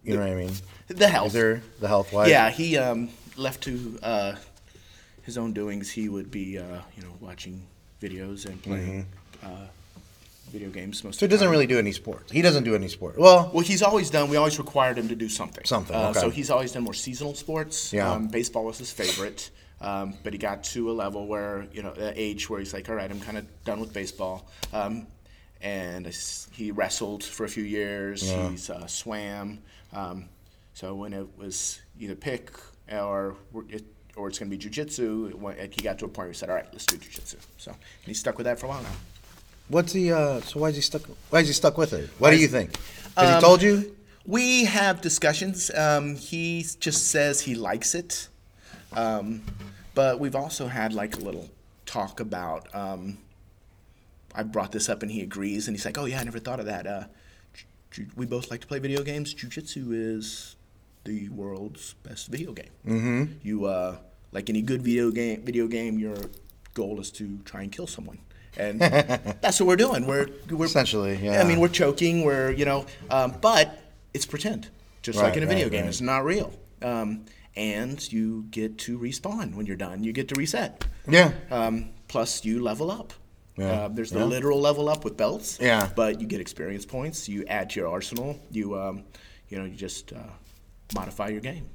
you 0.02 0.14
know 0.14 0.20
what 0.20 0.30
I 0.30 0.34
mean? 0.34 0.52
The 0.88 1.08
health. 1.08 1.28
Is 1.28 1.32
there 1.34 1.62
the 1.80 1.88
health 1.88 2.12
wise? 2.12 2.30
Yeah, 2.30 2.50
he 2.50 2.78
um, 2.78 3.10
left 3.36 3.62
to 3.64 3.98
uh, 4.02 4.36
his 5.22 5.36
own 5.36 5.52
doings. 5.52 5.90
He 5.90 6.08
would 6.08 6.30
be, 6.30 6.58
uh, 6.58 6.80
you 6.96 7.02
know, 7.02 7.12
watching 7.20 7.62
videos 8.00 8.46
and 8.46 8.62
playing 8.62 9.06
uh, 9.42 9.66
video 10.50 10.70
games 10.70 11.02
most. 11.04 11.18
So 11.18 11.26
he 11.26 11.28
the 11.28 11.34
doesn't 11.34 11.48
really 11.48 11.66
do 11.66 11.78
any 11.78 11.92
sports. 11.92 12.30
He 12.32 12.42
doesn't 12.42 12.64
do 12.64 12.74
any 12.74 12.88
sport. 12.88 13.18
Well, 13.18 13.50
Well, 13.52 13.64
he's 13.64 13.82
always 13.82 14.10
done. 14.10 14.28
We 14.28 14.36
always 14.36 14.58
required 14.58 14.98
him 14.98 15.08
to 15.08 15.14
do 15.16 15.28
something. 15.28 15.64
Something, 15.64 15.96
Uh, 15.96 16.10
okay. 16.10 16.20
So 16.20 16.30
he's 16.30 16.50
always 16.50 16.72
done 16.72 16.82
more 16.82 16.94
seasonal 16.94 17.34
sports. 17.34 17.92
Yeah. 17.92 18.10
Um, 18.10 18.28
baseball 18.28 18.64
was 18.64 18.78
his 18.78 18.90
favorite, 18.92 19.50
um, 19.80 20.14
but 20.22 20.32
he 20.32 20.38
got 20.38 20.64
to 20.64 20.90
a 20.90 20.94
level 21.04 21.26
where 21.26 21.66
you 21.72 21.82
know, 21.82 21.94
age 22.14 22.50
where 22.50 22.58
he's 22.60 22.74
like, 22.74 22.88
all 22.88 22.94
right, 22.96 23.10
I'm 23.10 23.20
kind 23.20 23.38
of 23.38 23.46
done 23.64 23.80
with 23.80 23.92
baseball. 23.92 24.48
Um, 24.72 25.06
and 25.62 26.06
he 26.52 26.70
wrestled 26.70 27.22
for 27.22 27.44
a 27.44 27.48
few 27.48 27.64
years. 27.64 28.28
Yeah. 28.28 28.50
He's 28.50 28.70
uh, 28.70 28.86
swam. 28.86 29.58
Um, 29.92 30.28
so 30.74 30.94
when 30.94 31.12
it 31.12 31.26
was 31.36 31.80
either 31.98 32.14
pick 32.14 32.50
or 32.90 33.36
it, 33.68 33.84
or 34.16 34.28
it's 34.28 34.38
going 34.38 34.50
to 34.50 34.56
be 34.56 34.62
jujitsu, 34.62 35.58
it 35.58 35.74
he 35.74 35.82
got 35.82 35.98
to 35.98 36.04
a 36.06 36.08
point 36.08 36.18
where 36.18 36.28
he 36.28 36.34
said, 36.34 36.48
all 36.48 36.56
right, 36.56 36.66
let's 36.72 36.86
do 36.86 36.96
jujitsu. 36.96 37.36
So 37.58 37.70
and 37.72 37.78
he's 38.06 38.18
stuck 38.18 38.36
with 38.38 38.46
that 38.46 38.58
for 38.58 38.66
a 38.66 38.68
while 38.70 38.82
now. 38.82 38.88
What's 39.70 39.92
he? 39.92 40.12
Uh, 40.12 40.40
so 40.42 40.60
why 40.60 40.68
is 40.68 40.76
he 40.76 40.82
stuck? 40.82 41.02
Why 41.30 41.40
is 41.40 41.46
he 41.48 41.54
stuck 41.54 41.78
with 41.78 41.92
it? 41.92 42.10
What 42.18 42.30
do 42.30 42.36
you 42.36 42.48
think? 42.48 42.76
Has 43.16 43.28
Um, 43.28 43.34
he 43.34 43.40
told 43.40 43.62
you? 43.62 43.96
We 44.26 44.64
have 44.66 45.00
discussions. 45.00 45.70
Um, 45.74 46.14
he 46.16 46.64
just 46.78 47.08
says 47.08 47.40
he 47.40 47.54
likes 47.54 47.94
it, 47.94 48.28
um, 48.92 49.42
but 49.94 50.20
we've 50.20 50.36
also 50.36 50.66
had 50.68 50.92
like 50.92 51.16
a 51.16 51.20
little 51.20 51.48
talk 51.86 52.20
about. 52.20 52.72
Um, 52.74 53.18
I 54.34 54.42
brought 54.44 54.70
this 54.72 54.88
up 54.88 55.02
and 55.02 55.10
he 55.10 55.22
agrees, 55.22 55.66
and 55.66 55.76
he's 55.76 55.84
like, 55.84 55.98
"Oh 55.98 56.04
yeah, 56.04 56.20
I 56.20 56.24
never 56.24 56.38
thought 56.38 56.60
of 56.60 56.66
that." 56.66 56.86
Uh, 56.86 57.04
ju- 57.54 57.64
ju- 57.90 58.10
we 58.16 58.26
both 58.26 58.50
like 58.50 58.60
to 58.60 58.66
play 58.66 58.78
video 58.78 59.02
games. 59.02 59.34
Jiu-jitsu 59.34 59.90
is 59.92 60.54
the 61.04 61.28
world's 61.30 61.94
best 62.04 62.28
video 62.28 62.52
game. 62.52 62.70
Mm-hmm. 62.86 63.24
You 63.42 63.64
uh, 63.64 63.96
like 64.32 64.48
any 64.50 64.62
good 64.62 64.82
video 64.82 65.10
game. 65.10 65.42
Video 65.42 65.66
game, 65.66 65.98
your 65.98 66.16
goal 66.74 67.00
is 67.00 67.10
to 67.12 67.38
try 67.44 67.62
and 67.62 67.72
kill 67.72 67.86
someone. 67.88 68.18
And 68.56 68.80
that's 68.80 69.60
what 69.60 69.66
we're 69.66 69.76
doing. 69.76 70.06
We're, 70.06 70.28
we're 70.50 70.66
Essentially, 70.66 71.16
yeah. 71.16 71.40
I 71.40 71.44
mean, 71.44 71.60
we're 71.60 71.68
choking. 71.68 72.24
We're 72.24 72.50
you 72.50 72.64
know, 72.64 72.86
um, 73.10 73.36
but 73.40 73.78
it's 74.12 74.26
pretend, 74.26 74.68
just 75.02 75.18
like 75.18 75.36
in 75.36 75.42
a 75.42 75.46
video 75.46 75.66
right, 75.66 75.70
game. 75.72 75.80
right. 75.82 75.88
It's 75.88 76.00
not 76.00 76.24
real. 76.24 76.52
Um, 76.82 77.26
and 77.56 78.12
you 78.12 78.44
get 78.50 78.78
to 78.78 78.98
respawn 78.98 79.54
when 79.54 79.66
you're 79.66 79.76
done. 79.76 80.02
You 80.04 80.12
get 80.12 80.28
to 80.28 80.34
reset. 80.36 80.84
Yeah. 81.08 81.32
Um, 81.50 81.90
plus, 82.08 82.44
you 82.44 82.62
level 82.62 82.90
up. 82.90 83.12
Yeah. 83.56 83.66
Uh, 83.72 83.88
there's 83.88 84.10
the 84.10 84.20
Yeah. 84.20 84.24
literal 84.26 84.60
level 84.60 84.88
up 84.88 85.04
with 85.04 85.16
belts. 85.16 85.58
Yeah. 85.60 85.90
But 85.94 86.20
you 86.20 86.26
get 86.26 86.40
experience 86.40 86.86
points. 86.86 87.28
You 87.28 87.44
add 87.46 87.70
to 87.70 87.80
your 87.80 87.88
arsenal. 87.88 88.38
You, 88.50 88.78
um, 88.78 89.04
you 89.48 89.58
know, 89.58 89.64
you 89.64 89.74
just 89.74 90.12
uh, 90.12 90.18
modify 90.94 91.28
your 91.28 91.40
game. 91.40 91.68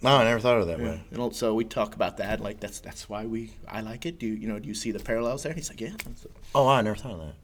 No, 0.00 0.16
I 0.16 0.24
never 0.24 0.38
thought 0.38 0.58
of 0.58 0.68
it 0.68 0.76
that 0.76 0.80
way. 0.80 1.00
And 1.10 1.18
also, 1.18 1.54
we 1.54 1.64
talk 1.64 1.94
about 1.96 2.18
that. 2.18 2.40
Like 2.40 2.60
that's 2.60 2.78
that's 2.80 3.08
why 3.08 3.26
we 3.26 3.50
I 3.66 3.80
like 3.80 4.06
it. 4.06 4.18
Do 4.18 4.26
you, 4.26 4.34
you 4.34 4.48
know? 4.48 4.58
Do 4.58 4.68
you 4.68 4.74
see 4.74 4.92
the 4.92 5.00
parallels 5.00 5.42
there? 5.42 5.52
He's 5.52 5.68
like, 5.68 5.80
yeah. 5.80 5.88
It. 5.88 6.30
Oh, 6.54 6.64
wow, 6.64 6.74
I 6.74 6.82
never 6.82 6.96
thought 6.96 7.12
of 7.12 7.18
that. 7.18 7.34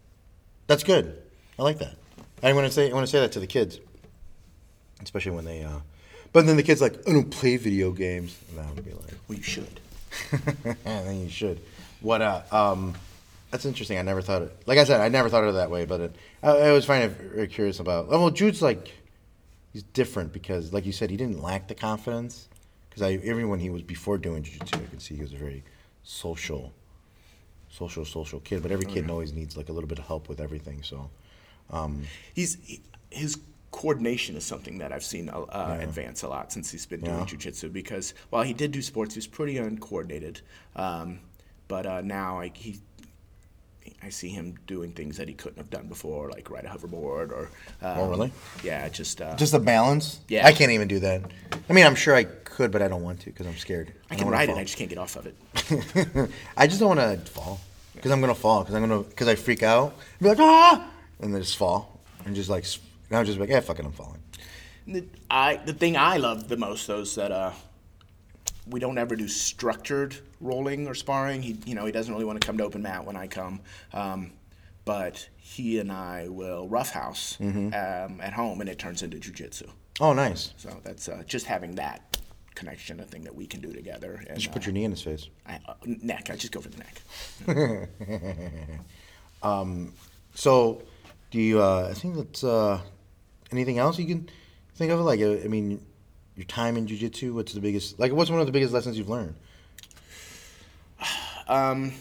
That's 0.69 0.85
good. 0.85 1.21
I 1.59 1.63
like 1.63 1.79
that. 1.79 1.97
I 2.43 2.53
want 2.53 2.67
to 2.67 2.73
say 2.73 2.91
I 2.91 2.95
want 2.95 3.07
to 3.07 3.11
say 3.11 3.21
that 3.21 3.33
to 3.33 3.41
the 3.41 3.47
kids, 3.47 3.81
especially 5.03 5.33
when 5.33 5.45
they. 5.45 5.63
Uh, 5.63 5.81
but 6.33 6.47
then 6.47 6.57
the 6.57 6.63
kids 6.63 6.81
like, 6.81 6.95
I 7.09 7.13
don't 7.13 7.31
play 7.31 7.57
video 7.57 7.93
games. 7.93 8.37
And 8.51 8.61
I 8.61 8.71
would 8.73 8.85
be 8.85 8.93
like, 8.93 9.15
Well, 9.29 9.39
you 9.39 9.43
should. 9.43 9.81
then 10.85 11.21
you 11.23 11.31
should. 11.31 11.61
What? 12.01 12.23
Uh, 12.23 12.43
um, 12.53 12.95
that's 13.51 13.65
interesting. 13.65 13.99
I 13.99 14.03
never 14.03 14.21
thought 14.21 14.43
it. 14.43 14.57
Like 14.67 14.79
I 14.79 14.85
said, 14.85 15.01
I 15.01 15.09
never 15.09 15.29
thought 15.29 15.45
of 15.45 15.51
it 15.51 15.59
that 15.59 15.71
way. 15.71 15.87
But 15.87 16.01
it, 16.01 16.17
I, 16.43 16.51
I 16.51 16.73
was 16.73 16.87
kind 16.87 17.05
of 17.05 17.51
curious 17.51 17.81
about. 17.81 18.09
Well, 18.09 18.31
Jude's 18.31 18.63
like, 18.63 18.93
he's 19.75 19.83
different 19.83 20.33
because, 20.33 20.73
like 20.73 20.87
you 20.87 20.93
said, 20.93 21.11
he 21.11 21.19
didn't 21.19 21.43
lack 21.43 21.69
the 21.69 21.75
confidence. 21.75 22.49
Because 22.89 23.03
I, 23.03 23.17
when 23.17 23.59
he 23.59 23.69
was 23.69 23.83
before 23.83 24.17
doing 24.17 24.45
jiu-jitsu, 24.45 24.77
I 24.77 24.87
could 24.87 25.03
see 25.03 25.17
he 25.17 25.21
was 25.21 25.33
a 25.33 25.37
very 25.37 25.65
social, 26.05 26.73
social, 27.69 28.05
social 28.05 28.39
kid. 28.41 28.63
But 28.63 28.71
every 28.71 28.87
kid 28.87 29.11
always 29.11 29.33
needs 29.33 29.57
like 29.57 29.69
a 29.69 29.73
little 29.73 29.89
bit 29.89 29.99
of 29.99 30.07
help 30.07 30.29
with 30.29 30.41
everything. 30.41 30.83
So, 30.83 31.11
he's 32.35 32.57
he, 32.63 32.81
his 33.11 33.37
coordination 33.73 34.37
is 34.37 34.45
something 34.45 34.79
that 34.79 34.93
I've 34.93 35.03
seen 35.03 35.29
uh, 35.29 35.41
uh, 35.41 35.79
advance 35.81 36.23
a 36.23 36.29
lot 36.29 36.53
since 36.53 36.71
he's 36.71 36.87
been 36.87 37.01
doing 37.01 37.19
Yeah. 37.19 37.25
jujitsu. 37.25 37.73
Because 37.73 38.15
while 38.31 38.45
he 38.45 38.55
did 38.55 38.71
do 38.71 38.81
sports, 38.81 39.15
he 39.15 39.19
was 39.19 39.27
pretty 39.27 39.59
uncoordinated. 39.59 40.41
Um, 40.77 41.19
but 41.67 41.85
uh, 41.85 42.01
now 42.01 42.39
I, 42.39 42.53
he, 42.55 42.79
I 44.03 44.11
see 44.11 44.29
him 44.29 44.59
doing 44.67 44.93
things 44.93 45.17
that 45.17 45.29
he 45.29 45.35
couldn't 45.35 45.59
have 45.59 45.71
done 45.71 45.87
before, 45.89 46.31
like 46.31 46.51
ride 46.51 46.65
a 46.65 46.69
hoverboard 46.69 47.31
or. 47.33 47.49
Um, 47.83 47.99
Oh, 47.99 48.09
really? 48.11 48.33
Yeah, 48.63 48.89
just. 48.89 49.21
Uh, 49.21 49.35
just 49.37 49.53
the 49.53 49.59
balance. 49.59 50.21
Yeah. 50.29 50.47
I 50.47 50.53
can't 50.53 50.71
even 50.73 50.89
do 50.89 50.99
that. 51.01 51.23
I 51.69 51.73
mean, 51.73 51.87
I'm 51.87 51.95
sure 51.95 52.15
I 52.15 52.25
could, 52.25 52.71
but 52.71 52.83
I 52.83 52.89
don't 52.89 53.03
want 53.03 53.21
to 53.21 53.27
because 53.27 53.47
I'm 53.47 53.57
scared. 53.57 53.93
I 54.11 54.15
don't 54.17 54.25
can 54.25 54.29
ride 54.33 54.49
it. 54.49 54.53
fall. 54.53 54.61
I 54.61 54.65
just 54.65 54.77
can't 54.77 54.89
get 54.91 54.99
off 54.99 55.17
of 55.17 55.27
it. 55.27 56.31
I 56.57 56.67
just 56.67 56.81
don't 56.81 56.97
want 56.97 57.01
to 57.25 57.31
fall 57.31 57.61
because 57.95 58.11
I'm 58.11 58.21
gonna 58.21 58.35
fall 58.35 58.61
because 58.63 58.75
I'm 58.75 58.83
gonna 58.87 59.01
because 59.03 59.29
I 59.29 59.35
freak 59.35 59.63
out. 59.63 59.95
Be 60.21 60.29
like 60.29 60.39
ah, 60.41 60.89
and 61.21 61.35
then 61.35 61.41
just 61.43 61.57
fall 61.57 62.01
and 62.25 62.35
just 62.35 62.51
like 62.51 62.65
s- 62.65 62.79
and 63.11 63.19
I'm 63.19 63.25
just 63.25 63.39
like 63.39 63.49
yeah, 63.49 63.61
fucking, 63.61 63.85
I'm 63.85 63.93
falling. 63.93 64.21
The- 64.87 65.07
I 65.31 65.57
the 65.65 65.73
thing 65.73 65.97
I 65.97 66.19
love 66.19 66.49
the 66.49 66.57
most 66.57 66.87
though 66.87 67.01
is 67.01 67.15
that 67.17 67.33
uh, 67.33 67.53
we 68.67 68.81
don't 68.81 68.99
ever 68.99 69.15
do 69.17 69.29
structured 69.29 70.17
rolling 70.41 70.87
or 70.87 70.95
sparring. 70.95 71.43
He 71.43 71.57
you 71.67 71.75
know 71.75 71.85
he 71.87 71.93
doesn't 71.93 72.13
really 72.13 72.25
want 72.25 72.41
to 72.41 72.47
come 72.47 72.57
to 72.59 72.65
open 72.65 72.83
mat 72.83 73.05
when 73.05 73.17
I 73.17 73.27
come, 73.27 73.61
um, 73.93 74.33
but 74.85 75.29
he 75.37 75.79
and 75.79 75.91
I 75.93 76.29
will 76.29 76.69
roughhouse 76.69 77.37
Mm-hmm. 77.41 77.67
um, 77.69 78.21
at 78.21 78.33
home 78.33 78.61
and 78.61 78.69
it 78.71 78.79
turns 78.79 79.03
into 79.03 79.19
jujitsu. 79.19 79.69
Oh, 80.01 80.13
nice. 80.13 80.53
So 80.57 80.81
that's 80.83 81.09
uh, 81.09 81.23
just 81.27 81.47
having 81.47 81.75
that 81.77 82.17
connection, 82.55 83.01
a 83.01 83.05
thing 83.05 83.23
that 83.25 83.35
we 83.35 83.47
can 83.47 83.61
do 83.61 83.73
together. 83.73 84.25
And, 84.29 84.37
You 84.37 84.43
should 84.43 84.53
put 84.53 84.63
uh, 84.63 84.67
your 84.67 84.73
knee 84.75 84.85
in 84.85 84.91
his 84.93 85.03
face. 85.03 85.29
I, 85.47 85.59
uh, 85.69 85.75
neck. 85.85 86.31
I 86.31 86.37
just 86.37 86.53
go 86.53 86.61
for 86.61 86.69
the 86.69 86.79
neck. 86.79 87.89
So, 90.37 90.83
do 91.31 91.39
you? 91.41 91.63
Uh, 91.63 91.89
I 91.91 91.95
think 91.95 92.17
that's 92.17 92.43
uh, 92.43 92.81
anything 93.53 93.79
else 93.79 93.99
you 93.99 94.07
can 94.07 94.29
think 94.75 94.91
of? 94.91 95.01
Like, 95.01 95.21
I 95.21 95.47
mean, 95.49 95.85
your 96.37 96.45
time 96.47 96.77
in 96.77 96.87
jujitsu. 96.87 97.33
What's 97.33 97.53
the 97.53 97.61
biggest? 97.61 97.99
Like, 97.99 98.13
what's 98.13 98.31
one 98.31 98.41
of 98.41 98.47
the 98.47 98.53
biggest 98.53 98.73
lessons 98.73 98.99
you've 98.99 99.09
learned? 99.09 99.35
um, 101.49 101.93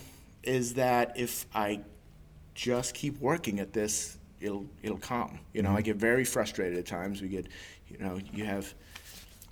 is 0.43 0.75
that 0.75 1.17
if 1.17 1.45
I 1.53 1.81
just 2.55 2.93
keep 2.93 3.19
working 3.19 3.59
at 3.59 3.73
this, 3.73 4.17
it'll 4.41 4.65
it'll 4.81 4.97
come. 4.97 5.39
You 5.53 5.61
know, 5.63 5.71
I 5.71 5.81
get 5.81 5.95
very 5.97 6.25
frustrated 6.25 6.77
at 6.77 6.86
times. 6.86 7.21
We 7.21 7.27
get, 7.29 7.47
you 7.89 7.97
know, 7.99 8.19
you 8.34 8.45
have. 8.45 8.73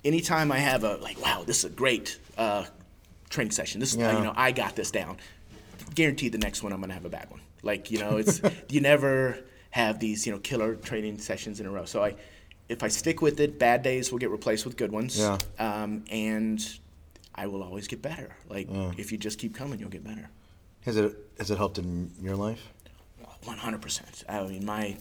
Anytime 0.04 0.50
I 0.50 0.58
have 0.58 0.82
a 0.82 0.96
like, 0.96 1.20
wow, 1.22 1.44
this 1.46 1.58
is 1.58 1.64
a 1.66 1.70
great 1.70 2.18
uh, 2.36 2.64
training 3.30 3.52
session. 3.52 3.78
This 3.80 3.92
is 3.92 3.98
uh, 3.98 4.00
Yeah. 4.00 4.18
you 4.18 4.24
know, 4.24 4.32
I 4.36 4.50
got 4.50 4.74
this 4.74 4.90
down. 4.90 5.16
Guaranteed, 5.94 6.32
the 6.32 6.38
next 6.38 6.62
one 6.62 6.72
I'm 6.72 6.80
gonna 6.80 6.94
have 6.94 7.04
a 7.04 7.08
bad 7.10 7.30
one. 7.30 7.40
Like 7.62 7.90
you 7.90 7.98
know, 7.98 8.16
it's 8.16 8.40
you 8.68 8.80
never 8.80 9.38
have 9.70 10.00
these 10.00 10.26
you 10.26 10.32
know 10.32 10.38
killer 10.40 10.74
training 10.74 11.18
sessions 11.18 11.60
in 11.60 11.66
a 11.66 11.70
row. 11.70 11.84
So 11.84 12.02
I, 12.02 12.16
if 12.68 12.82
I 12.82 12.88
stick 12.88 13.20
with 13.20 13.40
it, 13.40 13.58
bad 13.58 13.82
days 13.82 14.10
will 14.10 14.18
get 14.18 14.30
replaced 14.30 14.64
with 14.64 14.76
good 14.76 14.92
ones. 14.92 15.18
Yeah. 15.18 15.38
Um, 15.58 16.04
and 16.10 16.60
I 17.34 17.46
will 17.46 17.62
always 17.62 17.88
get 17.88 18.02
better. 18.02 18.36
Like 18.48 18.68
if 18.98 19.12
you 19.12 19.18
just 19.18 19.38
keep 19.38 19.54
coming, 19.54 19.78
you'll 19.78 19.88
get 19.90 20.04
better. 20.04 20.28
Has 20.84 20.96
it 20.96 21.16
has 21.38 21.50
it 21.50 21.58
helped 21.58 21.78
in 21.78 22.10
your 22.20 22.36
life? 22.36 22.68
One 23.44 23.58
hundred 23.58 23.82
percent. 23.82 24.24
I 24.28 24.42
mean, 24.44 24.64
my 24.64 24.96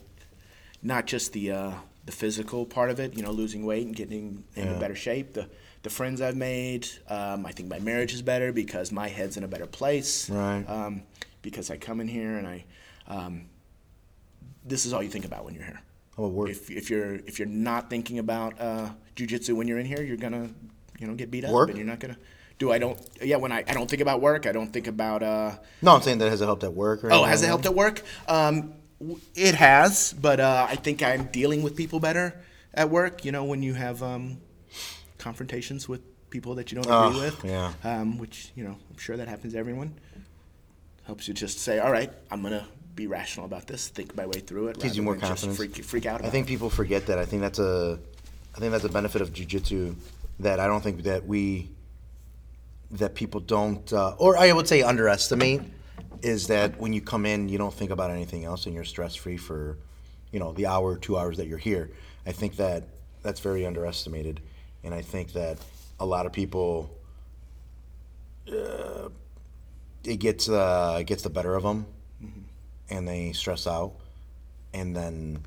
not 0.82 1.06
just 1.08 1.34
the 1.34 1.52
uh, 1.52 1.72
the 2.06 2.12
physical 2.12 2.66
part 2.66 2.90
of 2.90 3.00
it, 3.00 3.16
you 3.16 3.24
know, 3.24 3.32
losing 3.32 3.66
weight 3.66 3.86
and 3.86 3.96
getting 3.96 4.44
in 4.56 4.66
Yeah. 4.66 4.80
better 4.80 4.96
shape. 4.96 5.34
The 5.34 5.48
the 5.84 5.90
friends 5.90 6.22
I've 6.22 6.36
made. 6.38 6.88
Um, 7.08 7.46
I 7.46 7.52
think 7.52 7.70
my 7.70 7.80
marriage 7.80 8.14
is 8.14 8.22
better 8.22 8.52
because 8.54 8.92
my 8.92 9.08
head's 9.08 9.38
in 9.38 9.44
a 9.44 9.48
better 9.48 9.66
place. 9.68 10.30
Right. 10.30 10.64
Um, 10.68 11.04
because 11.42 11.72
I 11.72 11.78
come 11.78 12.00
in 12.00 12.08
here 12.08 12.38
and 12.38 12.48
I, 12.48 12.66
um, 13.08 13.46
this 14.64 14.86
is 14.86 14.94
all 14.94 15.02
you 15.02 15.10
think 15.10 15.26
about 15.26 15.44
when 15.44 15.56
you're 15.56 15.64
here. 15.64 15.82
Work? 16.30 16.50
If, 16.50 16.70
if 16.70 16.90
you're 16.90 17.16
if 17.16 17.40
you're 17.40 17.48
not 17.48 17.90
thinking 17.90 18.20
about 18.20 18.60
uh, 18.60 18.90
jujitsu 19.16 19.56
when 19.56 19.68
you're 19.68 19.80
in 19.80 19.86
here, 19.86 20.02
you're 20.04 20.18
gonna 20.18 20.50
you 21.00 21.08
know 21.08 21.16
get 21.16 21.32
beat 21.32 21.46
up 21.46 21.52
Work? 21.52 21.70
and 21.70 21.78
you're 21.78 21.88
not 21.88 22.00
gonna. 22.00 22.18
Do 22.60 22.72
I 22.72 22.78
don't 22.78 23.00
yeah 23.22 23.38
when 23.38 23.52
I, 23.52 23.64
I 23.68 23.74
don't 23.74 23.90
think 23.90 24.04
about 24.04 24.22
work 24.22 24.46
I 24.46 24.52
don't 24.52 24.72
think 24.72 24.86
about 24.86 25.24
uh, 25.24 25.56
no, 25.82 25.96
I'm 25.96 26.02
saying 26.04 26.20
that 26.20 26.30
has 26.30 26.42
it 26.42 26.46
helped 26.46 26.64
at 26.64 26.74
work? 26.74 27.04
Or 27.04 27.12
Oh, 27.12 27.24
has 27.24 27.42
it 27.42 27.48
helped 27.48 27.66
at 27.66 27.74
work? 27.74 28.04
Um, 28.28 28.74
it 29.34 29.56
has, 29.56 30.14
but 30.14 30.40
uh, 30.40 30.68
I 30.70 30.76
think 30.76 31.02
I'm 31.02 31.24
dealing 31.32 31.64
with 31.64 31.76
people 31.76 32.00
better 32.00 32.40
at 32.74 32.92
work. 32.92 33.26
You 33.26 33.32
know, 33.32 33.46
when 33.46 33.64
you 33.64 33.74
have 33.74 34.04
um, 34.04 34.38
confrontations 35.18 35.90
with 35.90 36.02
people 36.30 36.54
that 36.56 36.72
you 36.72 36.76
don't 36.82 36.86
agree 36.86 37.20
Oh, 37.20 37.24
with, 37.24 37.44
yeah. 37.44 37.74
um, 37.84 38.18
which 38.20 38.52
you 38.56 38.64
know, 38.64 38.78
I'm 38.92 38.98
sure 38.98 39.18
that 39.18 39.28
happens 39.28 39.54
to 39.54 39.60
everyone. 39.60 39.96
Helps 41.06 41.28
you 41.28 41.34
just 41.34 41.58
say, 41.60 41.80
"All 41.80 41.92
right, 41.92 42.12
I'm 42.30 42.44
gonna 42.44 42.68
be 42.96 43.08
rational 43.08 43.46
about 43.46 43.68
this, 43.68 43.88
think 43.88 44.16
my 44.16 44.26
way 44.26 44.40
through 44.40 44.68
it." 44.68 44.80
Gives 44.80 44.98
you 44.98 45.04
more 45.04 45.16
confidence. 45.16 45.58
Freak, 45.58 45.84
freak 45.84 46.06
out. 46.06 46.24
I 46.24 46.30
think 46.30 46.48
people 46.48 46.70
forget 46.70 47.06
that. 47.08 47.18
I 47.18 47.26
think 47.26 47.42
that's 47.42 47.60
a, 47.60 48.00
I 48.56 48.60
think 48.60 48.72
that's 48.72 48.84
a 48.84 48.90
benefit 48.90 49.22
of 49.22 49.34
jujitsu 49.34 49.96
that 50.40 50.60
I 50.60 50.68
don't 50.68 50.82
think 50.82 51.04
that 51.04 51.26
we, 51.26 51.70
that 52.92 53.16
people 53.16 53.40
don't, 53.40 53.92
uh, 53.94 54.16
or 54.18 54.38
I 54.38 54.52
would 54.52 54.68
say 54.68 54.82
underestimate, 54.82 55.62
is 56.22 56.48
that 56.48 56.80
when 56.80 56.94
you 56.94 57.02
come 57.02 57.26
in, 57.26 57.50
you 57.50 57.58
don't 57.58 57.74
think 57.74 57.92
about 57.92 58.12
anything 58.12 58.46
else 58.46 58.66
and 58.66 58.76
you're 58.76 58.84
stress 58.84 59.16
free 59.16 59.38
for, 59.38 59.78
you 60.32 60.40
know, 60.40 60.52
the 60.54 60.66
hour, 60.66 60.98
two 60.98 61.18
hours 61.18 61.38
that 61.38 61.48
you're 61.48 61.58
here. 61.58 61.92
I 62.26 62.32
think 62.32 62.56
that 62.58 62.84
that's 63.24 63.40
very 63.40 63.66
underestimated, 63.66 64.42
and 64.84 64.94
I 64.94 65.02
think 65.02 65.34
that 65.34 65.58
a 66.00 66.06
lot 66.06 66.26
of 66.26 66.34
people, 66.34 66.90
uh, 68.52 69.10
it 70.04 70.18
gets 70.18 70.50
uh, 70.50 70.98
it 71.00 71.06
gets 71.06 71.22
the 71.24 71.30
better 71.30 71.56
of 71.56 71.64
them, 71.64 71.86
and 72.92 73.08
they 73.08 73.32
stress 73.32 73.66
out, 73.66 73.94
and 74.74 74.96
then 74.96 75.44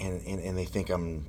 and, 0.00 0.22
and, 0.26 0.40
and 0.40 0.56
they 0.56 0.64
think 0.64 0.88
I'm. 0.90 1.26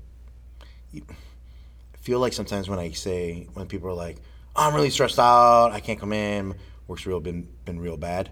I 0.95 1.97
feel 1.97 2.20
like 2.20 2.34
sometimes 2.34 2.70
when 2.70 2.80
I 2.80 2.91
say 2.91 3.47
when 3.53 3.68
people 3.68 3.89
are 3.89 3.93
like, 3.93 4.18
oh, 4.55 4.68
"I'm 4.68 4.74
really 4.74 4.89
stressed 4.89 5.20
out, 5.20 5.72
I 5.72 5.80
can't 5.80 5.99
come 5.99 6.13
in," 6.13 6.55
work's 6.88 7.05
real 7.05 7.20
been 7.20 7.47
been 7.65 7.80
real 7.80 7.97
bad. 7.97 8.32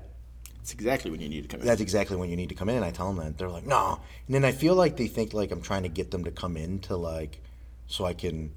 it's 0.61 0.73
exactly 0.73 1.11
when 1.11 1.19
you 1.19 1.29
need 1.29 1.41
to 1.41 1.47
come 1.47 1.59
in. 1.59 1.65
That's 1.67 1.81
exactly 1.81 2.15
when 2.15 2.29
you 2.29 2.35
need 2.35 2.49
to 2.49 2.55
come 2.55 2.69
in. 2.69 2.75
And 2.75 2.85
I 2.85 2.91
tell 2.91 3.11
them 3.11 3.23
that 3.23 3.37
they're 3.37 3.49
like, 3.49 3.65
"No," 3.65 3.99
and 4.27 4.35
then 4.35 4.45
I 4.45 4.51
feel 4.51 4.75
like 4.75 4.95
they 4.97 5.07
think 5.07 5.33
like 5.33 5.51
I'm 5.51 5.61
trying 5.61 5.83
to 5.83 5.89
get 5.89 6.11
them 6.11 6.23
to 6.23 6.31
come 6.31 6.55
in 6.55 6.79
to 6.81 6.95
like, 6.95 7.41
so 7.87 8.05
I 8.05 8.13
can, 8.13 8.51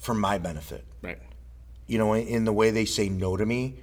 for 0.00 0.14
my 0.14 0.38
benefit 0.38 0.84
right. 1.02 1.18
you 1.86 1.98
know, 1.98 2.12
in, 2.14 2.26
in 2.26 2.44
the 2.44 2.52
way 2.52 2.70
they 2.70 2.84
say 2.84 3.08
no 3.08 3.36
to 3.36 3.44
me, 3.44 3.74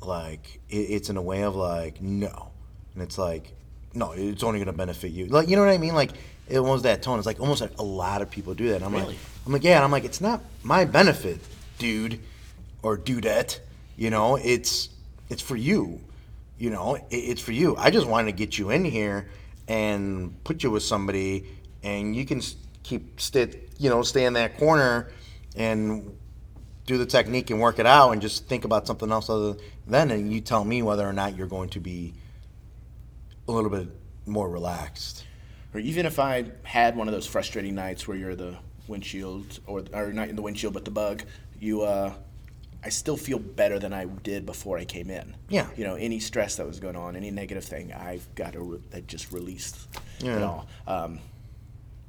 like 0.00 0.60
it, 0.68 0.76
it's 0.76 1.10
in 1.10 1.16
a 1.16 1.22
way 1.22 1.42
of 1.42 1.56
like 1.56 2.00
no, 2.00 2.52
and 2.94 3.02
it's 3.02 3.18
like 3.18 3.52
no, 3.94 4.12
it's 4.12 4.42
only 4.42 4.58
gonna 4.58 4.72
benefit 4.72 5.12
you. 5.12 5.26
Like 5.26 5.48
you 5.48 5.56
know 5.56 5.62
what 5.64 5.70
I 5.72 5.78
mean? 5.78 5.94
Like 5.94 6.12
it 6.48 6.60
was 6.60 6.82
that 6.82 7.02
tone. 7.02 7.18
It's 7.18 7.26
like 7.26 7.40
almost 7.40 7.60
like 7.60 7.78
a 7.78 7.82
lot 7.82 8.22
of 8.22 8.30
people 8.30 8.54
do 8.54 8.68
that. 8.68 8.76
And 8.76 8.84
I'm 8.84 8.92
Really? 8.92 9.06
like, 9.06 9.16
I'm 9.46 9.52
like, 9.52 9.64
yeah, 9.64 9.76
and 9.76 9.84
I'm 9.84 9.90
like, 9.92 10.04
it's 10.04 10.20
not 10.20 10.40
my 10.62 10.84
benefit, 10.84 11.40
dude, 11.78 12.18
or 12.82 12.96
dudette. 12.98 13.60
You 13.96 14.10
know, 14.10 14.36
it's 14.36 14.88
it's 15.28 15.42
for 15.42 15.56
you. 15.56 16.00
You 16.58 16.70
know, 16.70 16.94
it, 16.94 17.04
it's 17.10 17.40
for 17.40 17.52
you. 17.52 17.76
I 17.76 17.90
just 17.90 18.06
wanted 18.06 18.32
to 18.32 18.36
get 18.36 18.58
you 18.58 18.70
in 18.70 18.84
here 18.84 19.28
and 19.68 20.42
put 20.44 20.62
you 20.62 20.70
with 20.70 20.82
somebody, 20.82 21.46
and 21.82 22.14
you 22.16 22.24
can 22.24 22.40
keep 22.82 23.20
stay, 23.20 23.60
you 23.78 23.90
know, 23.90 24.02
stay 24.02 24.24
in 24.24 24.32
that 24.34 24.58
corner 24.58 25.10
and 25.56 26.16
do 26.86 26.98
the 26.98 27.06
technique 27.06 27.50
and 27.50 27.60
work 27.60 27.78
it 27.78 27.86
out 27.86 28.10
and 28.10 28.20
just 28.20 28.46
think 28.48 28.64
about 28.64 28.86
something 28.86 29.10
else 29.12 29.30
other 29.30 29.56
than 29.86 30.10
and 30.10 30.32
you 30.32 30.40
tell 30.40 30.64
me 30.64 30.82
whether 30.82 31.06
or 31.08 31.12
not 31.12 31.36
you're 31.36 31.46
going 31.46 31.68
to 31.68 31.78
be 31.78 32.12
a 33.48 33.52
little 33.52 33.70
bit 33.70 33.88
more 34.26 34.48
relaxed. 34.48 35.24
or 35.74 35.80
even 35.80 36.06
if 36.06 36.18
I 36.18 36.44
had 36.62 36.96
one 36.96 37.08
of 37.08 37.14
those 37.14 37.26
frustrating 37.26 37.74
nights 37.74 38.06
where 38.06 38.16
you're 38.16 38.36
the 38.36 38.56
windshield 38.88 39.58
or 39.66 39.84
or 39.92 40.12
not 40.12 40.28
in 40.28 40.36
the 40.36 40.42
windshield 40.42 40.74
but 40.74 40.84
the 40.84 40.90
bug, 40.90 41.22
you 41.60 41.82
uh, 41.82 42.12
I 42.84 42.88
still 42.88 43.16
feel 43.16 43.38
better 43.38 43.78
than 43.78 43.92
I 43.92 44.04
did 44.06 44.44
before 44.44 44.76
I 44.78 44.84
came 44.84 45.08
in. 45.10 45.36
Yeah. 45.48 45.68
You 45.76 45.84
know, 45.84 45.94
any 45.94 46.18
stress 46.20 46.56
that 46.56 46.66
was 46.66 46.80
going 46.80 46.96
on, 46.96 47.14
any 47.16 47.30
negative 47.30 47.64
thing, 47.64 47.92
I've 47.92 48.26
got 48.34 48.52
to 48.54 48.60
re- 48.60 48.78
that 48.90 49.06
just 49.06 49.32
released 49.32 49.76
it 50.20 50.24
Yeah. 50.26 50.42
all. 50.44 50.66
Um, 50.86 51.20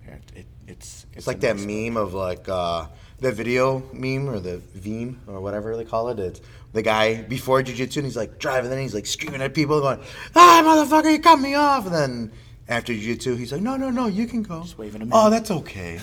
yeah, 0.06 0.16
it, 0.36 0.46
it's 0.68 1.06
It's 1.14 1.28
like 1.28 1.40
that 1.42 1.58
meme 1.58 1.96
of 1.96 2.14
like 2.14 2.50
uh, 2.50 2.88
the 3.20 3.32
video 3.32 3.84
meme 3.94 4.28
or 4.30 4.40
the 4.40 4.58
Veem 4.78 5.16
or 5.28 5.40
whatever 5.42 5.78
they 5.78 5.86
call 5.86 6.10
it. 6.10 6.20
It's 6.20 6.42
the 6.74 6.82
guy 6.82 7.22
before 7.24 7.62
jujitsu 7.64 7.98
and 7.98 8.06
he's 8.06 8.16
like 8.18 8.40
driving, 8.40 8.70
then 8.70 8.80
he's 8.82 8.94
like 8.94 9.06
screaming 9.06 9.42
at 9.42 9.54
people, 9.54 9.80
going, 9.80 10.00
"Ah, 10.36 10.62
motherfucker, 10.66 11.12
you 11.12 11.20
cut 11.20 11.40
me 11.40 11.54
off!" 11.56 11.86
And 11.86 11.94
then 11.96 12.32
after 12.68 12.94
jujitsu, 12.94 13.38
he's 13.38 13.52
like, 13.52 13.62
"No, 13.62 13.78
no, 13.78 13.90
no, 13.92 14.08
you 14.08 14.26
can 14.28 14.42
go." 14.44 14.62
Just 14.64 14.78
waving 14.78 15.02
him 15.02 15.10
Oh, 15.12 15.28
in. 15.28 15.32
that's 15.32 15.52
okay. 15.52 16.00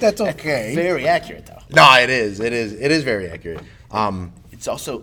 that's 0.00 0.20
okay. 0.20 0.72
Very 0.76 1.06
accurate 1.08 1.46
though. 1.46 1.58
no, 1.74 1.92
it 2.00 2.08
is. 2.10 2.40
It 2.40 2.52
is. 2.52 2.72
It 2.72 2.90
is 2.90 3.02
very 3.02 3.28
accurate. 3.28 3.62
Um, 3.90 4.32
It's 4.52 4.68
also 4.68 5.02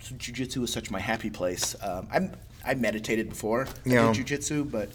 so 0.00 0.14
jujitsu 0.14 0.62
is 0.64 0.72
such 0.72 0.90
my 0.90 1.00
happy 1.00 1.30
place. 1.30 1.76
Um, 1.82 2.08
I'm 2.12 2.32
I 2.64 2.74
meditated 2.74 3.28
before 3.28 3.66
I 3.66 3.88
Yeah. 3.88 4.12
did 4.12 4.26
jujitsu, 4.26 4.70
but 4.70 4.88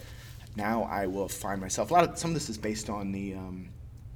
now 0.56 0.84
I 0.84 1.08
will 1.08 1.28
find 1.28 1.60
myself. 1.62 1.92
A 1.92 1.94
lot 1.94 2.10
of 2.10 2.18
some 2.18 2.32
of 2.32 2.36
this 2.36 2.50
is 2.50 2.58
based 2.58 2.90
on 2.90 3.12
the 3.12 3.36
um, 3.36 3.70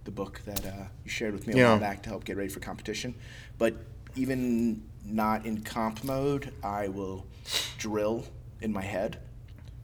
the 0.05 0.11
book 0.11 0.41
that 0.45 0.65
uh, 0.65 0.71
you 1.03 1.09
shared 1.11 1.33
with 1.33 1.45
me 1.47 1.53
a 1.53 1.57
Yeah. 1.57 1.69
while 1.71 1.79
back 1.79 2.01
to 2.03 2.09
help 2.09 2.23
get 2.23 2.37
ready 2.37 2.49
for 2.49 2.59
competition. 2.59 3.13
But 3.59 3.75
even 4.15 4.81
not 5.09 5.45
in 5.45 5.61
comp 5.61 6.03
mode, 6.03 6.51
I 6.63 6.87
will 6.89 7.25
drill 7.77 8.25
in 8.61 8.71
my 8.73 8.81
head, 8.81 9.19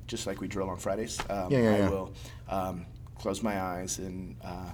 just 0.08 0.28
like 0.28 0.42
we 0.42 0.48
drill 0.48 0.70
on 0.70 0.78
Fridays. 0.78 1.20
Um, 1.30 1.52
Yeah, 1.52 1.60
yeah, 1.60 1.72
I 1.74 1.78
yeah. 1.80 1.90
will 1.90 2.14
um, 2.50 2.86
close 3.18 3.42
my 3.42 3.62
eyes 3.62 4.00
and 4.00 4.36
uh, 4.44 4.72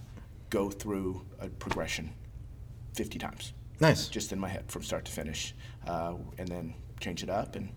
go 0.49 0.69
through 0.69 1.21
a 1.39 1.47
progression 1.47 2.11
50 2.95 3.19
times 3.19 3.53
nice. 3.79 4.07
just 4.07 4.31
in 4.33 4.39
my 4.39 4.49
head 4.49 4.65
from 4.67 4.81
start 4.83 5.05
to 5.05 5.11
finish, 5.11 5.53
uh, 5.87 6.15
and 6.37 6.47
then 6.47 6.73
change 6.99 7.23
it 7.23 7.29
up 7.29 7.55
and 7.55 7.69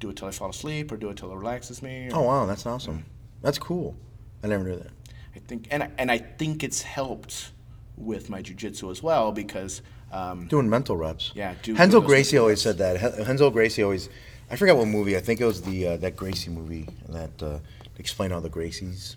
do 0.00 0.10
it 0.10 0.16
till 0.16 0.28
I 0.28 0.30
fall 0.30 0.50
asleep 0.50 0.92
or 0.92 0.96
do 0.96 1.08
it 1.10 1.16
till 1.16 1.32
it 1.32 1.36
relaxes 1.36 1.82
me. 1.82 2.08
Oh 2.12 2.22
wow, 2.22 2.46
that's 2.46 2.66
awesome. 2.66 3.04
That's 3.42 3.58
cool. 3.58 3.96
I 4.42 4.48
never 4.48 4.64
knew 4.64 4.76
that. 4.76 4.90
I 5.34 5.38
think, 5.40 5.68
and 5.70 5.84
I, 5.84 5.90
and 5.98 6.10
I 6.10 6.18
think 6.18 6.62
it's 6.64 6.82
helped 6.82 7.52
with 7.96 8.28
my 8.30 8.42
jujitsu 8.42 8.90
as 8.90 9.02
well 9.02 9.32
because 9.32 9.82
um, 10.12 10.46
Doing 10.48 10.68
mental 10.70 10.96
reps. 10.96 11.32
Yeah, 11.34 11.54
do- 11.62 11.74
Hensel 11.74 12.00
Gracie 12.00 12.38
always 12.38 12.60
said 12.62 12.78
that. 12.78 12.96
Hen- 12.96 13.24
Hensel 13.24 13.50
Gracie 13.50 13.82
always. 13.82 14.08
I 14.50 14.56
forgot 14.56 14.76
what 14.76 14.86
movie. 14.88 15.16
I 15.16 15.20
think 15.20 15.40
it 15.40 15.44
was 15.44 15.60
the 15.62 15.86
uh, 15.88 15.96
that 15.98 16.16
Gracie 16.16 16.50
movie 16.50 16.88
that 17.10 17.42
uh, 17.42 17.58
explained 17.98 18.32
all 18.32 18.40
the 18.40 18.48
Gracies. 18.50 19.16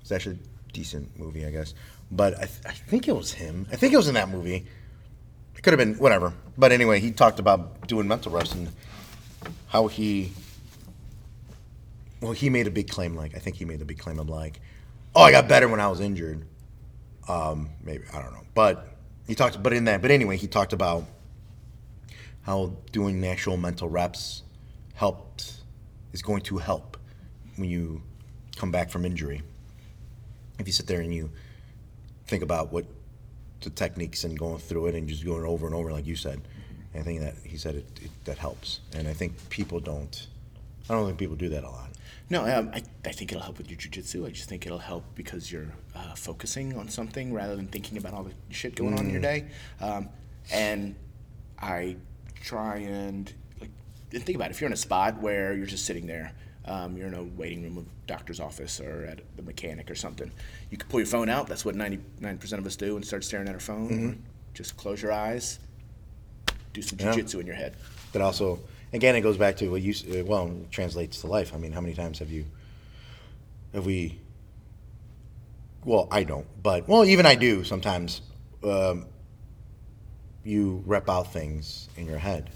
It's 0.00 0.10
actually 0.12 0.36
a 0.36 0.72
decent 0.72 1.16
movie, 1.18 1.46
I 1.46 1.50
guess. 1.50 1.74
But 2.10 2.34
I, 2.34 2.46
th- 2.46 2.60
I 2.66 2.72
think 2.72 3.06
it 3.08 3.12
was 3.16 3.32
him. 3.32 3.66
I 3.72 3.76
think 3.76 3.92
it 3.92 3.96
was 3.96 4.08
in 4.08 4.14
that 4.14 4.28
movie. 4.28 4.66
It 5.56 5.62
could 5.62 5.72
have 5.72 5.78
been 5.78 5.94
whatever. 5.94 6.32
But 6.58 6.72
anyway, 6.72 7.00
he 7.00 7.10
talked 7.12 7.38
about 7.38 7.86
doing 7.86 8.06
mental 8.08 8.32
reps 8.32 8.52
and 8.52 8.68
how 9.68 9.86
he. 9.86 10.32
Well, 12.20 12.32
he 12.32 12.50
made 12.50 12.66
a 12.66 12.70
big 12.70 12.88
claim. 12.88 13.14
Like 13.14 13.34
I 13.36 13.38
think 13.38 13.56
he 13.56 13.64
made 13.64 13.80
a 13.82 13.84
big 13.84 13.98
claim 13.98 14.18
of 14.18 14.28
like, 14.28 14.60
oh, 15.14 15.22
I 15.22 15.30
got 15.30 15.48
better 15.48 15.68
when 15.68 15.80
I 15.80 15.88
was 15.88 16.00
injured. 16.00 16.44
Um, 17.28 17.70
maybe 17.82 18.04
I 18.12 18.22
don't 18.22 18.32
know, 18.32 18.44
but 18.54 18.95
he 19.26 19.34
talked. 19.34 19.62
But 19.62 19.72
in 19.72 19.84
that, 19.84 20.02
but 20.02 20.10
anyway, 20.10 20.36
he 20.36 20.46
talked 20.46 20.72
about 20.72 21.04
how 22.42 22.76
doing 22.92 23.24
actual 23.26 23.56
mental 23.56 23.88
reps 23.88 24.42
helped 24.94 25.54
is 26.12 26.22
going 26.22 26.42
to 26.42 26.58
help 26.58 26.96
when 27.56 27.68
you 27.68 28.02
come 28.56 28.70
back 28.70 28.90
from 28.90 29.04
injury. 29.04 29.42
If 30.58 30.66
you 30.66 30.72
sit 30.72 30.86
there 30.86 31.00
and 31.00 31.12
you 31.12 31.30
think 32.26 32.42
about 32.42 32.72
what 32.72 32.86
the 33.60 33.70
techniques 33.70 34.24
and 34.24 34.38
going 34.38 34.58
through 34.58 34.86
it 34.86 34.94
and 34.94 35.08
just 35.08 35.24
going 35.24 35.44
over 35.44 35.66
and 35.66 35.74
over, 35.74 35.92
like 35.92 36.06
you 36.06 36.16
said, 36.16 36.40
I 36.94 37.02
think 37.02 37.20
that 37.20 37.34
he 37.44 37.56
said 37.58 37.74
it, 37.74 38.00
it 38.02 38.10
that 38.24 38.38
helps, 38.38 38.80
and 38.94 39.06
I 39.06 39.12
think 39.12 39.50
people 39.50 39.80
don't. 39.80 40.26
I 40.88 40.94
don't 40.94 41.04
think 41.04 41.18
people 41.18 41.36
do 41.36 41.48
that 41.50 41.64
a 41.64 41.68
lot. 41.68 41.90
No, 42.28 42.44
um, 42.44 42.70
I, 42.74 42.82
I 43.04 43.12
think 43.12 43.30
it'll 43.30 43.42
help 43.44 43.58
with 43.58 43.70
your 43.70 43.78
jujitsu. 43.78 44.26
I 44.26 44.30
just 44.30 44.48
think 44.48 44.66
it'll 44.66 44.78
help 44.78 45.04
because 45.14 45.50
you're 45.52 45.68
uh, 45.94 46.14
focusing 46.16 46.76
on 46.76 46.88
something 46.88 47.32
rather 47.32 47.54
than 47.54 47.68
thinking 47.68 47.98
about 47.98 48.14
all 48.14 48.24
the 48.24 48.32
shit 48.50 48.74
going 48.74 48.94
on 48.98 49.06
in 49.06 49.10
your 49.12 49.20
day. 49.22 49.46
Um, 49.80 50.08
and 50.52 50.96
I 51.60 51.96
try 52.42 52.78
and 52.78 53.32
like 53.60 53.70
and 54.12 54.24
think 54.24 54.34
about 54.36 54.48
it. 54.48 54.50
If 54.52 54.60
you're 54.60 54.66
in 54.66 54.72
a 54.72 54.76
spot 54.76 55.20
where 55.22 55.54
you're 55.54 55.66
just 55.66 55.84
sitting 55.86 56.06
there, 56.06 56.32
um, 56.64 56.96
you're 56.96 57.06
in 57.06 57.14
a 57.14 57.22
waiting 57.22 57.62
room 57.62 57.78
of 57.78 57.86
doctor's 58.08 58.40
office 58.40 58.80
or 58.80 59.04
at 59.04 59.20
the 59.36 59.42
mechanic 59.42 59.88
or 59.88 59.94
something, 59.94 60.30
you 60.70 60.76
can 60.78 60.88
pull 60.88 60.98
your 60.98 61.06
phone 61.06 61.28
out. 61.28 61.46
That's 61.46 61.64
what 61.64 61.76
99% 61.76 62.52
of 62.54 62.66
us 62.66 62.74
do 62.74 62.96
and 62.96 63.04
start 63.04 63.22
staring 63.22 63.46
at 63.46 63.54
our 63.54 63.60
phone. 63.60 64.20
Just 64.52 64.76
close 64.76 65.00
your 65.00 65.12
eyes, 65.12 65.60
do 66.72 66.82
some 66.82 66.98
Yeah. 66.98 67.12
jujitsu 67.14 67.38
in 67.40 67.46
your 67.46 67.54
head. 67.54 67.76
That 68.12 68.22
also, 68.22 68.58
again, 68.92 69.16
it 69.16 69.20
goes 69.20 69.36
back 69.36 69.56
to 69.58 69.68
what 69.68 69.82
you 69.82 69.94
uh, 70.20 70.24
well 70.24 70.46
it 70.46 70.70
translates 70.70 71.20
to 71.22 71.26
life. 71.26 71.54
I 71.54 71.58
mean, 71.58 71.72
how 71.72 71.80
many 71.80 71.94
times 71.94 72.18
have 72.18 72.30
you, 72.30 72.44
have 73.72 73.86
we? 73.86 74.18
Well, 75.84 76.08
I 76.10 76.24
don't, 76.24 76.46
but 76.62 76.88
well, 76.88 77.04
even 77.04 77.26
I 77.26 77.34
do 77.34 77.64
sometimes. 77.64 78.22
Um, 78.64 79.06
you 80.42 80.82
rep 80.86 81.08
out 81.08 81.32
things 81.32 81.88
in 81.96 82.06
your 82.06 82.18
head, 82.18 82.50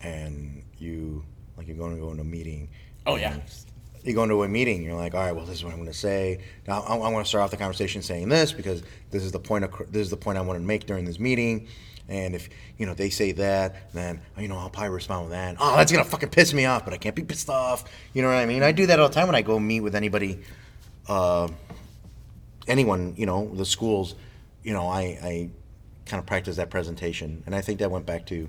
and 0.00 0.62
you 0.78 1.24
like 1.56 1.68
you're 1.68 1.76
going 1.76 1.94
to 1.94 2.00
go 2.00 2.10
into 2.10 2.22
a 2.22 2.24
meeting. 2.24 2.68
Oh, 3.06 3.16
yeah. 3.16 3.36
You 4.04 4.14
go 4.14 4.24
into 4.24 4.42
a 4.42 4.48
meeting, 4.48 4.82
you're 4.82 4.96
like, 4.96 5.14
all 5.14 5.20
right, 5.20 5.32
well, 5.32 5.44
this 5.44 5.58
is 5.58 5.64
what 5.64 5.72
I'm 5.72 5.78
going 5.78 5.90
to 5.90 5.96
say. 5.96 6.40
Now, 6.66 6.80
I, 6.80 6.96
I 6.96 7.08
want 7.08 7.24
to 7.24 7.28
start 7.28 7.44
off 7.44 7.52
the 7.52 7.56
conversation 7.56 8.02
saying 8.02 8.28
this 8.28 8.52
because 8.52 8.82
this 9.10 9.22
is 9.22 9.30
the 9.30 9.38
point. 9.38 9.64
Of, 9.64 9.92
this 9.92 10.02
is 10.02 10.10
the 10.10 10.16
point 10.16 10.38
I 10.38 10.40
want 10.40 10.58
to 10.58 10.64
make 10.64 10.86
during 10.86 11.04
this 11.04 11.20
meeting. 11.20 11.68
And 12.08 12.34
if 12.34 12.48
you 12.78 12.86
know 12.86 12.94
they 12.94 13.10
say 13.10 13.32
that, 13.32 13.92
then 13.94 14.20
you 14.36 14.48
know 14.48 14.58
I'll 14.58 14.70
probably 14.70 14.90
respond 14.90 15.26
with 15.26 15.32
that. 15.32 15.56
Oh, 15.60 15.76
that's 15.76 15.92
gonna 15.92 16.04
fucking 16.04 16.30
piss 16.30 16.52
me 16.52 16.66
off, 16.66 16.84
but 16.84 16.92
I 16.92 16.96
can't 16.96 17.14
be 17.14 17.22
pissed 17.22 17.48
off. 17.48 17.84
You 18.12 18.22
know 18.22 18.28
what 18.28 18.38
I 18.38 18.46
mean? 18.46 18.62
I 18.62 18.72
do 18.72 18.86
that 18.86 18.98
all 18.98 19.08
the 19.08 19.14
time 19.14 19.28
when 19.28 19.36
I 19.36 19.42
go 19.42 19.58
meet 19.58 19.80
with 19.80 19.94
anybody, 19.94 20.40
uh, 21.08 21.48
anyone. 22.66 23.14
You 23.16 23.26
know, 23.26 23.54
the 23.54 23.64
schools. 23.64 24.14
You 24.64 24.72
know, 24.72 24.88
I, 24.88 25.00
I 25.00 25.50
kind 26.06 26.20
of 26.20 26.26
practice 26.26 26.56
that 26.56 26.70
presentation, 26.70 27.42
and 27.46 27.54
I 27.54 27.60
think 27.60 27.78
that 27.78 27.90
went 27.90 28.04
back 28.04 28.26
to 28.26 28.48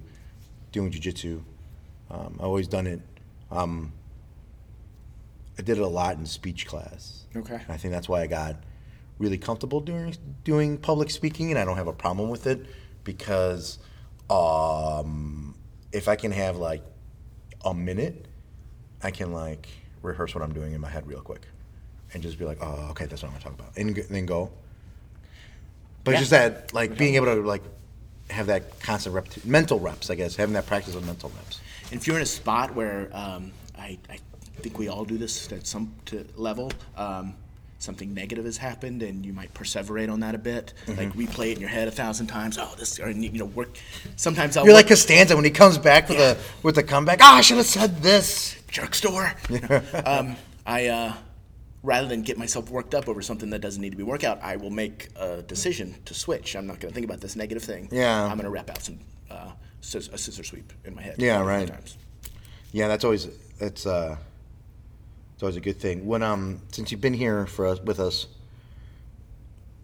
doing 0.72 0.92
jujitsu. 0.92 1.42
Um, 2.10 2.36
I've 2.40 2.46
always 2.46 2.68
done 2.68 2.88
it. 2.88 3.02
Um, 3.52 3.94
I 5.58 5.62
did 5.62 5.78
it 5.78 5.82
a 5.82 5.88
lot 5.88 6.18
in 6.18 6.26
speech 6.26 6.66
class. 6.66 7.26
Okay. 7.36 7.56
And 7.56 7.70
I 7.70 7.78
think 7.78 7.94
that's 7.94 8.10
why 8.10 8.22
I 8.22 8.28
got 8.28 8.56
really 9.20 9.38
comfortable 9.38 9.80
doing 9.80 10.16
doing 10.44 10.78
public 10.78 11.10
speaking, 11.10 11.50
and 11.52 11.60
I 11.60 11.66
don't 11.66 11.78
have 11.78 11.88
a 11.88 11.94
problem 11.94 12.30
with 12.30 12.48
it 12.48 12.66
because 13.04 13.80
um, 14.30 15.56
if 15.92 16.08
I 16.08 16.16
can 16.16 16.32
have 16.32 16.58
like 16.58 16.84
a 17.66 17.74
minute, 17.74 18.28
I 19.02 19.12
can 19.12 19.32
like 19.32 19.68
rehearse 20.02 20.34
what 20.36 20.44
I'm 20.44 20.54
doing 20.54 20.74
in 20.74 20.82
my 20.82 20.90
head 20.90 21.08
real 21.08 21.22
quick, 21.22 21.48
and 22.14 22.22
just 22.24 22.38
be 22.40 22.46
like, 22.46 22.58
oh, 22.62 22.88
okay, 22.92 23.06
that's 23.06 23.22
what 23.22 23.30
I'm 23.30 23.34
gonna 23.34 23.44
talk 23.44 23.54
about, 23.54 23.78
and 23.78 23.96
then 23.96 24.26
go. 24.26 24.52
But 26.04 26.12
Yeah. 26.16 26.20
just 26.20 26.32
that 26.32 26.74
like 26.74 26.98
being 26.98 27.16
able 27.16 27.28
to 27.28 27.36
like 27.42 27.64
have 28.30 28.48
that 28.48 28.80
constant 28.82 29.16
rep- 29.16 29.46
mental 29.46 29.80
reps, 29.80 30.10
I 30.10 30.16
guess, 30.16 30.36
having 30.36 30.54
that 30.54 30.66
practice 30.66 30.96
of 30.96 31.06
mental 31.06 31.32
reps. 31.36 31.62
And 31.92 32.00
if 32.00 32.08
you're 32.08 32.16
in 32.18 32.24
a 32.24 32.26
spot 32.26 32.74
where 32.74 33.10
um, 33.14 33.52
I, 33.78 33.98
I 34.10 34.18
think 34.62 34.78
we 34.80 34.88
all 34.88 35.06
do 35.06 35.18
this 35.18 35.52
at 35.52 35.66
some 35.68 35.94
to 36.06 36.26
level, 36.36 36.72
um, 36.98 37.36
something 37.80 38.14
negative 38.14 38.46
has 38.46 38.56
happened, 38.58 39.04
and 39.04 39.26
you 39.26 39.34
might 39.34 39.54
perseverate 39.54 40.10
on 40.12 40.22
that 40.22 40.36
a 40.36 40.38
bit, 40.38 40.74
Mm-hmm. 40.86 40.98
like 41.00 41.14
replay 41.14 41.52
it 41.52 41.56
in 41.56 41.60
your 41.60 41.70
head 41.70 41.88
a 41.88 41.92
thousand 41.92 42.28
times. 42.28 42.58
Oh, 42.58 42.74
this, 42.78 43.00
or 43.00 43.10
you 43.12 43.32
know, 43.40 43.46
work. 43.46 43.70
Sometimes 44.16 44.56
I'll 44.56 44.66
You're 44.66 44.74
like 44.74 44.88
Costanza 44.88 45.36
when 45.36 45.44
he 45.46 45.52
comes 45.52 45.78
back 45.78 46.08
with 46.10 46.18
Yeah. 46.20 46.32
a 46.32 46.38
with 46.64 46.78
a 46.78 46.84
comeback. 46.84 47.20
Ah, 47.22 47.38
I 47.38 47.42
should 47.42 47.58
have 47.58 47.66
said 47.66 48.02
this. 48.02 48.56
jerk 48.70 48.96
store. 48.96 49.34
um, 50.06 50.36
I 50.66 50.88
uh, 50.88 51.14
rather 51.82 52.08
than 52.08 52.22
get 52.22 52.38
myself 52.38 52.70
worked 52.70 52.96
up 52.96 53.10
over 53.10 53.22
something 53.22 53.50
that 53.50 53.60
doesn't 53.60 53.82
need 53.82 53.92
to 53.92 53.98
be 53.98 54.04
worked 54.04 54.24
out, 54.24 54.42
I 54.42 54.56
will 54.56 54.70
make 54.70 55.10
a 55.18 55.42
decision 55.42 55.94
to 56.06 56.14
switch. 56.14 56.56
I'm 56.56 56.66
not 56.68 56.80
going 56.80 56.92
to 56.92 56.96
think 56.96 57.06
about 57.06 57.20
this 57.20 57.36
negative 57.36 57.64
thing. 57.64 57.90
Yeah. 57.92 58.24
I'm 58.24 58.38
going 58.38 58.46
to 58.46 58.50
rep 58.50 58.70
out 58.70 58.82
some 58.82 59.00
uh, 59.30 59.52
a 59.82 60.18
scissor 60.18 60.44
sweep 60.46 60.72
in 60.86 60.96
my 60.96 61.02
head. 61.02 61.16
Yeah, 61.18 61.34
a 61.34 61.40
lot 61.40 61.42
of 61.42 61.48
right. 61.48 61.68
times. 61.68 61.98
Yeah, 62.72 62.88
that's 62.88 63.04
always 63.04 63.28
that's 63.60 63.86
uh, 63.86 64.16
it's 65.34 65.44
always 65.44 65.56
a 65.56 65.62
good 65.62 65.80
thing. 65.80 66.06
When 66.06 66.24
um, 66.24 66.62
since 66.72 66.92
you've 66.92 67.02
been 67.02 67.14
here 67.14 67.46
for 67.46 67.68
us 67.68 67.80
with 67.82 68.00
us 68.00 68.28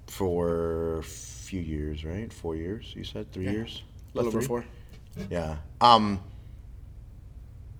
for 0.07 0.97
a 0.99 1.03
few 1.03 1.61
years, 1.61 2.03
right? 2.05 2.31
Four 2.31 2.55
years, 2.55 2.93
you 2.95 3.03
said 3.03 3.31
three 3.31 3.45
Yeah. 3.45 3.51
years, 3.51 3.83
A 4.13 4.17
little 4.17 4.29
over 4.29 4.41
four. 4.41 4.65
Yeah. 5.29 5.57
Um. 5.81 6.19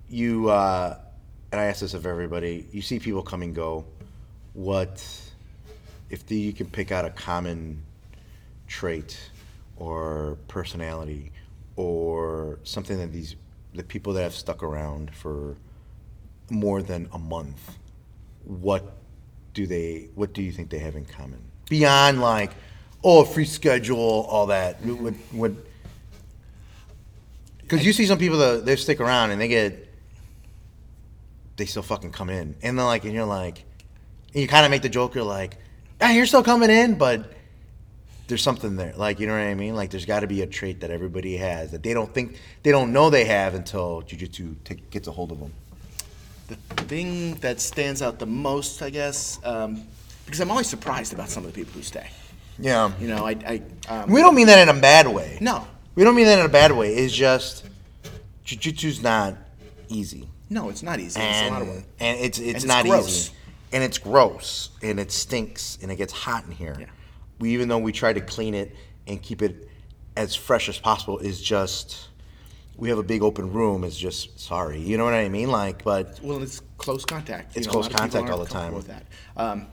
You 0.08 0.48
uh, 0.50 0.98
and 1.52 1.60
I 1.60 1.64
ask 1.66 1.80
this 1.80 1.94
of 1.94 2.04
everybody. 2.06 2.66
You 2.72 2.82
see 2.82 2.98
people 2.98 3.22
come 3.22 3.42
and 3.42 3.54
go. 3.54 3.84
What 4.54 5.04
if 6.10 6.26
the, 6.26 6.34
you 6.36 6.52
can 6.52 6.66
pick 6.68 6.90
out 6.90 7.04
a 7.04 7.10
common 7.10 7.82
trait 8.66 9.16
or 9.76 10.36
personality 10.48 11.30
or 11.76 12.58
something 12.64 12.98
that 12.98 13.12
these 13.12 13.36
the 13.74 13.84
people 13.84 14.12
that 14.14 14.22
have 14.22 14.34
stuck 14.34 14.64
around 14.64 15.14
for 15.14 15.56
more 16.50 16.82
than 16.82 17.08
a 17.12 17.18
month? 17.18 17.78
What 18.44 18.96
do 19.54 19.66
they? 19.66 20.08
What 20.14 20.32
do 20.32 20.42
you 20.42 20.52
think 20.52 20.70
they 20.70 20.78
have 20.78 20.96
in 20.96 21.04
common 21.04 21.40
beyond 21.68 22.20
like, 22.20 22.52
oh, 23.02 23.24
free 23.24 23.44
schedule, 23.44 23.98
all 23.98 24.46
that? 24.46 24.84
What? 24.84 25.14
what 25.32 25.52
because 27.70 27.86
you 27.86 27.92
see 27.92 28.04
some 28.04 28.18
people 28.18 28.38
that 28.38 28.66
they 28.66 28.74
stick 28.74 28.98
around 28.98 29.30
and 29.30 29.40
they 29.40 29.46
get, 29.46 29.88
they 31.56 31.66
still 31.66 31.84
fucking 31.84 32.10
come 32.10 32.28
in, 32.28 32.56
and 32.62 32.76
they're 32.76 32.84
like, 32.84 33.04
and 33.04 33.14
you're 33.14 33.24
like, 33.24 33.64
and 34.34 34.42
you 34.42 34.48
kind 34.48 34.64
of 34.64 34.72
make 34.72 34.82
the 34.82 34.88
joke, 34.88 35.14
you're 35.14 35.22
like, 35.22 35.56
ah, 36.00 36.10
you're 36.10 36.26
still 36.26 36.42
coming 36.42 36.68
in, 36.68 36.96
but 36.96 37.32
there's 38.26 38.42
something 38.42 38.76
there, 38.76 38.92
like 38.96 39.20
you 39.20 39.26
know 39.26 39.34
what 39.34 39.40
I 39.40 39.54
mean? 39.54 39.76
Like 39.76 39.90
there's 39.90 40.04
got 40.04 40.20
to 40.20 40.26
be 40.26 40.42
a 40.42 40.46
trait 40.46 40.80
that 40.80 40.90
everybody 40.90 41.36
has 41.36 41.70
that 41.70 41.82
they 41.82 41.94
don't 41.94 42.12
think 42.12 42.40
they 42.62 42.70
don't 42.70 42.92
know 42.92 43.10
they 43.10 43.24
have 43.24 43.54
until 43.54 44.02
jujitsu 44.02 44.56
t- 44.64 44.82
gets 44.90 45.06
a 45.08 45.12
hold 45.12 45.32
of 45.32 45.40
them. 45.40 45.52
The 46.50 46.84
thing 46.84 47.34
that 47.36 47.60
stands 47.60 48.02
out 48.02 48.18
the 48.18 48.26
most, 48.26 48.82
I 48.82 48.90
guess, 48.90 49.38
um, 49.44 49.86
because 50.24 50.40
I'm 50.40 50.50
always 50.50 50.68
surprised 50.68 51.12
about 51.12 51.28
some 51.28 51.44
of 51.44 51.52
the 51.52 51.56
people 51.56 51.72
who 51.74 51.82
stay. 51.82 52.08
Yeah, 52.58 52.92
You 53.00 53.08
know, 53.08 53.24
I, 53.26 53.62
I 53.88 53.92
um, 54.02 54.10
we 54.10 54.20
don't 54.20 54.34
mean 54.34 54.46
that 54.48 54.58
in 54.58 54.76
a 54.76 54.78
bad 54.80 55.06
way. 55.08 55.38
no, 55.40 55.66
we 55.94 56.04
don't 56.04 56.14
mean 56.14 56.26
that 56.26 56.38
in 56.38 56.44
a 56.44 56.48
bad 56.50 56.72
way. 56.72 56.94
It's 56.94 57.14
just 57.14 57.64
jujitsu's 58.44 59.02
not 59.02 59.34
easy. 59.88 60.28
no, 60.50 60.68
it's 60.68 60.82
not 60.82 61.00
easy. 61.00 61.20
it's 61.22 61.40
a 61.48 61.50
lot 61.50 61.62
of 61.62 61.68
and, 61.68 61.76
work. 61.76 61.84
and 62.00 62.20
it's 62.20 62.38
it's 62.38 62.56
it's 62.56 62.64
not 62.64 62.84
gross. 62.84 63.08
easy, 63.08 63.32
and 63.72 63.82
it's 63.82 63.96
gross, 63.98 64.70
and 64.82 65.00
it 65.00 65.10
stinks, 65.10 65.78
and 65.80 65.90
it 65.90 65.96
gets 65.96 66.12
hot 66.12 66.44
in 66.44 66.50
here. 66.52 66.76
Yeah. 66.78 66.86
We 67.38 67.54
even 67.54 67.68
though 67.68 67.78
we 67.78 67.92
try 67.92 68.12
to 68.12 68.20
clean 68.20 68.54
it 68.54 68.76
and 69.06 69.22
keep 69.22 69.40
it 69.40 69.68
as 70.16 70.34
fresh 70.34 70.68
as 70.68 70.78
possible, 70.78 71.18
is 71.18 71.40
just 71.40 72.09
we 72.80 72.88
have 72.88 72.98
a 72.98 73.04
big 73.04 73.22
open 73.22 73.52
room. 73.52 73.84
Is 73.84 73.96
just 73.96 74.40
sorry, 74.40 74.80
you 74.80 74.96
know 74.96 75.04
what 75.04 75.14
I 75.14 75.28
mean? 75.28 75.50
Like, 75.50 75.84
but 75.84 76.18
Well, 76.22 76.42
it's 76.42 76.60
close 76.78 77.04
contact. 77.04 77.56
It's 77.56 77.66
a 77.66 77.70
close 77.70 77.84
lot 77.84 77.92
of 77.92 78.00
people 78.00 78.20
contact 78.20 78.32
all 78.32 78.44
the 78.44 78.50
time. 78.50 78.74
With 78.74 78.88
that, 78.88 79.06
um, 79.36 79.66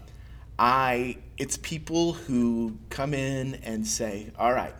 I 0.59 1.17
it's 1.37 1.57
people 1.57 2.13
who 2.13 2.77
come 2.89 3.13
in 3.13 3.55
and 3.63 3.87
say, 3.87 4.31
"All 4.37 4.53
right, 4.53 4.75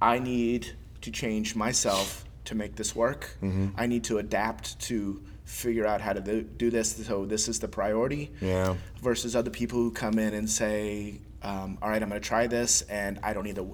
I 0.00 0.18
need 0.18 0.76
to 1.00 1.10
change 1.10 1.56
myself 1.56 2.24
to 2.44 2.54
make 2.54 2.76
this 2.76 2.94
work. 2.94 3.36
Mm-hmm. 3.42 3.68
I 3.76 3.86
need 3.86 4.04
to 4.04 4.18
adapt 4.18 4.78
to 4.80 5.22
figure 5.44 5.86
out 5.86 6.00
how 6.00 6.12
to 6.12 6.20
do, 6.20 6.42
do 6.42 6.70
this. 6.70 6.94
So 7.06 7.24
this 7.24 7.48
is 7.48 7.58
the 7.58 7.68
priority." 7.68 8.30
Yeah. 8.40 8.76
Versus 9.02 9.34
other 9.34 9.50
people 9.50 9.78
who 9.78 9.90
come 9.90 10.18
in 10.18 10.34
and 10.34 10.48
say, 10.48 11.20
um, 11.44 11.78
"All 11.80 11.88
right, 11.88 12.02
I'm 12.02 12.08
going 12.08 12.20
to 12.20 12.26
try 12.26 12.46
this, 12.46 12.82
and 12.82 13.20
I 13.22 13.32
don't 13.32 13.46
either 13.46 13.64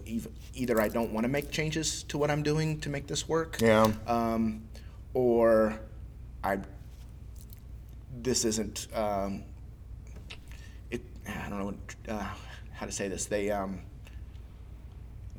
either 0.55 0.81
I 0.81 0.89
don't 0.89 1.13
want 1.13 1.25
to 1.25 1.29
make 1.29 1.51
changes 1.51 2.03
to 2.05 2.19
what 2.19 2.31
I'm 2.31 2.43
doing 2.43 2.81
to 2.81 2.91
make 2.91 3.07
this 3.07 3.29
work." 3.29 3.59
yeah, 3.61 3.91
um, 4.07 4.63
or 5.15 5.81
I 6.45 6.59
this 8.23 8.45
isn't 8.45 8.89
um, 8.95 9.43
it. 10.91 11.01
I 11.27 11.49
don't 11.49 11.59
know 11.61 11.75
uh, 12.15 12.27
how 12.73 12.87
to 12.87 12.93
say 12.93 13.09
this. 13.09 13.27
They 13.27 13.51
um, 13.51 13.81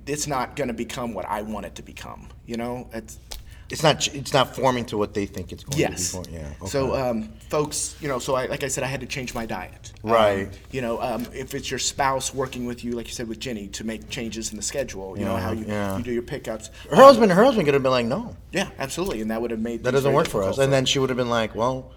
it's 0.05 0.27
not 0.27 0.55
going 0.55 0.67
to 0.67 0.73
become 0.73 1.13
what 1.13 1.25
I 1.25 1.41
want 1.41 1.65
it 1.65 1.75
to 1.75 1.81
become. 1.83 2.27
You 2.45 2.57
know, 2.57 2.89
it's 2.93 3.19
it's 3.71 3.83
not 3.83 4.07
it's 4.13 4.33
not 4.33 4.55
forming 4.55 4.85
to 4.85 4.97
what 4.97 5.13
they 5.13 5.25
think 5.25 5.51
it's 5.51 5.63
going 5.63 5.79
yes. 5.79 6.11
to 6.11 6.17
be. 6.21 6.23
Form- 6.29 6.35
yeah. 6.35 6.53
Okay. 6.61 6.69
So 6.69 6.95
um, 6.95 7.29
folks, 7.49 7.95
you 8.01 8.07
know, 8.07 8.19
so 8.19 8.35
I, 8.35 8.45
like 8.47 8.63
I 8.63 8.67
said, 8.67 8.83
I 8.83 8.87
had 8.87 8.99
to 9.01 9.05
change 9.05 9.33
my 9.33 9.45
diet. 9.45 9.93
Um, 10.03 10.11
Right. 10.11 10.59
you 10.71 10.81
know, 10.81 11.01
um, 11.01 11.25
if 11.33 11.53
it's 11.55 11.71
your 11.71 11.79
spouse 11.79 12.33
working 12.33 12.65
with 12.65 12.83
you, 12.83 12.93
like 12.93 13.07
you 13.07 13.13
said 13.13 13.27
with 13.27 13.39
Jenny, 13.39 13.67
to 13.69 13.83
make 13.83 14.09
changes 14.09 14.51
in 14.51 14.57
the 14.57 14.63
schedule. 14.63 15.17
You 15.17 15.25
know 15.25 15.37
how 15.37 15.51
you, 15.51 15.65
yeah. 15.65 15.97
you 15.97 16.03
do 16.03 16.11
your 16.11 16.23
pickups. 16.23 16.69
her 16.89 16.95
husband, 16.95 17.31
her 17.31 17.43
husband 17.43 17.65
could 17.65 17.73
have 17.73 17.83
been 17.83 17.91
like, 17.91 18.05
no, 18.05 18.35
Yeah, 18.51 18.69
absolutely, 18.79 19.21
and 19.21 19.31
that 19.31 19.41
would 19.41 19.51
have 19.51 19.59
made 19.59 19.83
that 19.83 19.91
doesn't 19.91 20.13
work 20.13 20.27
for 20.27 20.43
us. 20.43 20.57
And 20.57 20.71
then 20.71 20.85
she 20.85 20.99
would 20.99 21.09
have 21.09 21.17
been 21.17 21.29
like, 21.29 21.55
well, 21.55 21.91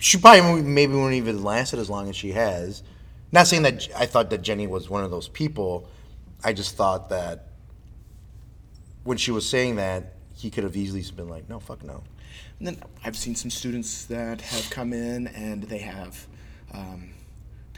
she 0.00 0.18
probably 0.18 0.62
maybe 0.62 0.92
wouldn't 0.92 1.14
even 1.14 1.42
lasted 1.42 1.78
as 1.78 1.90
long 1.90 2.08
as 2.08 2.16
she 2.16 2.32
has. 2.32 2.82
Not 3.32 3.46
saying 3.46 3.62
that 3.62 3.88
I 3.96 4.06
thought 4.06 4.30
that 4.30 4.42
Jenny 4.42 4.66
was 4.66 4.88
one 4.88 5.04
of 5.04 5.10
those 5.10 5.28
people. 5.28 5.88
I 6.44 6.52
just 6.52 6.76
thought 6.76 7.10
that 7.10 7.48
when 9.04 9.18
she 9.18 9.30
was 9.30 9.48
saying 9.48 9.76
that, 9.76 10.14
he 10.38 10.50
could 10.50 10.62
have 10.64 10.76
easily 10.76 11.02
been 11.16 11.28
like, 11.28 11.48
no, 11.48 11.58
fuck 11.58 11.82
no. 11.84 12.02
And 12.58 12.66
then 12.68 12.76
I've 13.04 13.16
seen 13.16 13.34
some 13.34 13.50
students 13.50 14.04
that 14.06 14.40
have 14.40 14.70
come 14.70 14.92
in 14.92 15.26
and 15.28 15.64
they 15.64 15.78
have 15.78 16.26
um, 16.72 17.10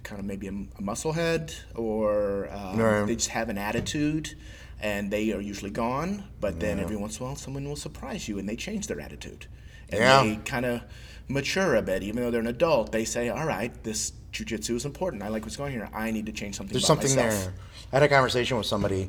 kind 0.02 0.18
of 0.20 0.26
maybe 0.26 0.46
a, 0.48 0.52
a 0.78 0.82
muscle 0.82 1.12
head 1.12 1.54
or 1.74 2.48
um, 2.52 2.78
Right. 2.78 3.06
they 3.06 3.16
just 3.16 3.30
have 3.30 3.48
an 3.48 3.56
attitude 3.58 4.34
and 4.80 5.10
they 5.10 5.32
are 5.32 5.40
usually 5.40 5.70
gone. 5.70 6.24
But 6.40 6.60
then 6.60 6.78
every 6.80 6.96
once 6.96 7.16
in 7.18 7.22
a 7.22 7.26
while, 7.26 7.36
someone 7.36 7.64
will 7.66 7.76
surprise 7.76 8.28
you 8.28 8.38
and 8.38 8.46
they 8.48 8.56
change 8.56 8.86
their 8.88 9.00
attitude. 9.00 9.46
And 9.88 10.00
Yeah. 10.00 10.22
they 10.22 10.36
kind 10.44 10.66
of 10.66 10.82
mature 11.28 11.76
a 11.76 11.82
bit. 11.82 12.02
Even 12.02 12.22
though 12.22 12.30
they're 12.30 12.40
an 12.40 12.46
adult, 12.46 12.92
they 12.92 13.04
say, 13.06 13.30
all 13.30 13.46
right, 13.46 13.72
this 13.84 14.12
jujitsu 14.34 14.74
is 14.76 14.84
important. 14.84 15.22
I 15.22 15.28
like 15.28 15.42
what's 15.44 15.56
going 15.56 15.72
on 15.80 15.86
here. 15.86 15.88
I 15.94 16.10
need 16.10 16.26
to 16.26 16.32
change 16.32 16.56
something 16.56 16.72
There's 16.74 16.86
something 16.86 17.14
myself. 17.16 17.44
there. 17.44 17.54
I 17.92 17.96
had 17.96 18.02
a 18.02 18.08
conversation 18.08 18.56
with 18.58 18.66
somebody, 18.66 19.08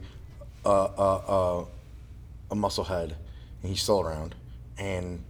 uh, 0.66 0.70
uh, 0.86 1.60
uh, 1.62 1.66
a 2.52 2.56
musclehead, 2.56 3.14
he's 3.64 3.82
still 3.82 4.02
around, 4.02 4.36
and 4.78 5.24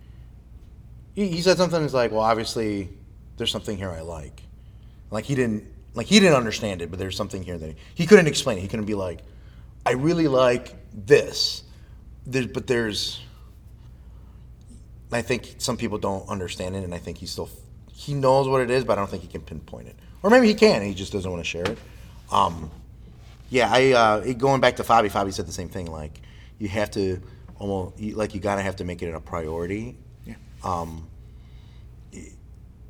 he, 1.14 1.28
he 1.28 1.42
said 1.42 1.58
something. 1.58 1.82
He's 1.82 1.94
like, 1.94 2.12
"Well, 2.12 2.22
obviously, 2.22 2.90
there's 3.38 3.52
something 3.52 3.78
here 3.78 3.90
I 3.90 4.02
like." 4.02 4.42
Like 5.10 5.26
he 5.26 5.36
didn't, 5.36 5.66
like 5.94 6.08
he 6.08 6.20
didn't 6.20 6.36
understand 6.36 6.82
it, 6.82 6.90
but 6.90 7.00
there's 7.00 7.18
something 7.18 7.44
here 7.44 7.58
that 7.58 7.76
he 7.96 8.06
couldn't 8.06 8.28
explain 8.28 8.58
it. 8.58 8.62
He 8.62 8.68
couldn't 8.68 8.86
be 8.86 8.96
like, 8.96 9.20
"I 9.86 9.92
really 9.94 10.28
like 10.28 10.76
this," 10.94 11.64
there, 12.26 12.48
but 12.48 12.68
there's. 12.68 13.20
I 15.14 15.22
think 15.22 15.56
some 15.58 15.76
people 15.76 15.98
don't 15.98 16.28
understand 16.30 16.76
it, 16.78 16.86
and 16.86 16.96
I 16.96 16.98
think 16.98 17.18
he 17.18 17.26
still 17.26 17.50
he 17.94 18.14
knows 18.14 18.48
what 18.48 18.62
it 18.62 18.72
is, 18.72 18.84
but 18.84 18.94
I 18.94 19.02
don't 19.02 19.10
think 19.10 19.22
he 19.22 19.28
can 19.28 19.42
pinpoint 19.42 19.88
it. 19.88 19.96
Or 20.24 20.30
maybe 20.30 20.48
he 20.48 20.56
can, 20.56 20.82
he 20.82 20.94
just 20.94 21.12
doesn't 21.12 21.30
want 21.30 21.44
to 21.44 21.48
share 21.50 21.66
it. 21.66 21.78
Um, 22.32 22.72
yeah, 23.50 23.70
I 23.72 23.92
uh, 23.92 24.34
going 24.34 24.62
back 24.62 24.78
to 24.78 24.84
Fabi. 24.84 25.12
Fabi 25.12 25.34
said 25.34 25.46
the 25.46 25.52
same 25.52 25.70
thing. 25.70 25.92
Like 25.92 26.22
you 26.58 26.68
have 26.70 26.90
to 26.92 27.22
almost 27.62 28.00
you, 28.00 28.16
like 28.16 28.34
you 28.34 28.40
gotta 28.40 28.62
have 28.62 28.76
to 28.78 28.84
make 28.84 29.02
it 29.02 29.14
a 29.14 29.20
priority. 29.20 29.96
Yeah. 30.26 30.36
Um, 30.64 31.08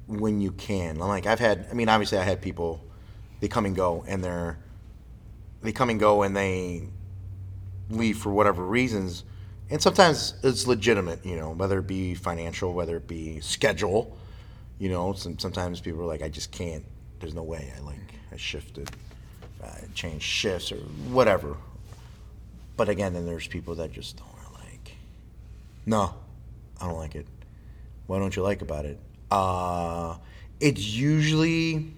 when 0.07 0.41
you 0.41 0.51
can. 0.53 0.97
Like 0.97 1.25
I've 1.25 1.39
had. 1.39 1.67
I 1.69 1.73
mean, 1.73 1.89
obviously, 1.89 2.17
I 2.17 2.23
had 2.23 2.41
people. 2.41 2.83
They 3.39 3.47
come 3.47 3.65
and 3.65 3.75
go, 3.75 4.05
and 4.07 4.23
they're 4.23 4.57
they 5.61 5.71
come 5.71 5.89
and 5.89 5.99
go, 5.99 6.23
and 6.23 6.35
they 6.35 6.87
leave 7.89 8.17
for 8.17 8.31
whatever 8.31 8.63
reasons. 8.65 9.23
And 9.69 9.81
sometimes 9.81 10.33
it's 10.43 10.67
legitimate, 10.67 11.25
you 11.25 11.37
know, 11.37 11.51
whether 11.51 11.79
it 11.79 11.87
be 11.87 12.13
financial, 12.13 12.73
whether 12.73 12.97
it 12.97 13.07
be 13.07 13.39
schedule. 13.39 14.17
You 14.79 14.89
know, 14.89 15.13
some, 15.13 15.37
sometimes 15.39 15.79
people 15.79 16.01
are 16.01 16.05
like, 16.05 16.21
I 16.21 16.29
just 16.29 16.51
can't. 16.51 16.83
There's 17.19 17.35
no 17.35 17.43
way. 17.43 17.71
I 17.77 17.79
like 17.81 17.99
I 18.31 18.37
shifted, 18.37 18.89
I 19.63 19.81
changed 19.93 20.23
shifts 20.23 20.71
or 20.71 20.77
whatever. 21.11 21.55
But 22.77 22.89
again, 22.89 23.13
then 23.13 23.25
there's 23.25 23.47
people 23.47 23.75
that 23.75 23.91
just 23.91 24.17
don't 24.17 24.30
no, 25.85 26.13
I 26.79 26.87
don't 26.87 26.97
like 26.97 27.15
it. 27.15 27.27
What 28.07 28.19
don't 28.19 28.35
you 28.35 28.43
like 28.43 28.61
about 28.61 28.85
it? 28.85 28.99
Uh, 29.29 30.17
it's 30.59 30.81
usually 30.93 31.93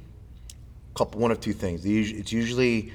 a 0.94 0.98
couple, 0.98 1.20
one 1.20 1.32
of 1.32 1.40
two 1.40 1.54
things. 1.54 1.86
It's 1.86 2.32
usually, 2.32 2.94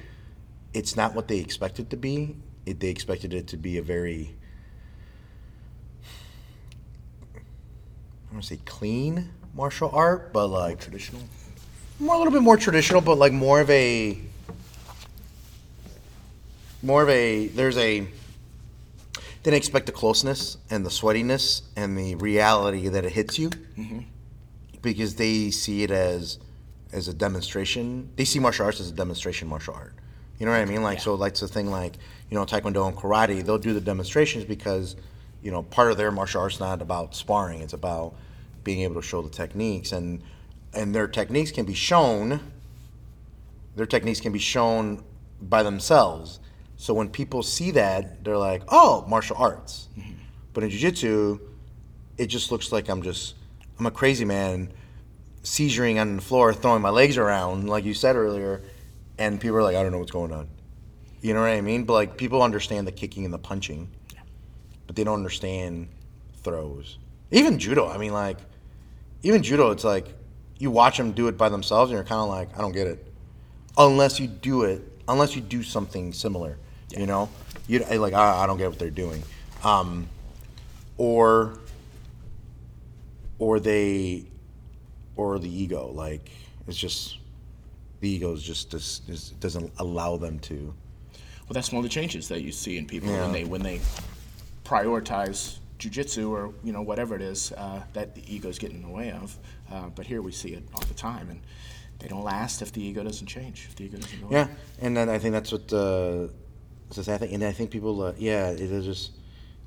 it's 0.73 0.95
not 0.95 1.13
what 1.13 1.27
they 1.27 1.39
expect 1.39 1.79
it 1.79 1.89
to 1.89 1.97
be. 1.97 2.35
It, 2.65 2.79
they 2.79 2.89
expected 2.89 3.33
it 3.33 3.47
to 3.47 3.57
be 3.57 3.77
a 3.77 3.81
very, 3.81 4.35
I 7.35 8.33
want 8.33 8.43
to 8.43 8.55
say 8.55 8.59
clean 8.65 9.29
martial 9.53 9.89
art, 9.91 10.31
but 10.31 10.47
like 10.47 10.79
Traditional. 10.79 11.21
more 11.99 12.15
a 12.15 12.17
little 12.17 12.31
bit 12.33 12.41
more 12.41 12.57
traditional, 12.57 13.01
but 13.01 13.17
like 13.17 13.33
more 13.33 13.59
of 13.59 13.69
a 13.69 14.19
more 16.81 17.03
of 17.03 17.09
a 17.09 17.47
there's 17.47 17.77
a 17.77 18.07
didn't 19.43 19.57
expect 19.57 19.85
the 19.85 19.91
closeness 19.91 20.57
and 20.69 20.85
the 20.85 20.89
sweatiness 20.89 21.61
and 21.75 21.97
the 21.97 22.15
reality 22.15 22.89
that 22.89 23.05
it 23.05 23.11
hits 23.11 23.39
you 23.39 23.49
mm-hmm. 23.49 23.99
because 24.81 25.15
they 25.15 25.49
see 25.51 25.83
it 25.83 25.91
as 25.91 26.39
as 26.91 27.07
a 27.07 27.13
demonstration. 27.13 28.09
They 28.15 28.25
see 28.25 28.39
martial 28.39 28.65
arts 28.65 28.79
as 28.79 28.89
a 28.89 28.93
demonstration 28.93 29.47
martial 29.47 29.75
art. 29.75 29.93
You 30.39 30.45
know 30.45 30.53
what 30.53 30.61
I 30.61 30.65
mean? 30.65 30.81
Like 30.81 30.99
so, 30.99 31.15
like 31.15 31.33
it's 31.33 31.41
a 31.41 31.47
thing 31.47 31.69
like 31.69 31.95
you 32.29 32.35
know 32.37 32.45
Taekwondo 32.45 32.87
and 32.87 32.97
karate. 32.97 33.43
They'll 33.43 33.57
do 33.57 33.73
the 33.73 33.81
demonstrations 33.81 34.45
because 34.45 34.95
you 35.41 35.51
know 35.51 35.63
part 35.63 35.91
of 35.91 35.97
their 35.97 36.11
martial 36.11 36.41
arts 36.41 36.59
not 36.59 36.81
about 36.81 37.15
sparring. 37.15 37.61
It's 37.61 37.73
about 37.73 38.15
being 38.63 38.81
able 38.81 38.95
to 38.95 39.01
show 39.01 39.21
the 39.21 39.29
techniques 39.29 39.91
and 39.91 40.21
and 40.73 40.93
their 40.93 41.07
techniques 41.07 41.51
can 41.51 41.65
be 41.65 41.73
shown. 41.73 42.39
Their 43.75 43.85
techniques 43.85 44.19
can 44.19 44.31
be 44.31 44.39
shown 44.39 45.03
by 45.41 45.63
themselves. 45.63 46.39
So 46.79 46.93
when 46.93 47.09
people 47.09 47.43
see 47.43 47.71
that, 47.71 48.23
they're 48.23 48.37
like, 48.37 48.63
"Oh, 48.69 49.05
martial 49.05 49.35
arts." 49.35 49.89
Mm-hmm. 49.97 50.13
But 50.53 50.63
in 50.63 50.69
jiu-jitsu, 50.69 51.37
it 52.17 52.27
just 52.27 52.53
looks 52.53 52.71
like 52.71 52.87
I'm 52.87 53.01
just 53.01 53.35
I'm 53.77 53.85
a 53.85 53.91
crazy 53.91 54.23
man 54.23 54.71
seizuring 55.43 55.99
on 55.99 56.15
the 56.15 56.21
floor, 56.21 56.53
throwing 56.53 56.81
my 56.81 56.89
legs 56.89 57.17
around, 57.17 57.67
like 57.67 57.83
you 57.83 57.93
said 57.93 58.15
earlier, 58.15 58.61
and 59.17 59.41
people 59.41 59.57
are 59.57 59.61
like, 59.61 59.75
I 59.75 59.83
don't 59.83 59.91
know 59.91 59.99
what's 59.99 60.11
going 60.11 60.31
on. 60.31 60.47
You 61.21 61.33
know 61.33 61.41
what 61.41 61.49
I 61.49 61.59
mean? 61.59 61.83
But 61.83 61.93
like 61.93 62.15
people 62.15 62.41
understand 62.41 62.87
the 62.87 62.93
kicking 62.93 63.25
and 63.25 63.33
the 63.33 63.39
punching, 63.39 63.89
but 64.87 64.95
they 64.95 65.03
don't 65.03 65.15
understand 65.15 65.89
throws. 66.43 66.97
Even 67.29 67.59
judo, 67.59 67.89
I 67.89 67.97
mean, 67.97 68.13
like 68.13 68.37
even 69.21 69.43
judo, 69.43 69.71
it's 69.71 69.83
like 69.83 70.15
you 70.57 70.71
watch 70.71 70.95
them 70.95 71.11
do 71.11 71.27
it 71.27 71.37
by 71.37 71.49
themselves, 71.49 71.91
and 71.91 71.97
you're 71.97 72.05
kind 72.05 72.21
of 72.21 72.29
like, 72.29 72.57
I 72.57 72.61
don't 72.61 72.71
get 72.71 72.87
it, 72.87 73.05
unless 73.77 74.17
you 74.17 74.27
do 74.27 74.63
it, 74.63 74.81
unless 75.09 75.35
you 75.35 75.41
do 75.41 75.61
something 75.61 76.13
similar. 76.13 76.57
You 76.97 77.05
know, 77.05 77.29
you 77.67 77.79
like 77.79 78.13
I, 78.13 78.43
I 78.43 78.47
don't 78.47 78.57
get 78.57 78.69
what 78.69 78.79
they're 78.79 78.89
doing, 78.89 79.23
um, 79.63 80.07
or 80.97 81.59
or 83.37 83.59
they 83.59 84.25
or 85.15 85.39
the 85.39 85.49
ego 85.49 85.91
like 85.93 86.29
it's 86.67 86.77
just 86.77 87.17
the 87.99 88.09
ego 88.09 88.31
is 88.33 88.41
just, 88.41 88.71
just, 88.71 89.05
just 89.07 89.39
doesn't 89.41 89.71
allow 89.79 90.15
them 90.15 90.39
to 90.39 90.55
Well, 90.55 91.53
that's 91.53 91.71
one 91.71 91.79
of 91.79 91.83
the 91.83 91.89
changes 91.89 92.27
that 92.29 92.41
you 92.41 92.51
see 92.53 92.77
in 92.77 92.85
people 92.85 93.09
Yeah. 93.09 93.23
when 93.23 93.31
they 93.33 93.43
when 93.43 93.61
they 93.61 93.81
prioritize 94.63 95.57
jujitsu 95.79 96.29
or 96.29 96.53
you 96.63 96.71
know 96.73 96.81
whatever 96.81 97.15
it 97.15 97.21
is 97.21 97.51
uh, 97.53 97.81
that 97.93 98.15
the 98.15 98.33
ego's 98.33 98.59
getting 98.59 98.77
in 98.77 98.83
the 98.83 98.89
way 98.89 99.11
of. 99.11 99.37
Uh, 99.71 99.89
but 99.89 100.05
here 100.05 100.21
we 100.21 100.31
see 100.31 100.49
it 100.49 100.63
all 100.73 100.83
the 100.87 100.93
time, 100.93 101.29
and 101.29 101.41
they 101.99 102.07
don't 102.07 102.23
last 102.23 102.61
if 102.61 102.71
the 102.71 102.81
ego 102.83 103.03
doesn't 103.03 103.27
change. 103.27 103.67
If 103.69 103.75
the 103.75 103.85
ego 103.85 103.97
doesn't 103.97 104.21
go. 104.21 104.27
yeah 104.31 104.47
and 104.81 104.95
then 104.95 105.09
i 105.09 105.17
think 105.19 105.33
that's 105.33 105.51
what 105.51 105.71
uh 105.73 106.27
so 106.91 107.13
I 107.13 107.17
think, 107.17 107.33
and 107.33 107.43
I 107.43 107.51
think 107.51 107.71
people, 107.71 108.01
uh, 108.01 108.13
yeah, 108.17 108.49
it 108.49 108.59
is 108.59 108.85
just. 108.85 109.11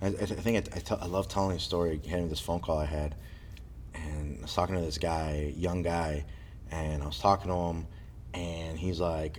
I, 0.00 0.06
I 0.08 0.26
think 0.26 0.68
I, 0.90 1.06
love 1.06 1.28
telling 1.28 1.56
a 1.56 1.60
story. 1.60 2.00
Having 2.08 2.28
this 2.28 2.40
phone 2.40 2.58
call 2.60 2.78
I 2.78 2.86
had, 2.86 3.14
and 3.94 4.38
I 4.38 4.42
was 4.42 4.54
talking 4.54 4.74
to 4.74 4.80
this 4.80 4.98
guy, 4.98 5.52
young 5.56 5.82
guy, 5.82 6.24
and 6.72 7.02
I 7.02 7.06
was 7.06 7.18
talking 7.18 7.48
to 7.48 7.56
him, 7.56 7.86
and 8.34 8.76
he's 8.76 8.98
like, 8.98 9.38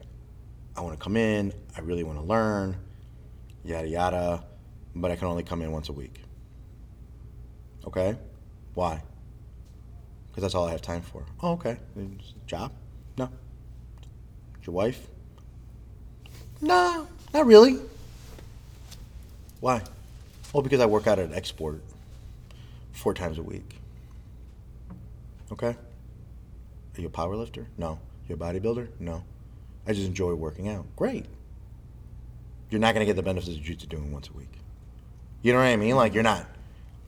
"I 0.77 0.81
want 0.81 0.97
to 0.97 1.03
come 1.03 1.17
in. 1.17 1.53
I 1.75 1.81
really 1.81 2.03
want 2.03 2.17
to 2.19 2.23
learn, 2.23 2.77
yada 3.65 3.88
yada, 3.88 4.45
but 4.95 5.11
I 5.11 5.17
can 5.17 5.27
only 5.27 5.43
come 5.43 5.61
in 5.61 5.71
once 5.71 5.89
a 5.89 5.93
week." 5.93 6.21
Okay, 7.86 8.15
why? 8.73 9.03
Because 10.29 10.43
that's 10.43 10.55
all 10.55 10.65
I 10.65 10.71
have 10.71 10.81
time 10.81 11.01
for. 11.01 11.25
Oh, 11.41 11.51
okay. 11.53 11.77
Job? 12.47 12.71
No. 13.17 13.29
Your 14.65 14.73
wife? 14.73 15.07
No, 16.61 17.07
not 17.34 17.45
really. 17.45 17.79
Why? 19.59 19.81
Well, 20.51 20.61
because 20.61 20.79
I 20.79 20.86
work 20.86 21.07
out 21.07 21.19
at 21.19 21.29
an 21.29 21.34
Xsport 21.34 21.79
four 22.91 23.13
times 23.13 23.38
a 23.38 23.43
week. 23.43 23.77
Okay? 25.51 25.75
Are 26.95 27.01
you 27.01 27.07
a 27.07 27.09
power 27.09 27.36
lifter? 27.36 27.67
No. 27.77 27.99
You're 28.27 28.38
a 28.38 28.39
bodybuilder? 28.39 28.88
No. 28.99 29.23
I 29.88 29.93
just 29.93 30.07
enjoy 30.07 30.34
working 30.34 30.69
out. 30.69 30.86
Great. 30.95 31.25
You're 32.69 32.79
not 32.79 32.93
going 32.93 33.05
to 33.05 33.05
get 33.05 33.15
the 33.15 33.23
benefits 33.23 33.55
of 33.55 33.61
jiu-jitsu 33.61 33.88
doing 33.88 34.11
once 34.11 34.29
a 34.29 34.34
week. 34.34 34.51
You 35.41 35.53
know 35.53 35.59
what 35.59 35.65
I 35.65 35.75
mean? 35.75 35.95
Like, 35.95 36.13
you're 36.13 36.23
not. 36.23 36.47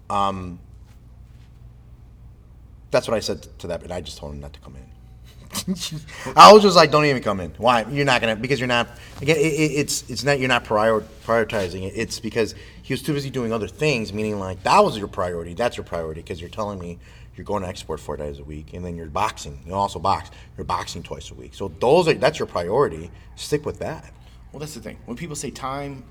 Um, 0.10 0.60
that's 2.92 3.08
what 3.08 3.16
I 3.16 3.20
said 3.20 3.48
to 3.60 3.68
that, 3.68 3.82
but 3.82 3.92
I 3.92 4.02
just 4.02 4.18
told 4.18 4.34
him 4.34 4.42
not 4.42 4.54
to 4.54 4.60
come 4.60 4.76
in. 4.76 4.95
I 6.36 6.54
was 6.54 6.62
just 6.62 6.76
like, 6.76 6.92
don't 6.92 7.06
even 7.06 7.24
come 7.24 7.40
in. 7.40 7.52
Why? 7.58 7.86
You're 7.90 8.06
not 8.06 8.22
gonna 8.22 8.36
because 8.36 8.60
you're 8.60 8.68
not. 8.68 8.88
Again, 9.22 9.38
it, 9.38 9.42
it, 9.42 9.72
it's 9.72 10.10
it's 10.10 10.24
not 10.24 10.40
you're 10.40 10.48
not 10.48 10.64
prior, 10.64 11.02
prioritizing 11.26 11.84
it. 11.88 11.94
It's 11.96 12.20
because 12.20 12.54
he 12.84 12.94
was 12.94 13.02
too 13.02 13.14
busy 13.14 13.32
doing 13.32 13.52
other 13.52 13.68
things. 13.68 14.14
Meaning 14.14 14.40
like 14.40 14.62
that 14.64 14.84
was 14.84 14.98
your 14.98 15.08
priority. 15.08 15.56
That's 15.56 15.76
your 15.76 15.84
priority 15.84 16.22
because 16.22 16.40
you're 16.40 16.52
telling 16.52 16.78
me 16.78 17.00
you're 17.36 17.46
going 17.46 17.64
to 17.64 17.70
Xsport 17.70 18.00
four 18.00 18.16
days 18.16 18.40
a 18.40 18.44
week, 18.44 18.74
and 18.74 18.86
then 18.86 18.96
you're 18.96 19.08
boxing. 19.08 19.62
You 19.66 19.74
also 19.74 20.00
box. 20.00 20.30
You're 20.56 20.66
boxing 20.66 21.04
twice 21.04 21.32
a 21.32 21.34
week. 21.34 21.54
So 21.56 21.70
those 21.80 22.08
are 22.08 22.14
that's 22.14 22.38
your 22.38 22.48
priority. 22.48 23.10
Stick 23.36 23.66
with 23.66 23.80
that. 23.80 24.14
Well, 24.52 24.60
that's 24.60 24.76
the 24.76 24.82
thing. 24.82 24.98
When 25.06 25.18
people 25.18 25.36
say 25.36 25.50
time, 25.50 26.04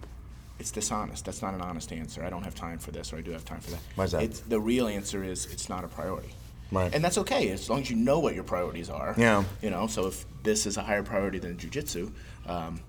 it's 0.58 0.70
dishonest. 0.70 1.24
That's 1.24 1.42
not 1.42 1.54
an 1.54 1.60
honest 1.60 1.92
answer. 1.92 2.24
I 2.24 2.30
don't 2.30 2.42
have 2.42 2.54
time 2.54 2.78
for 2.78 2.90
this, 2.90 3.12
or 3.12 3.16
I 3.16 3.20
do 3.20 3.30
have 3.30 3.44
time 3.44 3.60
for 3.60 3.70
that. 3.70 3.80
Why 3.94 4.04
is 4.04 4.12
that? 4.12 4.22
It's, 4.22 4.40
the 4.40 4.60
real 4.60 4.86
answer 4.88 5.24
is 5.24 5.46
it's 5.46 5.68
not 5.68 5.84
a 5.84 5.88
priority. 5.88 6.30
Right. 6.72 6.92
And 6.94 7.04
that's 7.04 7.18
okay 7.18 7.50
as 7.50 7.68
long 7.70 7.80
as 7.82 7.90
you 7.90 7.96
know 7.96 8.18
what 8.18 8.34
your 8.34 8.44
priorities 8.44 8.90
are. 8.90 9.14
Yeah. 9.16 9.44
You 9.62 9.70
know, 9.70 9.86
so 9.86 10.06
if 10.06 10.24
this 10.42 10.66
is 10.66 10.76
a 10.76 10.82
higher 10.82 11.02
priority 11.02 11.38
than 11.38 11.56
jujitsu, 11.56 12.12
um, 12.46 12.80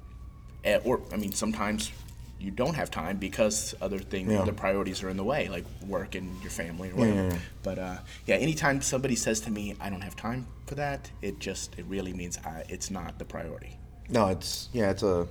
eh, 0.63 0.79
or 0.83 1.01
I 1.11 1.17
mean, 1.17 1.31
sometimes 1.33 1.91
you 2.39 2.51
don't 2.51 2.73
have 2.75 2.91
time 2.91 3.17
because 3.17 3.73
other 3.81 3.99
things, 3.99 4.31
Yeah. 4.31 4.41
other 4.41 4.53
priorities 4.53 5.03
are 5.03 5.09
in 5.09 5.17
the 5.17 5.23
way, 5.23 5.47
like 5.47 5.65
work 5.87 6.15
and 6.15 6.41
your 6.41 6.51
family 6.51 6.89
or 6.91 6.95
whatever. 6.95 7.23
yeah, 7.23 7.29
yeah. 7.33 7.39
But 7.63 7.79
uh, 7.79 7.97
yeah, 8.25 8.35
anytime 8.35 8.81
somebody 8.81 9.15
says 9.15 9.39
to 9.41 9.51
me, 9.51 9.75
"I 9.79 9.89
don't 9.89 10.01
have 10.01 10.15
time 10.15 10.45
for 10.65 10.75
that," 10.75 11.09
it 11.21 11.39
just 11.39 11.77
it 11.79 11.85
really 11.87 12.13
means 12.13 12.37
I, 12.45 12.63
it's 12.67 12.89
not 12.91 13.19
the 13.19 13.25
priority. 13.25 13.77
No, 14.09 14.27
it's 14.27 14.69
yeah, 14.73 14.91
it's 14.91 15.03
a 15.03 15.27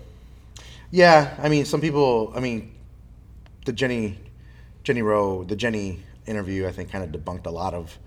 yeah. 0.90 1.34
I 1.42 1.48
mean, 1.48 1.64
some 1.64 1.80
people. 1.80 2.32
I 2.34 2.40
mean, 2.40 2.72
the 3.66 3.72
Jenny 3.72 4.18
Jenny 4.82 5.02
Rowe, 5.02 5.44
the 5.44 5.56
Jenny 5.56 6.02
interview, 6.26 6.66
I 6.66 6.72
think, 6.72 6.90
kind 6.90 7.04
of 7.04 7.10
debunked 7.20 7.46
a 7.46 7.50
lot 7.50 7.74
of 7.74 7.98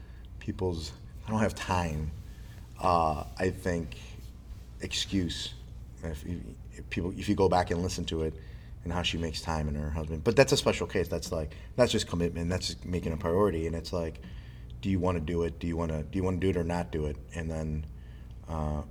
people's. 0.47 0.93
I 1.27 1.29
don't 1.29 1.41
have 1.41 1.53
time. 1.53 2.09
Uh, 2.81 3.25
I 3.37 3.49
think 3.49 3.97
excuse 4.79 5.53
if, 6.03 6.23
you, 6.25 6.41
if 6.71 6.89
people 6.89 7.13
if 7.17 7.27
you 7.27 7.35
go 7.35 7.49
back 7.49 7.69
and 7.69 7.81
listen 7.81 8.05
to 8.05 8.21
it 8.21 8.33
and 8.83 8.93
how 8.93 9.01
she 9.01 9.17
makes 9.17 9.41
time 9.41 9.67
and 9.67 9.75
her 9.75 9.89
husband. 9.89 10.23
But 10.23 10.37
that's 10.37 10.53
a 10.53 10.57
special 10.57 10.87
case. 10.87 11.09
That's 11.09 11.31
like 11.31 11.51
that's 11.75 11.91
just 11.91 12.07
commitment. 12.07 12.49
That's 12.49 12.67
just 12.67 12.85
making 12.85 13.11
a 13.11 13.17
priority. 13.17 13.67
And 13.67 13.75
it's 13.75 13.91
like, 13.91 14.21
do 14.81 14.89
you 14.89 14.99
want 14.99 15.17
to 15.17 15.21
do 15.23 15.43
it? 15.43 15.59
Do 15.59 15.67
you 15.67 15.75
want 15.75 15.91
to 15.91 16.01
do 16.03 16.17
you 16.17 16.23
want 16.23 16.39
to 16.39 16.45
do 16.47 16.49
it 16.49 16.59
or 16.59 16.63
not 16.63 16.91
do 16.91 17.05
it? 17.05 17.17
And 17.35 17.51
then. 17.51 17.85
Uh, 18.49 18.81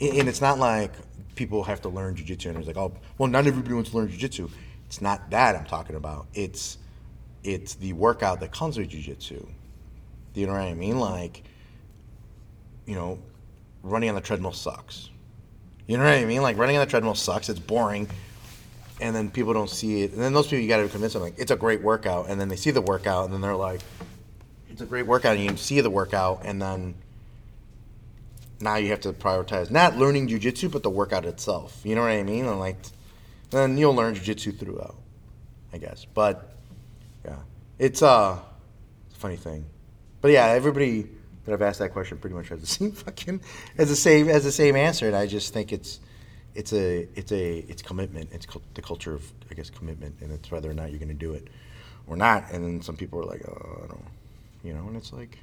and 0.00 0.28
it's 0.28 0.40
not 0.40 0.58
like 0.58 0.92
people 1.36 1.62
have 1.62 1.82
to 1.82 1.88
learn 1.88 2.16
jujitsu 2.16 2.46
and 2.46 2.58
it's 2.58 2.66
like, 2.66 2.78
oh, 2.78 2.92
well, 3.18 3.28
not 3.28 3.46
everybody 3.46 3.74
wants 3.74 3.90
to 3.90 3.98
learn 3.98 4.08
jujitsu. 4.08 4.50
It's 4.86 5.00
not 5.00 5.30
that 5.30 5.54
I'm 5.54 5.66
talking 5.66 5.94
about. 5.94 6.26
It's 6.34 6.78
it's 7.44 7.74
the 7.74 7.92
workout 7.92 8.40
that 8.40 8.50
comes 8.50 8.78
with 8.78 8.88
jujitsu. 8.90 9.46
You 10.34 10.46
know 10.46 10.52
what 10.52 10.62
I 10.62 10.74
mean? 10.74 10.98
Like, 10.98 11.42
you 12.86 12.94
know, 12.94 13.18
running 13.82 14.08
on 14.08 14.14
the 14.14 14.20
treadmill 14.20 14.52
sucks. 14.52 15.10
You 15.86 15.98
know 15.98 16.04
what 16.04 16.14
I 16.14 16.24
mean? 16.24 16.42
Like 16.42 16.56
running 16.56 16.76
on 16.76 16.84
the 16.84 16.90
treadmill 16.90 17.14
sucks. 17.14 17.48
It's 17.48 17.58
boring, 17.58 18.08
and 19.00 19.14
then 19.14 19.30
people 19.30 19.52
don't 19.52 19.70
see 19.70 20.02
it. 20.02 20.12
And 20.12 20.22
then 20.22 20.32
those 20.32 20.46
people 20.46 20.60
you 20.60 20.68
got 20.68 20.78
to 20.78 20.88
convince 20.88 21.12
them 21.12 21.22
like 21.22 21.38
it's 21.38 21.50
a 21.50 21.56
great 21.56 21.82
workout, 21.82 22.28
and 22.28 22.40
then 22.40 22.48
they 22.48 22.56
see 22.56 22.70
the 22.70 22.80
workout, 22.80 23.26
and 23.26 23.34
then 23.34 23.40
they're 23.40 23.56
like, 23.56 23.80
it's 24.70 24.80
a 24.80 24.86
great 24.86 25.06
workout, 25.06 25.36
and 25.36 25.50
you 25.50 25.56
see 25.56 25.80
the 25.80 25.90
workout, 25.90 26.42
and 26.44 26.62
then 26.62 26.94
now 28.60 28.76
you 28.76 28.88
have 28.88 29.00
to 29.00 29.12
prioritize 29.12 29.70
not 29.70 29.98
learning 29.98 30.28
jujitsu, 30.28 30.70
but 30.70 30.82
the 30.82 30.90
workout 30.90 31.26
itself. 31.26 31.80
You 31.84 31.94
know 31.94 32.02
what 32.02 32.10
I 32.12 32.22
mean? 32.22 32.46
And 32.46 32.58
like, 32.58 32.76
then 33.50 33.76
you'll 33.76 33.94
learn 33.94 34.14
jujitsu 34.14 34.58
throughout, 34.58 34.96
I 35.72 35.78
guess. 35.78 36.06
But 36.06 36.54
yeah, 37.24 37.38
it's 37.78 38.02
uh, 38.02 38.38
it's 39.08 39.16
a 39.16 39.20
funny 39.20 39.36
thing. 39.36 39.66
But 40.22 40.30
yeah, 40.30 40.46
everybody 40.46 41.08
that 41.44 41.52
I've 41.52 41.62
asked 41.62 41.80
that 41.80 41.92
question 41.92 42.16
pretty 42.16 42.34
much 42.34 42.48
has 42.48 42.60
the 42.60 42.66
same 42.78 42.92
fucking 42.92 43.42
has 43.76 43.90
the 43.90 43.96
same 43.96 44.28
has 44.28 44.44
the 44.44 44.52
same 44.52 44.76
answer, 44.76 45.06
and 45.06 45.14
I 45.14 45.26
just 45.26 45.52
think 45.52 45.72
it's 45.72 46.00
it's 46.54 46.72
a 46.72 47.08
it's 47.14 47.32
a 47.32 47.58
it's 47.68 47.82
commitment. 47.82 48.30
It's 48.32 48.46
cul- 48.46 48.62
the 48.74 48.82
culture 48.82 49.12
of 49.14 49.30
I 49.50 49.54
guess 49.54 49.68
commitment, 49.68 50.14
and 50.20 50.32
it's 50.32 50.50
whether 50.50 50.70
or 50.70 50.74
not 50.74 50.90
you're 50.90 50.98
going 50.98 51.08
to 51.08 51.14
do 51.14 51.34
it 51.34 51.48
or 52.06 52.16
not. 52.16 52.50
And 52.52 52.64
then 52.64 52.82
some 52.82 52.96
people 52.96 53.20
are 53.20 53.24
like, 53.24 53.42
oh, 53.46 53.82
I 53.84 53.86
don't, 53.88 54.04
you 54.64 54.72
know, 54.72 54.86
and 54.86 54.96
it's 54.96 55.12
like, 55.12 55.38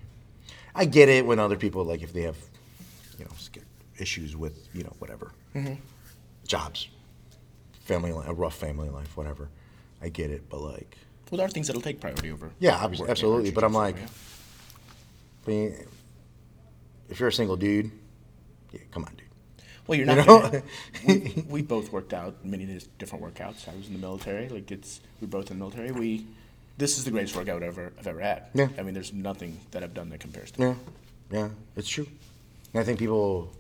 I 0.74 0.86
get 0.86 1.10
it 1.10 1.26
when 1.26 1.40
other 1.40 1.58
people 1.58 1.84
like 1.84 2.02
if 2.02 2.14
they 2.14 2.22
have 2.24 2.38
you 3.18 3.26
know 3.26 3.32
issues 3.98 4.38
with 4.38 4.70
you 4.74 4.84
know 4.84 4.96
whatever 5.00 5.34
mm-hmm. 5.54 5.74
jobs, 6.48 6.88
family, 7.82 8.14
li- 8.14 8.24
a 8.28 8.34
rough 8.34 8.56
family 8.56 8.90
life, 8.90 9.18
whatever. 9.18 9.50
I 10.02 10.08
get 10.08 10.32
it, 10.32 10.50
but 10.50 10.62
like, 10.62 10.96
Well, 11.30 11.40
there 11.40 11.46
are 11.46 11.50
things 11.50 11.68
that'll 11.68 11.82
take 11.82 12.00
priority 12.00 12.32
over. 12.32 12.52
Yeah, 12.60 12.78
obviously, 12.78 13.10
absolutely, 13.10 13.52
but 13.52 13.66
I'm 13.66 13.74
like- 13.74 13.98
yeah. 13.98 14.08
I 15.46 15.50
mean, 15.50 15.76
if 17.10 17.20
you're 17.20 17.30
a 17.30 17.34
single 17.34 17.56
dude, 17.58 17.92
yeah, 18.72 18.82
come 18.92 19.04
on, 19.06 19.14
dude. 19.16 19.26
Well, 19.88 19.98
you're 19.98 20.08
You 20.08 20.16
not. 20.16 20.28
know? 20.28 20.42
gonna- 20.42 20.64
we, 21.08 21.44
we 21.50 21.62
both 21.64 21.92
worked 21.92 22.14
out 22.14 22.46
many 22.46 22.66
different 23.00 23.24
workouts. 23.24 23.68
I 23.68 23.76
was 23.76 23.88
in 23.88 23.94
the 23.94 24.00
military. 24.00 24.48
Like 24.50 24.70
it's 24.72 25.02
we 25.22 25.28
both 25.28 25.50
in 25.50 25.58
the 25.58 25.64
military. 25.64 25.92
We 25.92 26.28
this 26.78 26.98
is 26.98 27.06
the 27.06 27.12
greatest 27.12 27.36
workout 27.36 27.64
ever 27.64 27.92
I've 27.98 28.08
ever 28.08 28.20
had. 28.22 28.44
Yeah. 28.54 28.68
I 28.78 28.84
mean, 28.84 28.94
there's 28.94 29.12
nothing 29.14 29.60
that 29.72 29.84
I've 29.84 29.94
done 29.94 30.10
that 30.10 30.20
compares 30.20 30.52
to. 30.52 30.62
Yeah, 30.62 30.76
yeah, 31.32 31.50
it's 31.76 31.90
true. 31.90 32.08
And 32.74 32.82
I 32.82 32.84
think 32.84 33.00
people. 33.00 33.52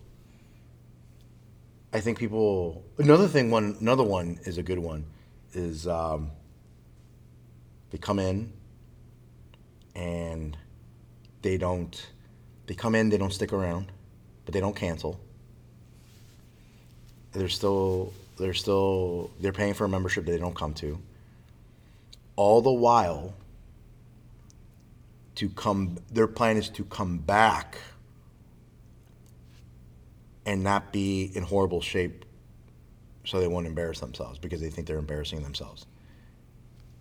I 1.92 2.00
think 2.00 2.20
people. 2.20 2.84
Another 3.00 3.28
thing, 3.28 3.50
one 3.50 3.76
another 3.82 4.04
one 4.04 4.40
is 4.44 4.60
a 4.60 4.64
good 4.64 4.78
one, 4.78 5.06
is 5.54 5.88
um, 5.88 6.30
they 7.90 7.98
come 7.98 8.20
in, 8.20 8.54
and 9.96 10.56
they 11.42 11.58
don't. 11.58 12.10
They 12.68 12.76
come 12.76 12.96
in, 12.96 13.10
they 13.10 13.18
don't 13.18 13.34
stick 13.34 13.52
around, 13.54 13.92
but 14.46 14.54
they 14.54 14.60
don't 14.60 14.76
cancel. 14.76 15.20
They're 17.32 17.50
still. 17.50 18.14
They're 18.38 18.54
still. 18.54 19.32
They're 19.40 19.54
paying 19.54 19.74
for 19.74 19.86
a 19.86 19.90
membership 19.90 20.26
that 20.26 20.32
they 20.32 20.38
don't 20.38 20.56
come 20.56 20.74
to. 20.76 21.00
All 22.36 22.62
the 22.62 22.72
while. 22.72 23.34
To 25.36 25.48
come, 25.48 25.98
their 26.12 26.28
plan 26.28 26.58
is 26.58 26.68
to 26.72 26.84
come 26.84 27.18
back 27.18 27.78
and 30.46 30.64
not 30.64 30.92
be 30.92 31.32
in 31.34 31.44
horrible 31.44 31.80
shape 31.80 32.26
so 33.24 33.40
they 33.40 33.48
won't 33.48 33.68
embarrass 33.68 34.00
themselves 34.00 34.40
because 34.40 34.60
they 34.60 34.70
think 34.70 34.88
they're 34.88 34.98
embarrassing 34.98 35.44
themselves. 35.44 35.86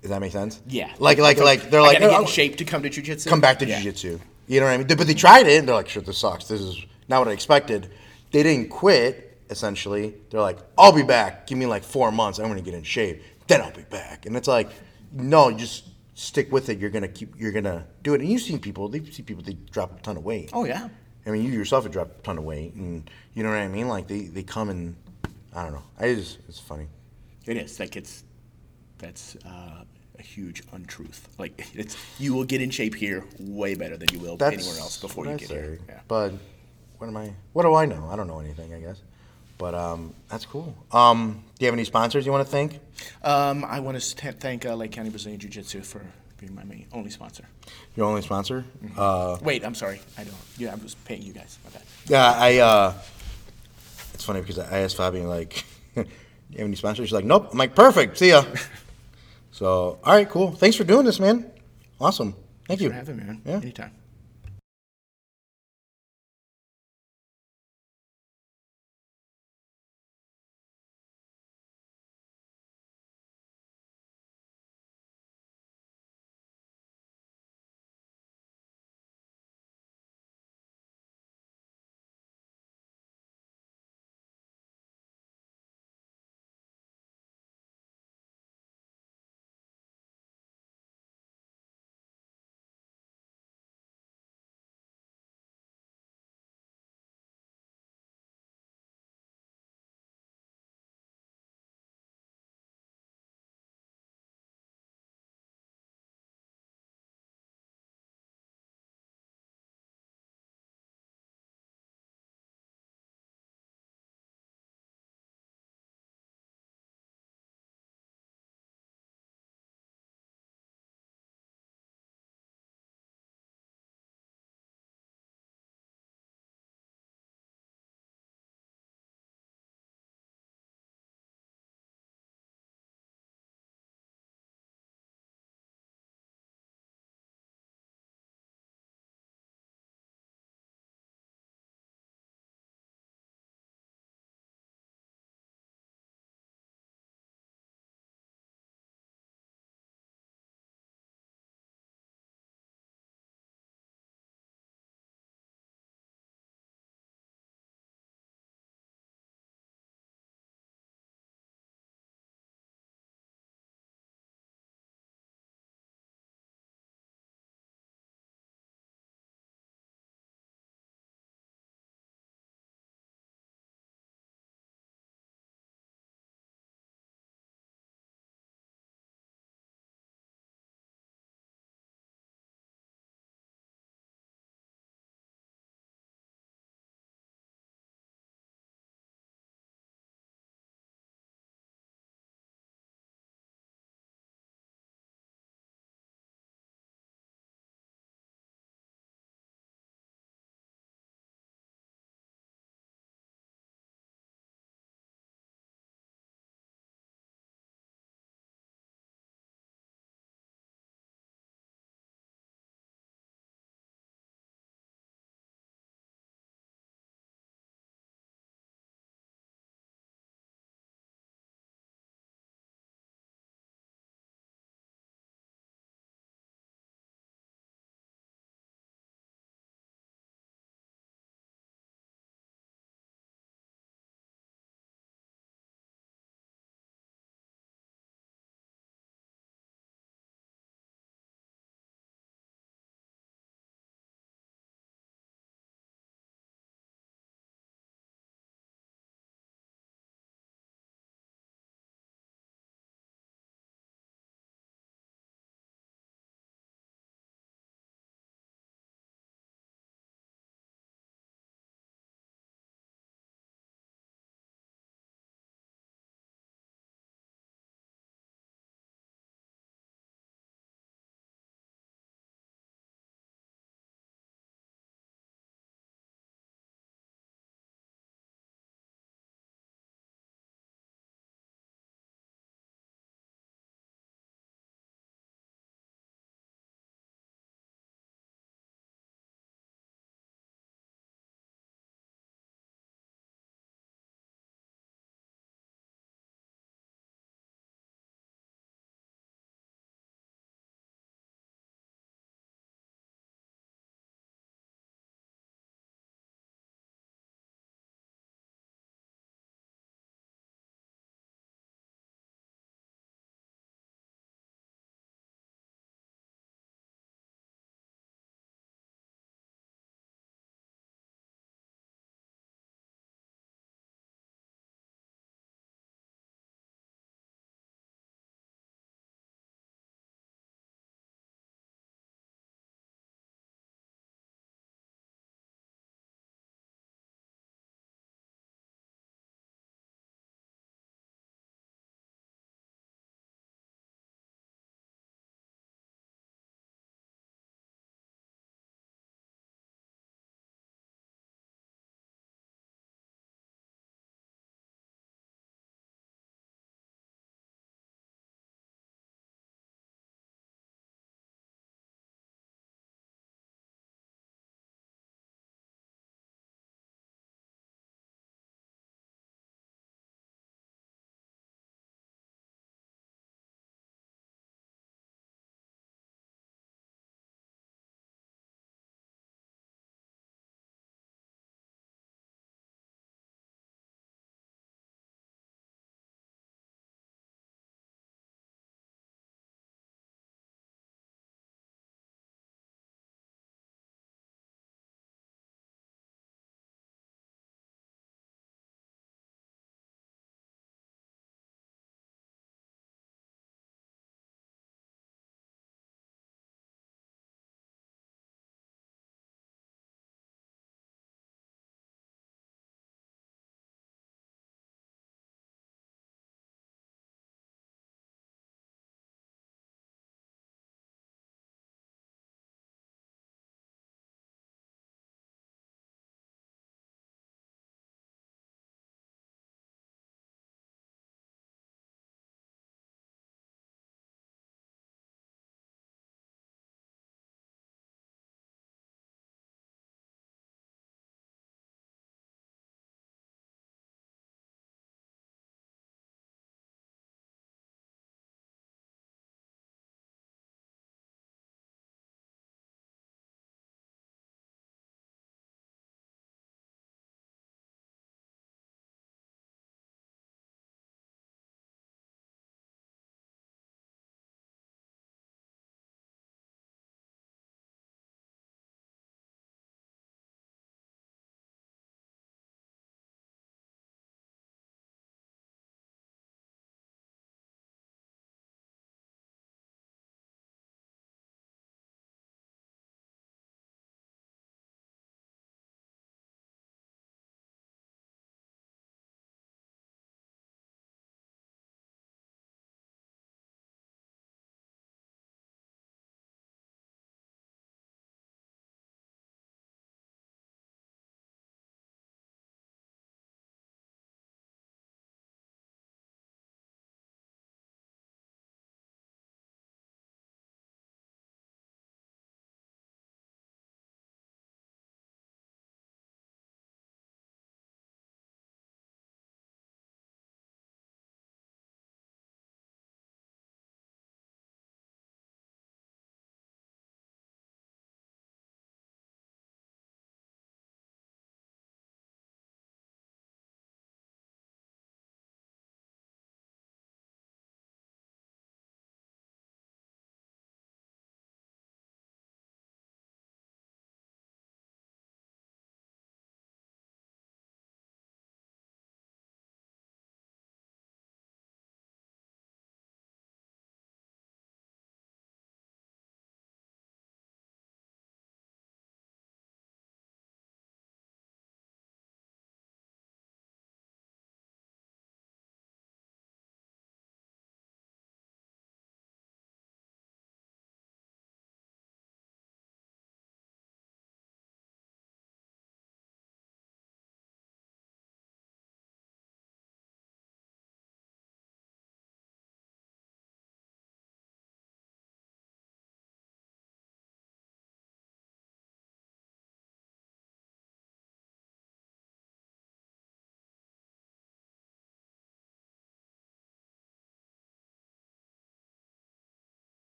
Does 0.00 0.10
that 0.10 0.20
make 0.20 0.32
sense? 0.32 0.60
Yeah. 0.66 0.90
Like, 0.98 1.18
like, 1.18 1.38
like, 1.38 1.70
they're 1.70 1.80
I 1.80 1.84
like, 1.88 1.98
gotta 1.98 2.10
get 2.10 2.18
"Oh, 2.18 2.22
in 2.22 2.26
shape 2.26 2.56
to 2.56 2.64
come 2.64 2.82
to 2.82 2.90
jujitsu. 2.90 3.28
come 3.28 3.40
back 3.40 3.58
to 3.58 3.66
Yeah. 3.66 3.76
jiu-jitsu. 3.80 4.18
You 4.46 4.60
know 4.60 4.66
what 4.66 4.72
I 4.72 4.78
mean? 4.78 4.86
But 4.86 5.06
they 5.06 5.14
tried 5.14 5.46
it 5.46 5.58
and 5.58 5.68
they're 5.68 5.74
like, 5.76 5.88
shit, 5.88 6.06
this 6.06 6.18
sucks. 6.18 6.46
This 6.48 6.60
is 6.60 6.84
not 7.08 7.18
what 7.20 7.28
I 7.28 7.32
expected. 7.32 7.90
They 8.32 8.42
didn't 8.42 8.70
quit, 8.70 9.38
essentially. 9.50 10.14
They're 10.30 10.40
like, 10.40 10.58
I'll 10.78 10.92
be 10.92 11.02
back. 11.02 11.46
Give 11.46 11.58
me 11.58 11.66
like 11.66 11.84
four 11.84 12.10
months. 12.10 12.38
I'm 12.38 12.46
going 12.46 12.58
to 12.58 12.64
get 12.64 12.74
in 12.74 12.82
shape. 12.82 13.22
Then 13.46 13.60
I'll 13.60 13.72
be 13.72 13.82
back. 13.82 14.26
And 14.26 14.36
it's 14.36 14.48
like, 14.48 14.70
no, 15.12 15.50
just 15.52 15.84
stick 16.14 16.50
with 16.50 16.68
it. 16.68 16.78
You're 16.78 16.90
going 16.90 17.02
to 17.02 17.08
keep, 17.08 17.34
you're 17.38 17.52
going 17.52 17.64
to 17.64 17.84
do 18.02 18.14
it. 18.14 18.20
And 18.20 18.30
you've 18.30 18.42
seen 18.42 18.58
people, 18.58 18.88
they 18.88 19.04
see 19.04 19.22
people, 19.22 19.42
they 19.44 19.54
drop 19.70 19.98
a 19.98 20.02
ton 20.02 20.16
of 20.16 20.24
weight. 20.24 20.50
Oh 20.52 20.64
yeah. 20.64 20.88
I 21.26 21.30
mean, 21.30 21.44
you 21.44 21.52
yourself 21.52 21.84
have 21.84 21.92
dropped 21.92 22.20
a 22.20 22.22
ton 22.22 22.38
of 22.38 22.44
weight. 22.44 22.74
And 22.74 23.08
you 23.34 23.42
know 23.42 23.50
what 23.50 23.58
I 23.58 23.68
mean? 23.68 23.86
Like 23.88 24.08
they, 24.08 24.22
they 24.22 24.42
come 24.42 24.70
and, 24.70 24.96
I 25.54 25.64
don't 25.64 25.72
know. 25.74 25.82
I 25.98 26.14
just, 26.14 26.38
it's 26.48 26.58
funny. 26.58 26.86
It 27.46 27.56
is 27.56 27.78
like 27.80 27.96
it's 27.96 28.24
that's 29.00 29.36
uh, 29.44 29.84
a 30.18 30.22
huge 30.22 30.62
untruth. 30.72 31.28
Like 31.38 31.66
it's 31.74 31.96
you 32.18 32.34
will 32.34 32.44
get 32.44 32.60
in 32.60 32.70
shape 32.70 32.94
here 32.94 33.24
way 33.38 33.74
better 33.74 33.96
than 33.96 34.08
you 34.12 34.18
will 34.20 34.36
That's 34.36 34.56
anywhere 34.56 34.80
else 34.80 34.96
before 34.98 35.24
you 35.26 35.32
I 35.32 35.36
get 35.36 35.48
say. 35.48 35.54
here. 35.54 35.78
Yeah. 35.88 36.00
But 36.06 36.32
what 36.98 37.06
am 37.08 37.16
I? 37.16 37.32
What 37.52 37.62
do 37.64 37.74
I 37.74 37.86
know? 37.86 38.08
I 38.10 38.16
don't 38.16 38.26
know 38.28 38.40
anything. 38.40 38.72
I 38.74 38.80
guess. 38.80 39.00
But 39.58 39.74
um, 39.74 40.14
that's 40.28 40.46
cool. 40.46 40.74
Um, 40.90 41.44
do 41.58 41.64
you 41.64 41.66
have 41.66 41.74
any 41.74 41.84
sponsors 41.84 42.24
you 42.24 42.32
want 42.32 42.46
to 42.46 42.50
thank? 42.50 42.78
Um, 43.22 43.62
I 43.64 43.80
want 43.80 44.00
to 44.00 44.32
thank 44.32 44.64
uh, 44.64 44.74
Lake 44.74 44.92
County 44.92 45.10
Brazilian 45.10 45.38
Jiu 45.38 45.50
Jitsu 45.50 45.82
for 45.82 46.00
being 46.38 46.54
my 46.54 46.64
main 46.64 46.86
only 46.94 47.10
sponsor. 47.10 47.44
Your 47.94 48.06
only 48.06 48.22
sponsor? 48.22 48.64
Mm-hmm. 48.82 48.98
Uh, 48.98 49.36
Wait, 49.42 49.62
I'm 49.62 49.74
sorry. 49.74 50.00
I 50.16 50.24
don't. 50.24 50.34
Yeah, 50.56 50.72
I 50.72 50.76
was 50.76 50.94
paying 50.94 51.20
you 51.20 51.34
guys. 51.34 51.58
My 51.64 51.70
bad. 51.70 51.82
yeah, 52.06 52.32
I. 52.36 52.58
Uh, 52.58 52.94
it's 54.14 54.24
funny 54.24 54.40
because 54.40 54.58
I 54.58 54.80
asked 54.80 54.96
Fabian 54.96 55.28
like, 55.28 55.64
"Do 55.94 56.04
you 56.50 56.58
have 56.58 56.66
any 56.66 56.76
sponsors?" 56.76 57.08
She's 57.08 57.12
like, 57.14 57.26
"Nope." 57.26 57.48
I'm 57.52 57.58
like, 57.58 57.74
"Perfect. 57.74 58.16
See 58.16 58.30
ya." 58.30 58.44
so, 59.50 59.98
all 60.04 60.14
right, 60.14 60.28
cool. 60.28 60.52
Thanks 60.52 60.76
for 60.76 60.84
doing 60.84 61.04
this, 61.04 61.20
man. 61.20 61.50
Awesome. 62.00 62.32
Thank 62.32 62.80
Thanks 62.80 62.82
you. 62.82 62.88
for 62.90 62.94
having 62.94 63.16
me, 63.16 63.24
man. 63.24 63.42
Yeah. 63.44 63.56
Anytime. 63.56 63.92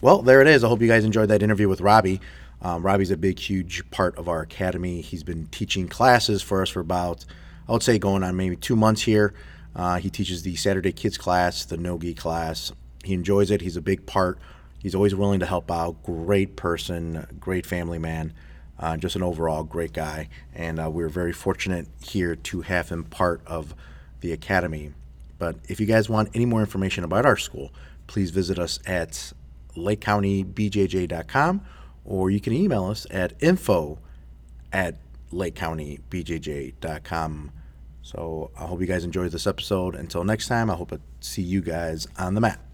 Well, 0.00 0.22
there 0.22 0.40
it 0.42 0.46
is. 0.46 0.62
I 0.62 0.68
hope 0.68 0.82
you 0.82 0.88
guys 0.88 1.04
enjoyed 1.04 1.28
that 1.30 1.42
interview 1.42 1.68
with 1.68 1.80
Robbie. 1.80 2.20
Um, 2.62 2.84
Robbie's 2.84 3.10
a 3.10 3.16
big, 3.16 3.38
huge 3.38 3.88
part 3.90 4.16
of 4.18 4.28
our 4.28 4.40
academy. 4.40 5.00
He's 5.00 5.22
been 5.22 5.46
teaching 5.46 5.88
classes 5.88 6.42
for 6.42 6.62
us 6.62 6.68
for 6.68 6.80
about, 6.80 7.24
I 7.68 7.72
would 7.72 7.82
say, 7.82 7.98
going 7.98 8.22
on 8.22 8.36
maybe 8.36 8.56
two 8.56 8.76
months 8.76 9.02
here. 9.02 9.34
Uh, 9.74 9.98
he 9.98 10.10
teaches 10.10 10.42
the 10.42 10.56
Saturday 10.56 10.92
Kids 10.92 11.18
class, 11.18 11.64
the 11.64 11.76
Nogi 11.76 12.14
class. 12.14 12.72
He 13.04 13.14
enjoys 13.14 13.50
it. 13.50 13.60
He's 13.60 13.76
a 13.76 13.82
big 13.82 14.06
part. 14.06 14.38
He's 14.78 14.94
always 14.94 15.14
willing 15.14 15.40
to 15.40 15.46
help 15.46 15.70
out. 15.70 16.02
Great 16.02 16.56
person, 16.56 17.26
great 17.40 17.66
family 17.66 17.98
man, 17.98 18.32
uh, 18.78 18.96
just 18.96 19.16
an 19.16 19.22
overall 19.22 19.64
great 19.64 19.92
guy. 19.92 20.28
And 20.54 20.80
uh, 20.80 20.90
we're 20.90 21.08
very 21.08 21.32
fortunate 21.32 21.88
here 22.02 22.36
to 22.36 22.62
have 22.62 22.88
him 22.88 23.04
part 23.04 23.42
of 23.46 23.74
the 24.20 24.32
academy. 24.32 24.92
But 25.38 25.56
if 25.68 25.80
you 25.80 25.86
guys 25.86 26.08
want 26.08 26.30
any 26.34 26.46
more 26.46 26.60
information 26.60 27.04
about 27.04 27.26
our 27.26 27.36
school, 27.36 27.70
please 28.06 28.30
visit 28.30 28.58
us 28.58 28.78
at 28.86 29.32
lakecountybjj.com 29.76 31.60
or 32.04 32.30
you 32.30 32.40
can 32.40 32.52
email 32.52 32.86
us 32.86 33.06
at 33.10 33.32
info 33.40 33.98
at 34.72 34.96
lakecountybjj.com. 35.32 37.52
So 38.02 38.50
I 38.56 38.66
hope 38.66 38.80
you 38.80 38.86
guys 38.86 39.04
enjoyed 39.04 39.32
this 39.32 39.46
episode. 39.46 39.94
Until 39.96 40.22
next 40.22 40.48
time, 40.48 40.70
I 40.70 40.74
hope 40.74 40.90
to 40.90 41.00
see 41.20 41.42
you 41.42 41.60
guys 41.60 42.06
on 42.18 42.34
the 42.34 42.40
mat. 42.40 42.65